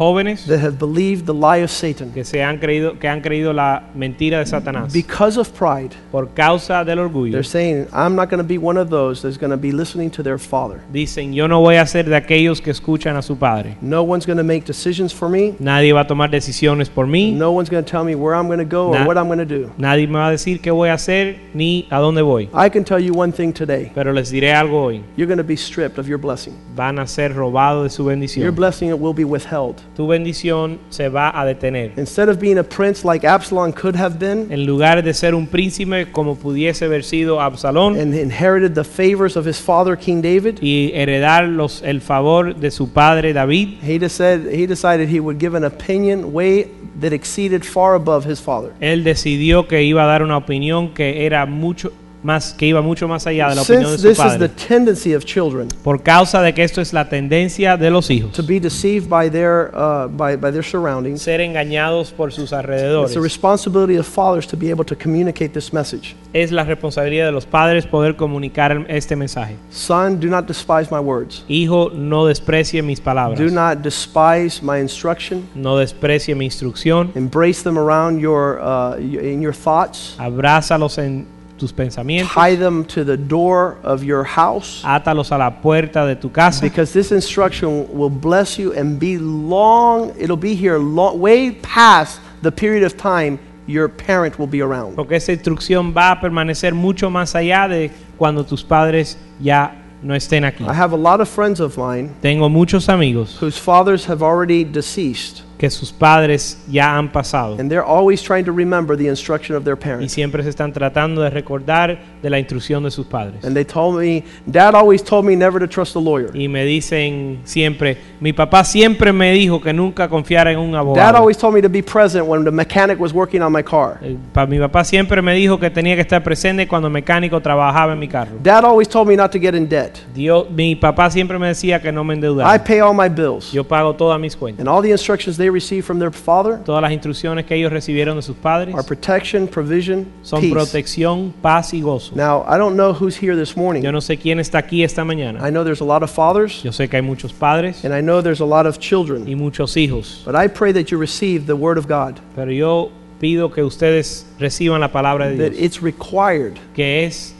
jóvenes 0.00 0.46
that 0.46 0.60
have 0.60 0.78
believed 0.78 1.26
the 1.26 1.34
lie 1.34 1.58
of 1.62 1.70
Satan 1.70 2.10
que 2.12 2.24
se 2.24 2.42
han 2.42 2.58
creído 2.58 2.98
que 2.98 3.06
han 3.06 3.20
creído 3.20 3.52
la 3.52 3.82
mentira 3.94 4.38
de 4.38 4.46
Satanás 4.46 4.92
because 4.94 5.38
of 5.38 5.50
pride 5.52 5.90
por 6.10 6.28
causa 6.34 6.84
del 6.86 6.98
orgullo. 6.98 7.32
They're 7.32 7.44
saying, 7.44 7.86
I'm 7.92 8.16
not 8.16 8.30
going 8.30 8.38
to 8.42 8.48
be 8.48 8.56
one 8.56 8.78
of 8.78 8.88
those 8.88 9.20
that's 9.20 9.36
going 9.36 9.50
to 9.50 9.58
be 9.58 9.72
listening 9.72 10.10
to 10.12 10.22
their 10.22 10.38
father. 10.38 10.80
Dicen, 10.90 11.34
yo 11.34 11.46
no 11.48 11.60
voy 11.60 11.76
a 11.76 11.86
ser 11.86 12.04
de 12.04 12.16
aquellos 12.16 12.62
que 12.62 12.72
escuchan 12.72 13.16
a 13.16 13.22
su 13.22 13.36
padre. 13.36 13.76
No 13.82 14.02
one's 14.02 14.24
going 14.24 14.38
to 14.38 14.42
make 14.44 14.64
decisions 14.64 15.12
for 15.12 15.28
me. 15.28 15.54
Nadie 15.58 15.92
va 15.92 16.00
a 16.00 16.06
tomar 16.06 16.30
decisiones 16.30 16.88
por 16.88 17.06
mí. 17.06 17.32
No 17.34 17.52
one's 17.52 17.68
going 17.68 17.84
to 17.84 17.90
tell 17.90 18.02
me 18.02 18.14
where 18.14 18.34
I'm 18.34 18.46
going 18.46 18.58
to 18.58 18.64
go 18.64 18.88
or 18.88 19.00
Na- 19.00 19.06
what 19.06 19.18
I'm 19.18 19.26
going 19.26 19.38
to 19.38 19.44
do. 19.44 19.70
Nadie 19.76 20.06
me 20.06 20.14
va 20.14 20.28
a 20.28 20.32
decir 20.32 20.62
qué 20.62 20.70
voy 20.72 20.88
a 20.88 20.94
hacer 20.94 21.36
ni 21.52 21.86
a 21.90 21.96
dónde 21.98 22.22
voy. 22.24 22.48
I 22.54 22.70
can 22.70 22.84
tell 22.84 22.98
you 22.98 23.12
one 23.12 23.32
thing 23.32 23.52
today. 23.52 23.92
Pero 23.94 24.12
les 24.14 24.30
diré 24.32 24.54
algo 24.54 24.80
hoy. 24.84 25.04
You're 25.16 25.26
going 25.28 25.36
to 25.36 25.44
be 25.44 25.56
stripped 25.56 25.98
of 25.98 26.08
your 26.08 26.18
blessing. 26.18 26.54
Van 26.74 26.98
a 26.98 27.06
ser 27.06 27.34
robados 27.34 27.82
de 27.84 27.90
su 27.90 28.04
Your 28.04 28.12
bendición. 28.12 28.54
blessing 28.54 28.98
will 28.98 29.12
be 29.12 29.24
withheld. 29.24 29.82
Tu 29.96 30.06
bendición 30.06 30.78
se 30.88 31.08
va 31.08 31.30
a 31.38 31.44
detener. 31.44 31.92
Instead 31.96 32.28
of 32.28 32.38
being 32.38 32.58
a 32.58 32.64
prince 32.64 33.04
like 33.04 33.26
Absalom 33.26 33.72
could 33.72 33.96
have 33.96 34.18
been 34.18 34.50
En 34.50 34.64
lugar 34.64 35.02
de 35.02 35.12
ser 35.12 35.34
un 35.34 35.46
príncipe 35.46 36.10
como 36.12 36.36
pudiese 36.36 36.84
haber 36.84 37.04
sido 37.04 37.40
Absalón 37.40 37.98
and 37.98 38.14
inherited 38.14 38.74
the 38.74 38.84
favors 38.84 39.36
of 39.36 39.46
his 39.46 39.58
father, 39.58 39.96
King 39.96 40.22
David, 40.22 40.58
y 40.60 40.92
heredar 40.94 41.48
los, 41.48 41.82
el 41.82 42.00
favor 42.00 42.54
de 42.54 42.70
su 42.70 42.92
padre 42.92 43.32
David, 43.32 43.78
he, 43.82 43.98
decided, 43.98 44.52
he 44.52 44.66
decided 44.66 45.08
he 45.08 45.20
would 45.20 45.38
give 45.38 45.56
an 45.56 45.64
opinion 45.64 46.32
way 46.32 46.70
that 47.00 47.12
exceeded 47.12 47.64
far 47.64 47.94
above 47.94 48.24
his 48.24 48.40
father. 48.40 48.72
él 48.80 49.04
decidió 49.04 49.66
que 49.66 49.82
iba 49.82 50.04
a 50.04 50.06
dar 50.06 50.22
una 50.22 50.36
opinión 50.36 50.94
que 50.94 51.26
era 51.26 51.46
mucho 51.46 51.92
más 52.22 52.52
que 52.52 52.66
iba 52.66 52.82
mucho 52.82 53.08
más 53.08 53.26
allá 53.26 53.48
de 53.48 53.54
la 53.56 53.62
opinión 53.62 53.92
de 53.92 53.98
Since 53.98 54.02
su 54.02 54.08
this 54.08 54.18
is 54.18 54.38
the 54.38 54.48
padre. 54.48 54.66
tendency 54.68 55.14
of 55.14 55.24
children 55.24 55.68
Por 55.82 56.02
causa 56.02 56.42
de 56.42 56.52
que 56.52 56.62
esto 56.62 56.80
es 56.80 56.92
la 56.92 57.08
tendencia 57.08 57.76
de 57.76 57.90
los 57.90 58.10
hijos, 58.10 58.32
to 58.32 58.42
be 58.42 58.60
deceived 58.60 59.08
by 59.08 59.30
their, 59.30 59.70
uh, 59.74 60.06
by, 60.08 60.36
by 60.36 60.50
their 60.50 60.64
surroundings, 60.64 61.22
ser 61.22 61.40
engañados 61.40 62.12
por 62.12 62.30
sus 62.30 62.44
it's 62.44 62.52
alrededores. 62.52 63.14
the 63.14 63.20
responsibility 63.20 63.96
of 63.96 64.06
fathers 64.06 64.46
to 64.46 64.56
be 64.56 64.70
able 64.70 64.84
to 64.84 64.94
communicate 64.96 65.52
this 65.52 65.72
message. 65.72 66.14
Es 66.32 66.52
la 66.52 66.62
responsabilidad 66.64 67.26
de 67.26 67.32
los 67.32 67.44
padres 67.46 67.86
poder 67.86 68.14
comunicar 68.16 68.84
este 68.88 69.16
mensaje. 69.16 69.56
Son, 69.70 70.20
do 70.20 70.28
not 70.28 70.46
despise 70.46 70.88
my 70.90 71.00
words. 71.00 71.44
Hijo, 71.48 71.90
no 71.92 72.26
desprecie 72.26 72.82
mis 72.82 73.00
palabras. 73.00 73.38
Do 73.38 73.50
not 73.50 73.82
despise 73.82 74.62
my 74.62 74.78
instruction. 74.78 75.48
No 75.54 75.76
desprecie 75.76 76.34
mi 76.36 76.44
instrucción. 76.44 77.10
Embrace 77.16 77.62
them 77.62 77.76
around 77.78 78.20
your, 78.20 78.60
uh, 78.60 78.96
in 78.98 79.40
your 79.40 79.54
thoughts. 79.54 80.14
Abrázalos 80.18 80.98
en 80.98 81.26
tus 81.60 81.72
pensamientos. 81.72 82.32
Tie 82.32 82.56
them 82.56 82.84
to 82.86 83.04
the 83.04 83.16
door 83.16 83.76
of 83.84 84.02
your 84.02 84.24
house. 84.24 84.82
Átalos 84.82 85.30
a 85.30 85.38
la 85.38 85.50
puerta 85.50 86.06
de 86.06 86.16
tu 86.16 86.30
casa. 86.30 86.60
Because 86.60 86.92
this 86.92 87.12
instruction 87.12 87.86
will 87.96 88.10
bless 88.10 88.58
you 88.58 88.72
and 88.72 88.98
be 88.98 89.18
long, 89.18 90.12
it'll 90.18 90.36
be 90.36 90.54
here 90.54 90.78
long, 90.78 91.20
way 91.20 91.52
past 91.52 92.20
the 92.42 92.50
period 92.50 92.82
of 92.82 92.96
time 92.96 93.38
your 93.66 93.88
parent 93.88 94.38
will 94.38 94.48
be 94.48 94.60
around. 94.60 94.96
Porque 94.96 95.12
esa 95.12 95.32
instrucción 95.32 95.94
va 95.94 96.12
a 96.12 96.20
permanecer 96.20 96.74
mucho 96.74 97.10
más 97.10 97.34
allá 97.34 97.68
de 97.68 97.90
cuando 98.18 98.44
tus 98.44 98.64
padres 98.64 99.16
ya 99.38 99.76
no 100.02 100.14
estén 100.14 100.44
aquí. 100.44 100.64
I 100.66 100.74
have 100.74 100.92
a 100.92 100.96
lot 100.96 101.20
of 101.20 101.28
friends 101.28 101.60
of 101.60 101.76
mine 101.76 102.10
Tengo 102.22 102.48
muchos 102.48 102.88
amigos 102.88 103.36
whose 103.40 103.58
fathers 103.58 104.06
have 104.06 104.22
already 104.22 104.64
deceased, 104.64 105.42
que 105.60 105.68
sus 105.68 105.92
padres 105.92 106.58
ya 106.70 106.96
han 106.96 107.12
pasado 107.12 107.56
and 107.60 107.70
they're 107.70 107.84
always 107.86 108.22
trying 108.22 108.44
to 108.46 108.50
remember 108.50 108.96
the 108.96 109.06
instruction 109.06 109.54
of 109.54 109.62
their 109.62 109.76
y 109.76 109.84
parents. 109.84 110.10
siempre 110.12 110.42
se 110.42 110.48
están 110.48 110.72
tratando 110.72 111.20
de 111.20 111.28
recordar 111.28 111.98
de 112.22 112.30
la 112.30 112.38
instrucción 112.38 112.82
de 112.82 112.90
sus 112.90 113.06
padres. 113.06 113.44
And 113.44 113.54
they 113.54 113.64
told 113.66 113.98
me, 114.00 114.24
Dad 114.46 114.74
always 114.74 115.02
told 115.04 115.26
me 115.26 115.36
never 115.36 115.60
to 115.60 115.68
trust 115.68 115.94
a 115.96 116.00
lawyer. 116.00 116.30
Y 116.34 116.48
me 116.48 116.64
dicen 116.64 117.40
siempre, 117.44 117.98
mi 118.20 118.32
papá 118.32 118.64
siempre 118.64 119.12
me 119.12 119.32
dijo 119.32 119.60
que 119.60 119.72
nunca 119.74 120.08
confiara 120.08 120.50
en 120.50 120.58
un 120.58 120.72
Dad 120.72 120.80
abogado. 120.80 121.18
always 121.18 121.36
told 121.36 121.54
me 121.54 121.60
to 121.60 121.68
be 121.68 121.82
present 121.82 122.26
when 122.26 122.42
the 122.42 122.50
mechanic 122.50 122.98
was 122.98 123.12
working 123.12 123.42
on 123.42 123.52
my 123.52 123.62
car. 123.62 123.98
Eh, 124.02 124.16
pa- 124.32 124.46
mi 124.46 124.58
papá 124.58 124.82
siempre 124.82 125.20
me 125.20 125.34
dijo 125.34 125.58
que 125.60 125.68
tenía 125.68 125.94
que 125.94 126.00
estar 126.02 126.22
presente 126.22 126.66
cuando 126.66 126.88
el 126.88 126.94
mecánico 126.94 127.38
trabajaba 127.40 127.92
en 127.92 127.98
mi 127.98 128.08
carro. 128.08 128.36
Dad 128.42 128.64
always 128.64 128.88
told 128.88 129.06
me 129.06 129.14
not 129.14 129.30
to 129.30 129.38
get 129.38 129.54
in 129.54 129.68
debt. 129.68 129.98
Dios, 130.14 130.50
mi 130.50 130.74
papá 130.74 131.10
siempre 131.10 131.38
me 131.38 131.48
decía 131.48 131.80
que 131.82 131.92
no 131.92 132.02
me 132.02 132.14
I 132.14 132.16
endeudara. 132.16 132.64
pay 132.64 132.80
all 132.80 132.94
my 132.94 133.10
bills. 133.10 133.52
Yo 133.52 133.62
pago 133.64 133.94
todas 133.94 134.18
mis 134.18 134.34
cuentas. 134.34 134.60
And 134.60 134.68
all 134.68 134.80
the 134.82 134.90
instructions 134.90 135.36
they 135.36 135.49
receive 135.50 135.84
from 135.84 135.98
their 135.98 136.10
father 136.12 136.58
Todas 136.64 136.82
las 136.82 136.92
instrucciones 136.92 137.44
que 137.46 137.54
ellos 137.56 137.72
recibieron 137.72 138.16
de 138.16 138.22
sus 138.22 138.36
padres 138.36 138.74
are 138.74 138.82
protection, 138.84 139.46
provision, 139.46 140.06
son 140.22 140.40
peace. 140.40 140.52
protección, 140.52 141.32
paz 141.42 141.72
y 141.74 141.80
gozo. 141.80 142.14
Now, 142.14 142.44
I 142.48 142.56
don't 142.58 142.76
know 142.76 142.92
who's 142.92 143.16
here 143.16 143.36
this 143.36 143.56
morning. 143.56 143.82
Yo 143.82 143.90
no 143.92 144.00
sé 144.00 144.18
quién 144.18 144.38
está 144.40 144.58
aquí 144.58 144.84
esta 144.84 145.04
mañana. 145.04 145.40
I 145.46 145.50
know 145.50 145.64
there's 145.64 145.80
a 145.80 145.84
lot 145.84 146.02
of 146.02 146.10
fathers, 146.10 146.62
Yo 146.62 146.70
sé 146.72 146.88
que 146.88 146.96
hay 146.98 147.02
muchos 147.02 147.32
padres 147.32 147.84
and 147.84 147.94
I 147.94 148.00
know 148.00 148.20
there's 148.22 148.40
a 148.40 148.46
lot 148.46 148.66
of 148.66 148.76
y 148.76 148.80
children. 148.80 149.24
muchos 149.38 149.76
hijos, 149.76 150.22
But 150.24 150.34
I 150.36 150.48
pray 150.48 150.72
that 150.72 150.90
you 150.90 150.98
receive 150.98 151.46
the 151.46 151.56
Word 151.56 151.78
of 151.78 151.86
God, 151.86 152.20
pero 152.34 152.50
yo 152.50 152.90
pido 153.20 153.52
que 153.52 153.62
ustedes 153.62 154.26
reciban 154.38 154.80
la 154.80 154.88
palabra 154.88 155.28
de 155.28 155.36
that 155.36 155.50
Dios, 155.52 155.62
it's 155.62 155.82
required 155.82 156.58
que 156.74 157.04
es, 157.04 157.34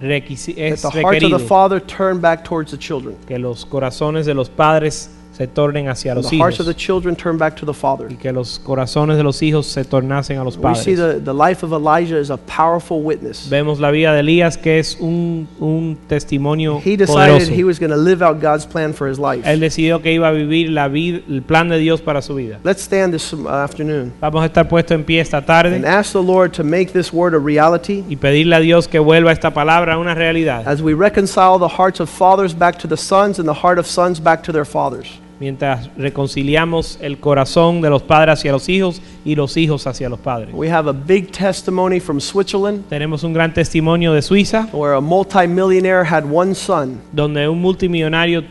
requisi- 0.00 0.54
that 0.54 0.72
es 0.72 0.82
the 0.82 0.88
heart 0.90 1.04
of 1.16 1.22
requerido 1.22 1.38
the 1.38 1.44
father 1.46 1.80
turn 1.80 2.20
back 2.20 2.42
towards 2.44 2.70
the 2.70 2.78
children, 2.78 3.16
que 3.26 3.38
los 3.38 3.64
corazones 3.66 4.24
de 4.26 4.34
los 4.34 4.48
padres 4.48 5.10
se 5.36 5.46
tornen 5.46 5.88
hacia 5.88 6.14
los 6.14 6.30
the 6.30 6.36
hearts 6.38 6.58
of 6.60 6.66
the 6.66 6.72
hijos 6.72 6.82
children 6.82 7.14
turn 7.14 7.36
back 7.36 7.54
to 7.56 7.66
the 7.66 7.74
father. 7.74 8.06
y 8.10 8.16
que 8.16 8.32
los 8.32 8.58
corazones 8.58 9.16
de 9.16 9.22
los 9.22 9.42
hijos 9.42 9.66
se 9.66 9.84
tornasen 9.84 10.38
a 10.38 10.44
los 10.44 10.56
We 10.56 10.74
see 10.74 10.96
padres. 10.96 11.16
the, 11.16 11.20
the 11.32 11.34
life 11.34 11.62
of 11.64 11.72
Elijah 11.72 12.16
as 12.18 12.30
a 12.30 12.36
powerful 12.38 13.02
witness. 13.02 13.48
Vemos 13.50 13.78
la 13.78 13.90
vida 13.90 14.12
de 14.14 14.20
Elías 14.20 14.56
que 14.56 14.78
es 14.78 14.96
un, 14.98 15.46
un 15.60 15.98
testimonio 16.08 16.80
He 16.84 16.96
decided 16.96 17.42
poderoso. 17.42 17.52
he 17.52 17.64
was 17.64 17.78
going 17.78 17.90
to 17.90 17.96
live 17.96 18.22
out 18.22 18.40
God's 18.40 18.64
plan 18.66 18.92
for 18.94 19.08
his 19.08 19.18
life. 19.18 19.44
Él 19.46 19.60
decidió 19.60 20.00
que 20.00 20.12
iba 20.12 20.28
a 20.28 20.32
vivir 20.32 20.70
la 20.70 20.88
vid- 20.88 21.22
el 21.28 21.42
plan 21.42 21.68
de 21.68 21.78
Dios 21.78 22.00
para 22.00 22.22
su 22.22 22.34
vida. 22.34 22.58
Let's 22.64 22.82
stand 22.82 23.12
this 23.12 23.32
uh, 23.32 23.46
afternoon 23.48 24.12
Vamos 24.20 24.42
a 24.42 24.46
estar 24.46 24.66
puestos 24.68 24.94
en 24.94 25.04
pie 25.04 25.20
esta 25.20 25.44
tarde 25.44 25.76
and 25.76 25.84
ask 25.84 26.12
the 26.12 26.22
Lord 26.22 26.52
to 26.52 26.64
make 26.64 26.92
this 26.92 27.12
word 27.12 27.34
a 27.34 27.38
reality 27.38 28.04
y 28.08 28.16
pedirle 28.16 28.56
a 28.56 28.60
Dios 28.60 28.88
que 28.88 28.98
vuelva 28.98 29.32
esta 29.32 29.52
palabra 29.52 29.94
a 29.94 29.98
una 29.98 30.14
realidad. 30.14 30.66
as 30.66 30.80
we 30.80 30.94
reconcile 30.94 31.58
the 31.58 31.68
hearts 31.76 32.00
of 32.00 32.08
fathers 32.08 32.54
back 32.56 32.78
to 32.78 32.88
the 32.88 32.96
sons 32.96 33.38
and 33.38 33.46
the 33.46 33.52
heart 33.62 33.78
of 33.78 33.86
sons 33.86 34.18
back 34.20 34.42
to 34.42 34.52
their 34.52 34.64
fathers. 34.64 35.20
Mientras 35.38 35.90
reconciliamos 35.96 36.98
el 37.02 37.18
corazón 37.18 37.80
de 37.82 37.90
los 37.90 38.02
padres 38.02 38.34
hacia 38.38 38.52
los 38.52 38.68
hijos 38.68 39.02
y 39.24 39.34
los 39.34 39.56
hijos 39.56 39.86
hacia 39.86 40.08
los 40.08 40.18
padres. 40.18 40.54
We 40.54 40.70
have 40.70 40.88
a 40.88 40.92
big 40.92 41.30
testimony 41.30 42.00
from 42.00 42.20
Switzerland 42.20 42.84
Tenemos 42.88 43.22
un 43.22 43.32
gran 43.34 43.52
testimonio 43.52 44.14
de 44.14 44.22
Suiza 44.22 44.68
where 44.72 44.94
a 44.94 45.00
multimillionaire 45.00 46.04
had 46.04 46.24
one 46.24 46.54
son, 46.54 47.00
donde 47.12 47.46
un 47.48 47.60
multimillonario 47.60 48.42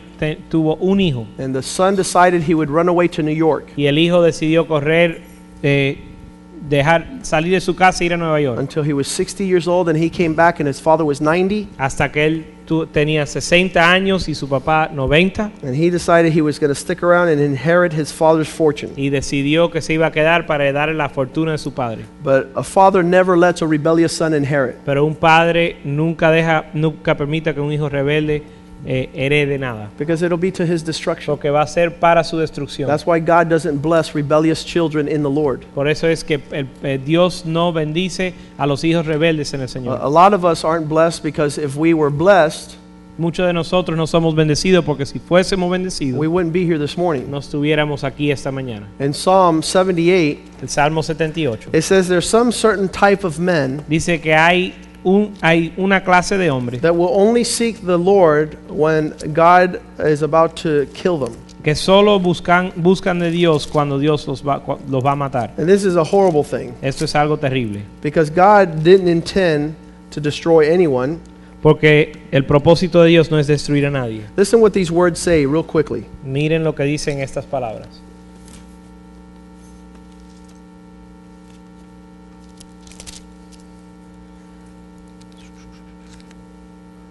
tuvo 0.48 0.76
un 0.80 1.00
hijo. 1.00 1.26
and 1.38 1.54
the 1.54 1.62
son 1.62 1.96
decided 1.96 2.42
he 2.42 2.54
would 2.54 2.70
run 2.70 2.88
away 2.88 3.08
to 3.08 3.22
New 3.22 3.34
York 3.34 3.66
y 3.76 3.86
el 3.86 3.98
hijo 3.98 4.22
decidió 4.22 4.66
correr, 4.68 5.22
eh, 5.62 5.98
dejar 6.68 7.06
salir 7.22 7.52
de 7.52 7.60
su 7.60 7.74
casa 7.74 8.02
e 8.02 8.06
ir 8.06 8.14
a 8.14 8.16
Nueva 8.16 8.40
York. 8.40 8.58
until 8.58 8.82
he 8.82 8.92
was 8.92 9.06
60 9.08 9.44
years 9.44 9.66
old, 9.68 9.88
and 9.88 9.98
he 9.98 10.08
came 10.08 10.34
back 10.34 10.60
and 10.60 10.68
his 10.68 10.80
father 10.80 11.04
was 11.04 11.20
90, 11.20 11.68
hasta 11.78 12.10
que 12.10 12.24
él 12.24 12.46
tenía 12.92 13.24
60 13.24 13.90
años 13.90 14.28
y 14.28 14.34
su 14.34 14.48
papá 14.48 14.90
90 14.92 15.50
and 15.62 15.74
he 15.74 15.90
decided 15.90 16.32
he 16.32 16.42
was 16.42 16.58
going 16.58 16.68
to 16.68 16.74
stick 16.74 17.02
around 17.02 17.28
and 17.28 17.40
inherit 17.40 17.92
his 17.92 18.12
father's 18.12 18.48
fortune. 18.48 18.92
y 18.96 19.10
decidió 19.10 19.70
que 19.70 19.80
se 19.80 19.94
iba 19.94 20.06
a 20.06 20.12
quedar 20.12 20.46
para 20.46 20.64
heredar 20.64 20.88
la 20.94 21.08
fortuna 21.08 21.52
de 21.52 21.58
su 21.58 21.72
padre. 21.72 22.04
But 22.22 22.48
a 22.54 22.62
father 22.62 23.04
never 23.04 23.38
lets 23.38 23.62
a 23.62 23.66
rebellious 23.66 24.12
son 24.12 24.34
inherit. 24.34 24.76
Pero 24.84 25.04
un 25.04 25.14
padre 25.14 25.76
nunca 25.84 26.30
deja, 26.30 26.66
nunca 26.74 27.16
permita 27.16 27.54
que 27.54 27.60
un 27.60 27.72
hijo 27.72 27.88
rebelde 27.88 28.42
eh, 28.84 29.08
herede 29.14 29.58
nada, 29.58 29.90
Because 29.98 30.24
it'll 30.24 30.38
be 30.38 30.52
to 30.52 30.64
his 30.64 30.84
destruction. 30.84 31.34
porque 31.34 31.50
va 31.50 31.62
a 31.62 31.66
ser 31.66 31.98
para 31.98 32.22
su 32.24 32.36
destrucción. 32.36 32.86
That's 32.88 33.06
why 33.06 33.18
God 33.20 33.48
doesn't 33.48 33.80
bless 33.80 34.14
rebellious 34.14 34.64
children 34.64 35.08
in 35.08 35.22
the 35.22 35.30
Lord. 35.30 35.64
Por 35.74 35.88
eso 35.88 36.06
es 36.08 36.22
que 36.22 36.40
el- 36.52 36.68
eh, 36.82 36.98
Dios 37.04 37.44
no 37.46 37.72
bendice 37.72 38.34
a 38.58 38.66
los 38.66 38.84
hijos 38.84 39.06
rebeldes 39.06 39.54
en 39.54 39.60
el 39.60 39.64
A, 39.64 39.68
Señor. 39.68 39.98
a 40.00 40.08
lot 40.08 40.32
of 40.34 40.44
us 40.44 40.64
aren't 40.64 40.88
blessed 40.88 41.22
because 41.22 41.58
if 41.60 41.76
we 41.76 41.94
were 41.94 42.10
blessed, 42.10 42.76
Muchos 43.18 43.46
de 43.46 43.54
nosotros 43.54 43.96
no 43.96 44.06
somos 44.06 44.34
bendecidos 44.34 44.84
porque 44.84 45.06
si 45.06 45.18
fuésemos 45.18 45.70
bendecidos 45.70 46.18
we 46.20 46.26
wouldn't 46.26 46.52
be 46.52 46.66
here 46.66 46.78
this 46.78 46.98
morning. 46.98 47.30
no 47.30 47.38
estuviéramos 47.38 48.04
aquí 48.04 48.30
esta 48.30 48.52
mañana. 48.52 48.88
In 49.00 49.14
Psalm 49.14 49.62
78, 49.62 50.38
El 50.60 50.68
Salmo 50.68 51.00
78 51.02 51.70
it 51.72 51.80
says 51.82 52.08
there's 52.08 52.28
some 52.28 52.52
certain 52.52 52.90
type 52.90 53.24
of 53.26 53.38
men 53.38 53.82
dice 53.88 54.20
que 54.20 54.34
hay, 54.34 54.74
un, 55.06 55.32
hay 55.40 55.72
una 55.78 56.02
clase 56.02 56.36
de 56.36 56.50
hombres 56.50 56.80
that 56.82 56.92
will 56.94 57.10
only 57.12 57.44
seek 57.44 57.80
the 57.86 57.96
Lord 57.96 58.56
when 58.68 59.14
God 59.32 59.80
is 60.04 60.22
about 60.22 60.56
to 60.62 60.86
kill 60.92 61.18
them. 61.18 61.32
que 61.62 61.74
solo 61.74 62.18
buscan, 62.20 62.72
buscan 62.76 63.18
de 63.20 63.30
Dios 63.30 63.66
cuando 63.66 63.98
Dios 63.98 64.26
los 64.28 64.42
va, 64.42 64.64
cua- 64.64 64.78
los 64.88 65.02
va 65.04 65.12
a 65.12 65.16
matar. 65.16 65.52
And 65.58 65.66
this 65.68 65.84
is 65.84 65.96
a 65.96 66.04
horrible 66.04 66.42
thing 66.44 66.74
Esto 66.82 67.04
es 67.04 67.14
algo 67.14 67.38
terrible. 67.38 67.82
because 68.02 68.30
God 68.30 68.82
didn't 68.84 69.08
intend 69.08 69.74
to 70.10 70.20
destroy 70.20 70.68
anyone. 70.72 71.18
Porque 71.62 72.12
el 72.30 72.44
propósito 72.44 73.02
de 73.02 73.08
Dios 73.08 73.30
no 73.30 73.38
es 73.38 73.46
destruir 73.48 73.86
a 73.86 73.90
nadie. 73.90 74.22
Listen 74.36 74.60
what 74.60 74.72
these 74.72 74.92
words 74.92 75.18
say 75.18 75.46
real 75.46 75.64
quickly. 75.64 76.04
Miren 76.24 76.62
lo 76.64 76.74
que 76.74 76.84
dicen 76.84 77.18
estas 77.20 77.44
palabras. 77.46 77.88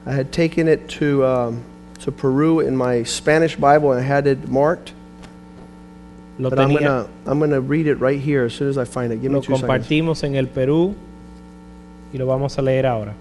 I 0.05 0.11
had 0.11 0.31
taken 0.31 0.67
it 0.67 0.87
to, 0.89 1.25
um, 1.25 1.63
to 1.99 2.11
Peru 2.11 2.59
in 2.59 2.75
my 2.75 3.03
Spanish 3.03 3.55
Bible 3.55 3.91
and 3.91 4.01
I 4.01 4.03
had 4.03 4.27
it 4.27 4.47
marked. 4.47 4.93
Lo, 6.37 6.49
But 6.49 6.59
I'm 6.59 6.73
gonna, 6.73 7.07
I'm 7.25 7.39
gonna 7.39 7.61
read 7.61 7.87
it 7.87 7.95
right 7.95 8.19
here 8.19 8.45
as 8.45 8.53
soon 8.53 8.69
as 8.69 8.77
I 8.77 8.85
find 8.85 9.11
it. 9.13 9.21
Give 9.21 9.31
me 9.31 9.35
lo 9.35 9.41
two 9.41 9.55
seconds. 9.55 9.61
compartimos 9.61 10.23
en 10.23 10.35
el 10.35 10.47
Perú 10.47 10.93
y 12.13 12.17
lo 12.17 12.25
vamos 12.27 12.57
a 12.57 12.61
leer 12.61 12.85
ahora. 12.85 13.13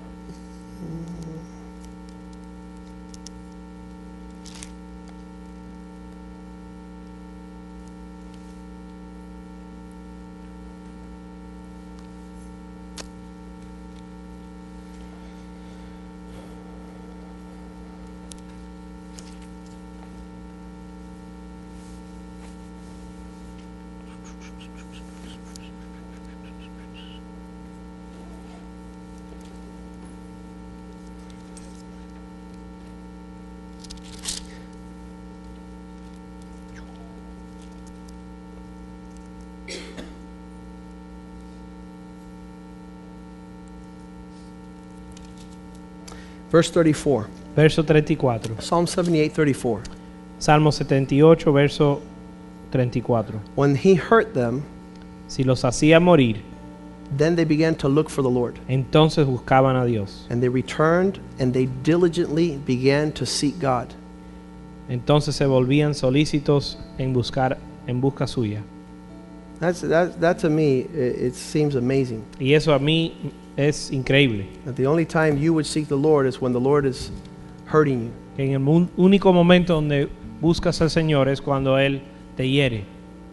Verse 46.55 46.71
34. 46.71 47.27
Verso 47.57 47.83
34. 47.83 48.61
Psalm 48.61 48.87
78, 48.87 49.35
34. 49.35 49.83
Salmo 50.39 50.71
78, 50.71 51.51
verso 51.51 52.01
34. 52.71 53.41
When 53.57 53.75
he 53.75 53.97
hurt 53.97 54.35
them, 54.35 54.63
Si 55.27 55.43
los 55.43 55.65
hacía 55.65 55.99
morir, 55.99 56.43
then 57.17 57.35
they 57.35 57.45
began 57.45 57.75
to 57.75 57.89
look 57.89 58.09
for 58.09 58.23
the 58.23 58.31
Lord. 58.31 58.61
entonces 58.69 59.27
buscaban 59.27 59.75
a 59.75 59.85
Dios. 59.85 60.29
And 60.31 60.41
they 60.41 60.49
returned 60.49 61.19
and 61.41 61.53
they 61.53 61.67
diligently 61.83 62.59
began 62.65 63.11
to 63.15 63.27
seek 63.27 63.59
God. 63.59 63.89
Entonces 64.89 65.35
se 65.35 65.47
volvían 65.47 65.93
solícitos 65.93 66.79
en 66.99 67.13
buscar 67.13 67.59
en 67.89 68.01
busca 68.01 68.29
suya. 68.29 68.63
That's, 69.65 69.81
that, 69.81 70.21
that 70.21 70.39
to 70.41 70.51
me, 70.51 70.81
it, 70.81 71.35
seems 71.35 71.75
amazing. 71.75 72.23
Y 72.39 72.53
eso 72.53 72.75
a 72.75 72.79
mí 72.79 73.33
es 73.57 73.91
increíble. 73.91 74.47
That 74.67 74.77
the 74.77 74.87
only 74.87 75.07
time 75.07 75.39
you 75.39 75.55
would 75.55 75.65
seek 75.65 75.89
the 75.89 75.97
Lord 75.97 76.27
is 76.27 76.39
when 76.39 76.53
the 76.53 76.61
Lord 76.61 76.85
is 76.85 77.11
hurting 77.65 78.03
you. 78.05 78.13
Que 78.37 78.45
en 78.45 78.53
el 78.53 78.89
único 78.99 79.33
momento 79.33 79.75
donde 79.75 80.11
buscas 80.43 80.83
al 80.83 80.91
Señor 80.91 81.29
es 81.29 81.41
cuando 81.41 81.79
Él 81.79 82.03
te 82.37 82.45
hiere. 82.47 82.85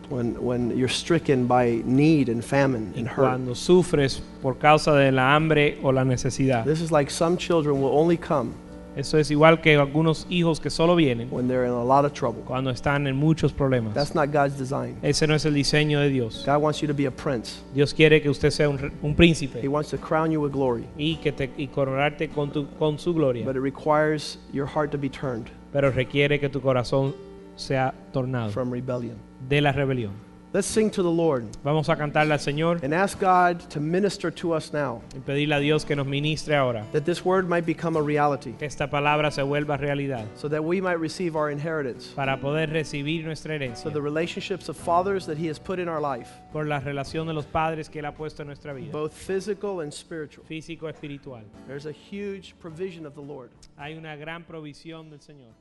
When, 0.08 0.42
when 0.42 0.78
you're 0.78 0.88
stricken 0.88 1.48
by 1.48 1.82
need 1.84 2.30
and 2.30 2.42
famine 2.42 2.94
and 2.96 3.10
hurt. 3.10 3.28
cuando 3.28 3.54
sufres 3.54 4.22
por 4.42 4.54
causa 4.54 4.94
de 4.94 5.12
la 5.12 5.36
hambre 5.36 5.80
o 5.84 5.90
la 5.90 6.06
necesidad. 6.06 6.64
This 6.64 6.80
is 6.80 6.94
like 6.94 7.12
some 7.12 7.36
children 7.36 7.82
will 7.82 7.98
only 7.98 8.16
come 8.16 8.54
Eso 8.96 9.18
es 9.18 9.32
igual 9.32 9.62
que 9.62 9.76
algunos 9.78 10.28
hijos 10.30 10.60
que 10.60 10.70
solo 10.70 10.96
vienen 10.96 11.30
when 11.32 11.48
they're 11.48 11.66
in 11.66 11.72
a 11.72 11.84
lot 11.84 12.04
of 12.06 12.12
trouble. 12.14 12.42
cuando 12.46 12.70
están 12.72 13.08
en 13.08 13.16
muchos 13.16 13.54
problemas. 13.54 13.94
That's 13.94 14.14
not 14.14 14.32
God's 14.34 14.58
design. 14.58 14.98
Ese 15.02 15.26
no 15.28 15.34
es 15.36 15.46
el 15.46 15.54
diseño 15.54 16.00
de 16.02 16.10
Dios. 16.10 16.44
God 16.46 16.62
wants 16.62 16.82
you 16.82 16.88
to 16.88 16.94
be 16.94 17.06
a 17.06 17.12
prince. 17.12 17.62
Dios 17.74 17.94
quiere 17.94 18.22
que 18.22 18.30
usted 18.30 18.50
sea 18.52 18.68
un, 18.68 18.92
un 19.02 19.12
He 19.12 19.16
príncipe 19.16 19.68
wants 19.70 19.90
to 19.92 19.98
crown 19.98 20.30
you 20.32 20.42
with 20.42 20.52
glory. 20.52 20.86
y 20.98 21.16
que 21.24 21.32
te 21.32 21.50
y 21.58 21.68
coronarte 21.68 22.28
con 22.30 22.52
tu 22.52 22.68
con 22.78 23.00
su 23.00 23.14
gloria, 23.14 23.46
But 23.46 23.56
it 23.56 23.62
requires 23.62 24.38
your 24.52 24.68
heart 24.68 24.92
to 24.92 24.98
be 24.98 25.10
turned 25.10 25.48
pero 25.72 25.90
requiere 25.90 26.40
que 26.40 26.50
tu 26.50 26.60
corazón 26.60 27.16
sea 27.56 27.94
tornado 28.12 28.50
from 28.52 28.72
rebellion. 28.72 29.16
de 29.48 29.62
la 29.62 29.72
rebelión. 29.72 30.12
Let's 30.54 30.68
sing 30.68 30.90
to 30.92 31.02
the 31.02 31.10
Lord 31.10 31.46
Vamos 31.64 31.88
a 31.88 31.96
cantarle 31.96 32.34
al 32.34 32.40
Señor 32.40 32.84
and 32.84 32.94
ask 32.94 33.18
God 33.18 33.62
to 33.70 33.80
minister 33.80 34.30
to 34.32 34.52
us 34.52 34.74
now, 34.74 35.02
y 35.16 35.20
pedirle 35.22 35.56
a 35.56 35.60
Dios 35.62 35.86
que 35.86 35.96
nos 35.96 36.06
ministre 36.06 36.54
ahora, 36.58 36.86
that 36.92 37.06
this 37.06 37.24
word 37.24 37.48
might 37.48 37.66
become 37.66 37.96
a 37.96 38.02
reality, 38.02 38.52
que 38.60 38.68
esta 38.68 38.90
palabra 38.90 39.32
se 39.32 39.42
vuelva 39.44 39.80
realidad 39.80 40.28
so 40.36 40.50
that 40.50 40.62
we 40.62 40.82
might 40.82 41.00
receive 41.00 41.38
our 41.38 41.50
inheritance. 41.50 42.08
para 42.14 42.36
poder 42.36 42.70
recibir 42.70 43.24
nuestra 43.24 43.54
So 43.58 43.64
herencia 43.64 43.94
the 43.94 44.02
relationships 44.02 44.68
of 44.68 44.76
fathers 44.76 45.26
that 45.26 45.38
He 45.38 45.48
has 45.48 45.58
put 45.58 45.80
in 45.80 45.88
our 45.88 46.02
life, 46.02 46.30
por 46.52 46.66
la 46.66 46.82
relación 46.82 47.28
de 47.28 47.34
los 47.34 47.46
padres 47.46 47.88
que 47.88 48.02
Él 48.02 48.06
ha 48.06 48.12
puesto 48.12 48.42
en 48.42 48.48
nuestra 48.48 48.74
vida, 48.74 48.92
both 48.92 49.14
physical 49.14 49.80
and 49.80 49.94
spiritual. 49.94 50.46
físico 50.46 50.90
espiritual. 50.90 51.44
There's 51.66 51.86
a 51.86 51.94
huge 51.94 52.56
provision 52.60 53.06
of 53.06 53.16
the 53.16 53.22
Lord. 53.22 53.52
Hay 53.78 53.96
una 53.96 54.18
gran 54.18 54.44
provisión 54.44 55.10
del 55.10 55.20
Señor. 55.20 55.54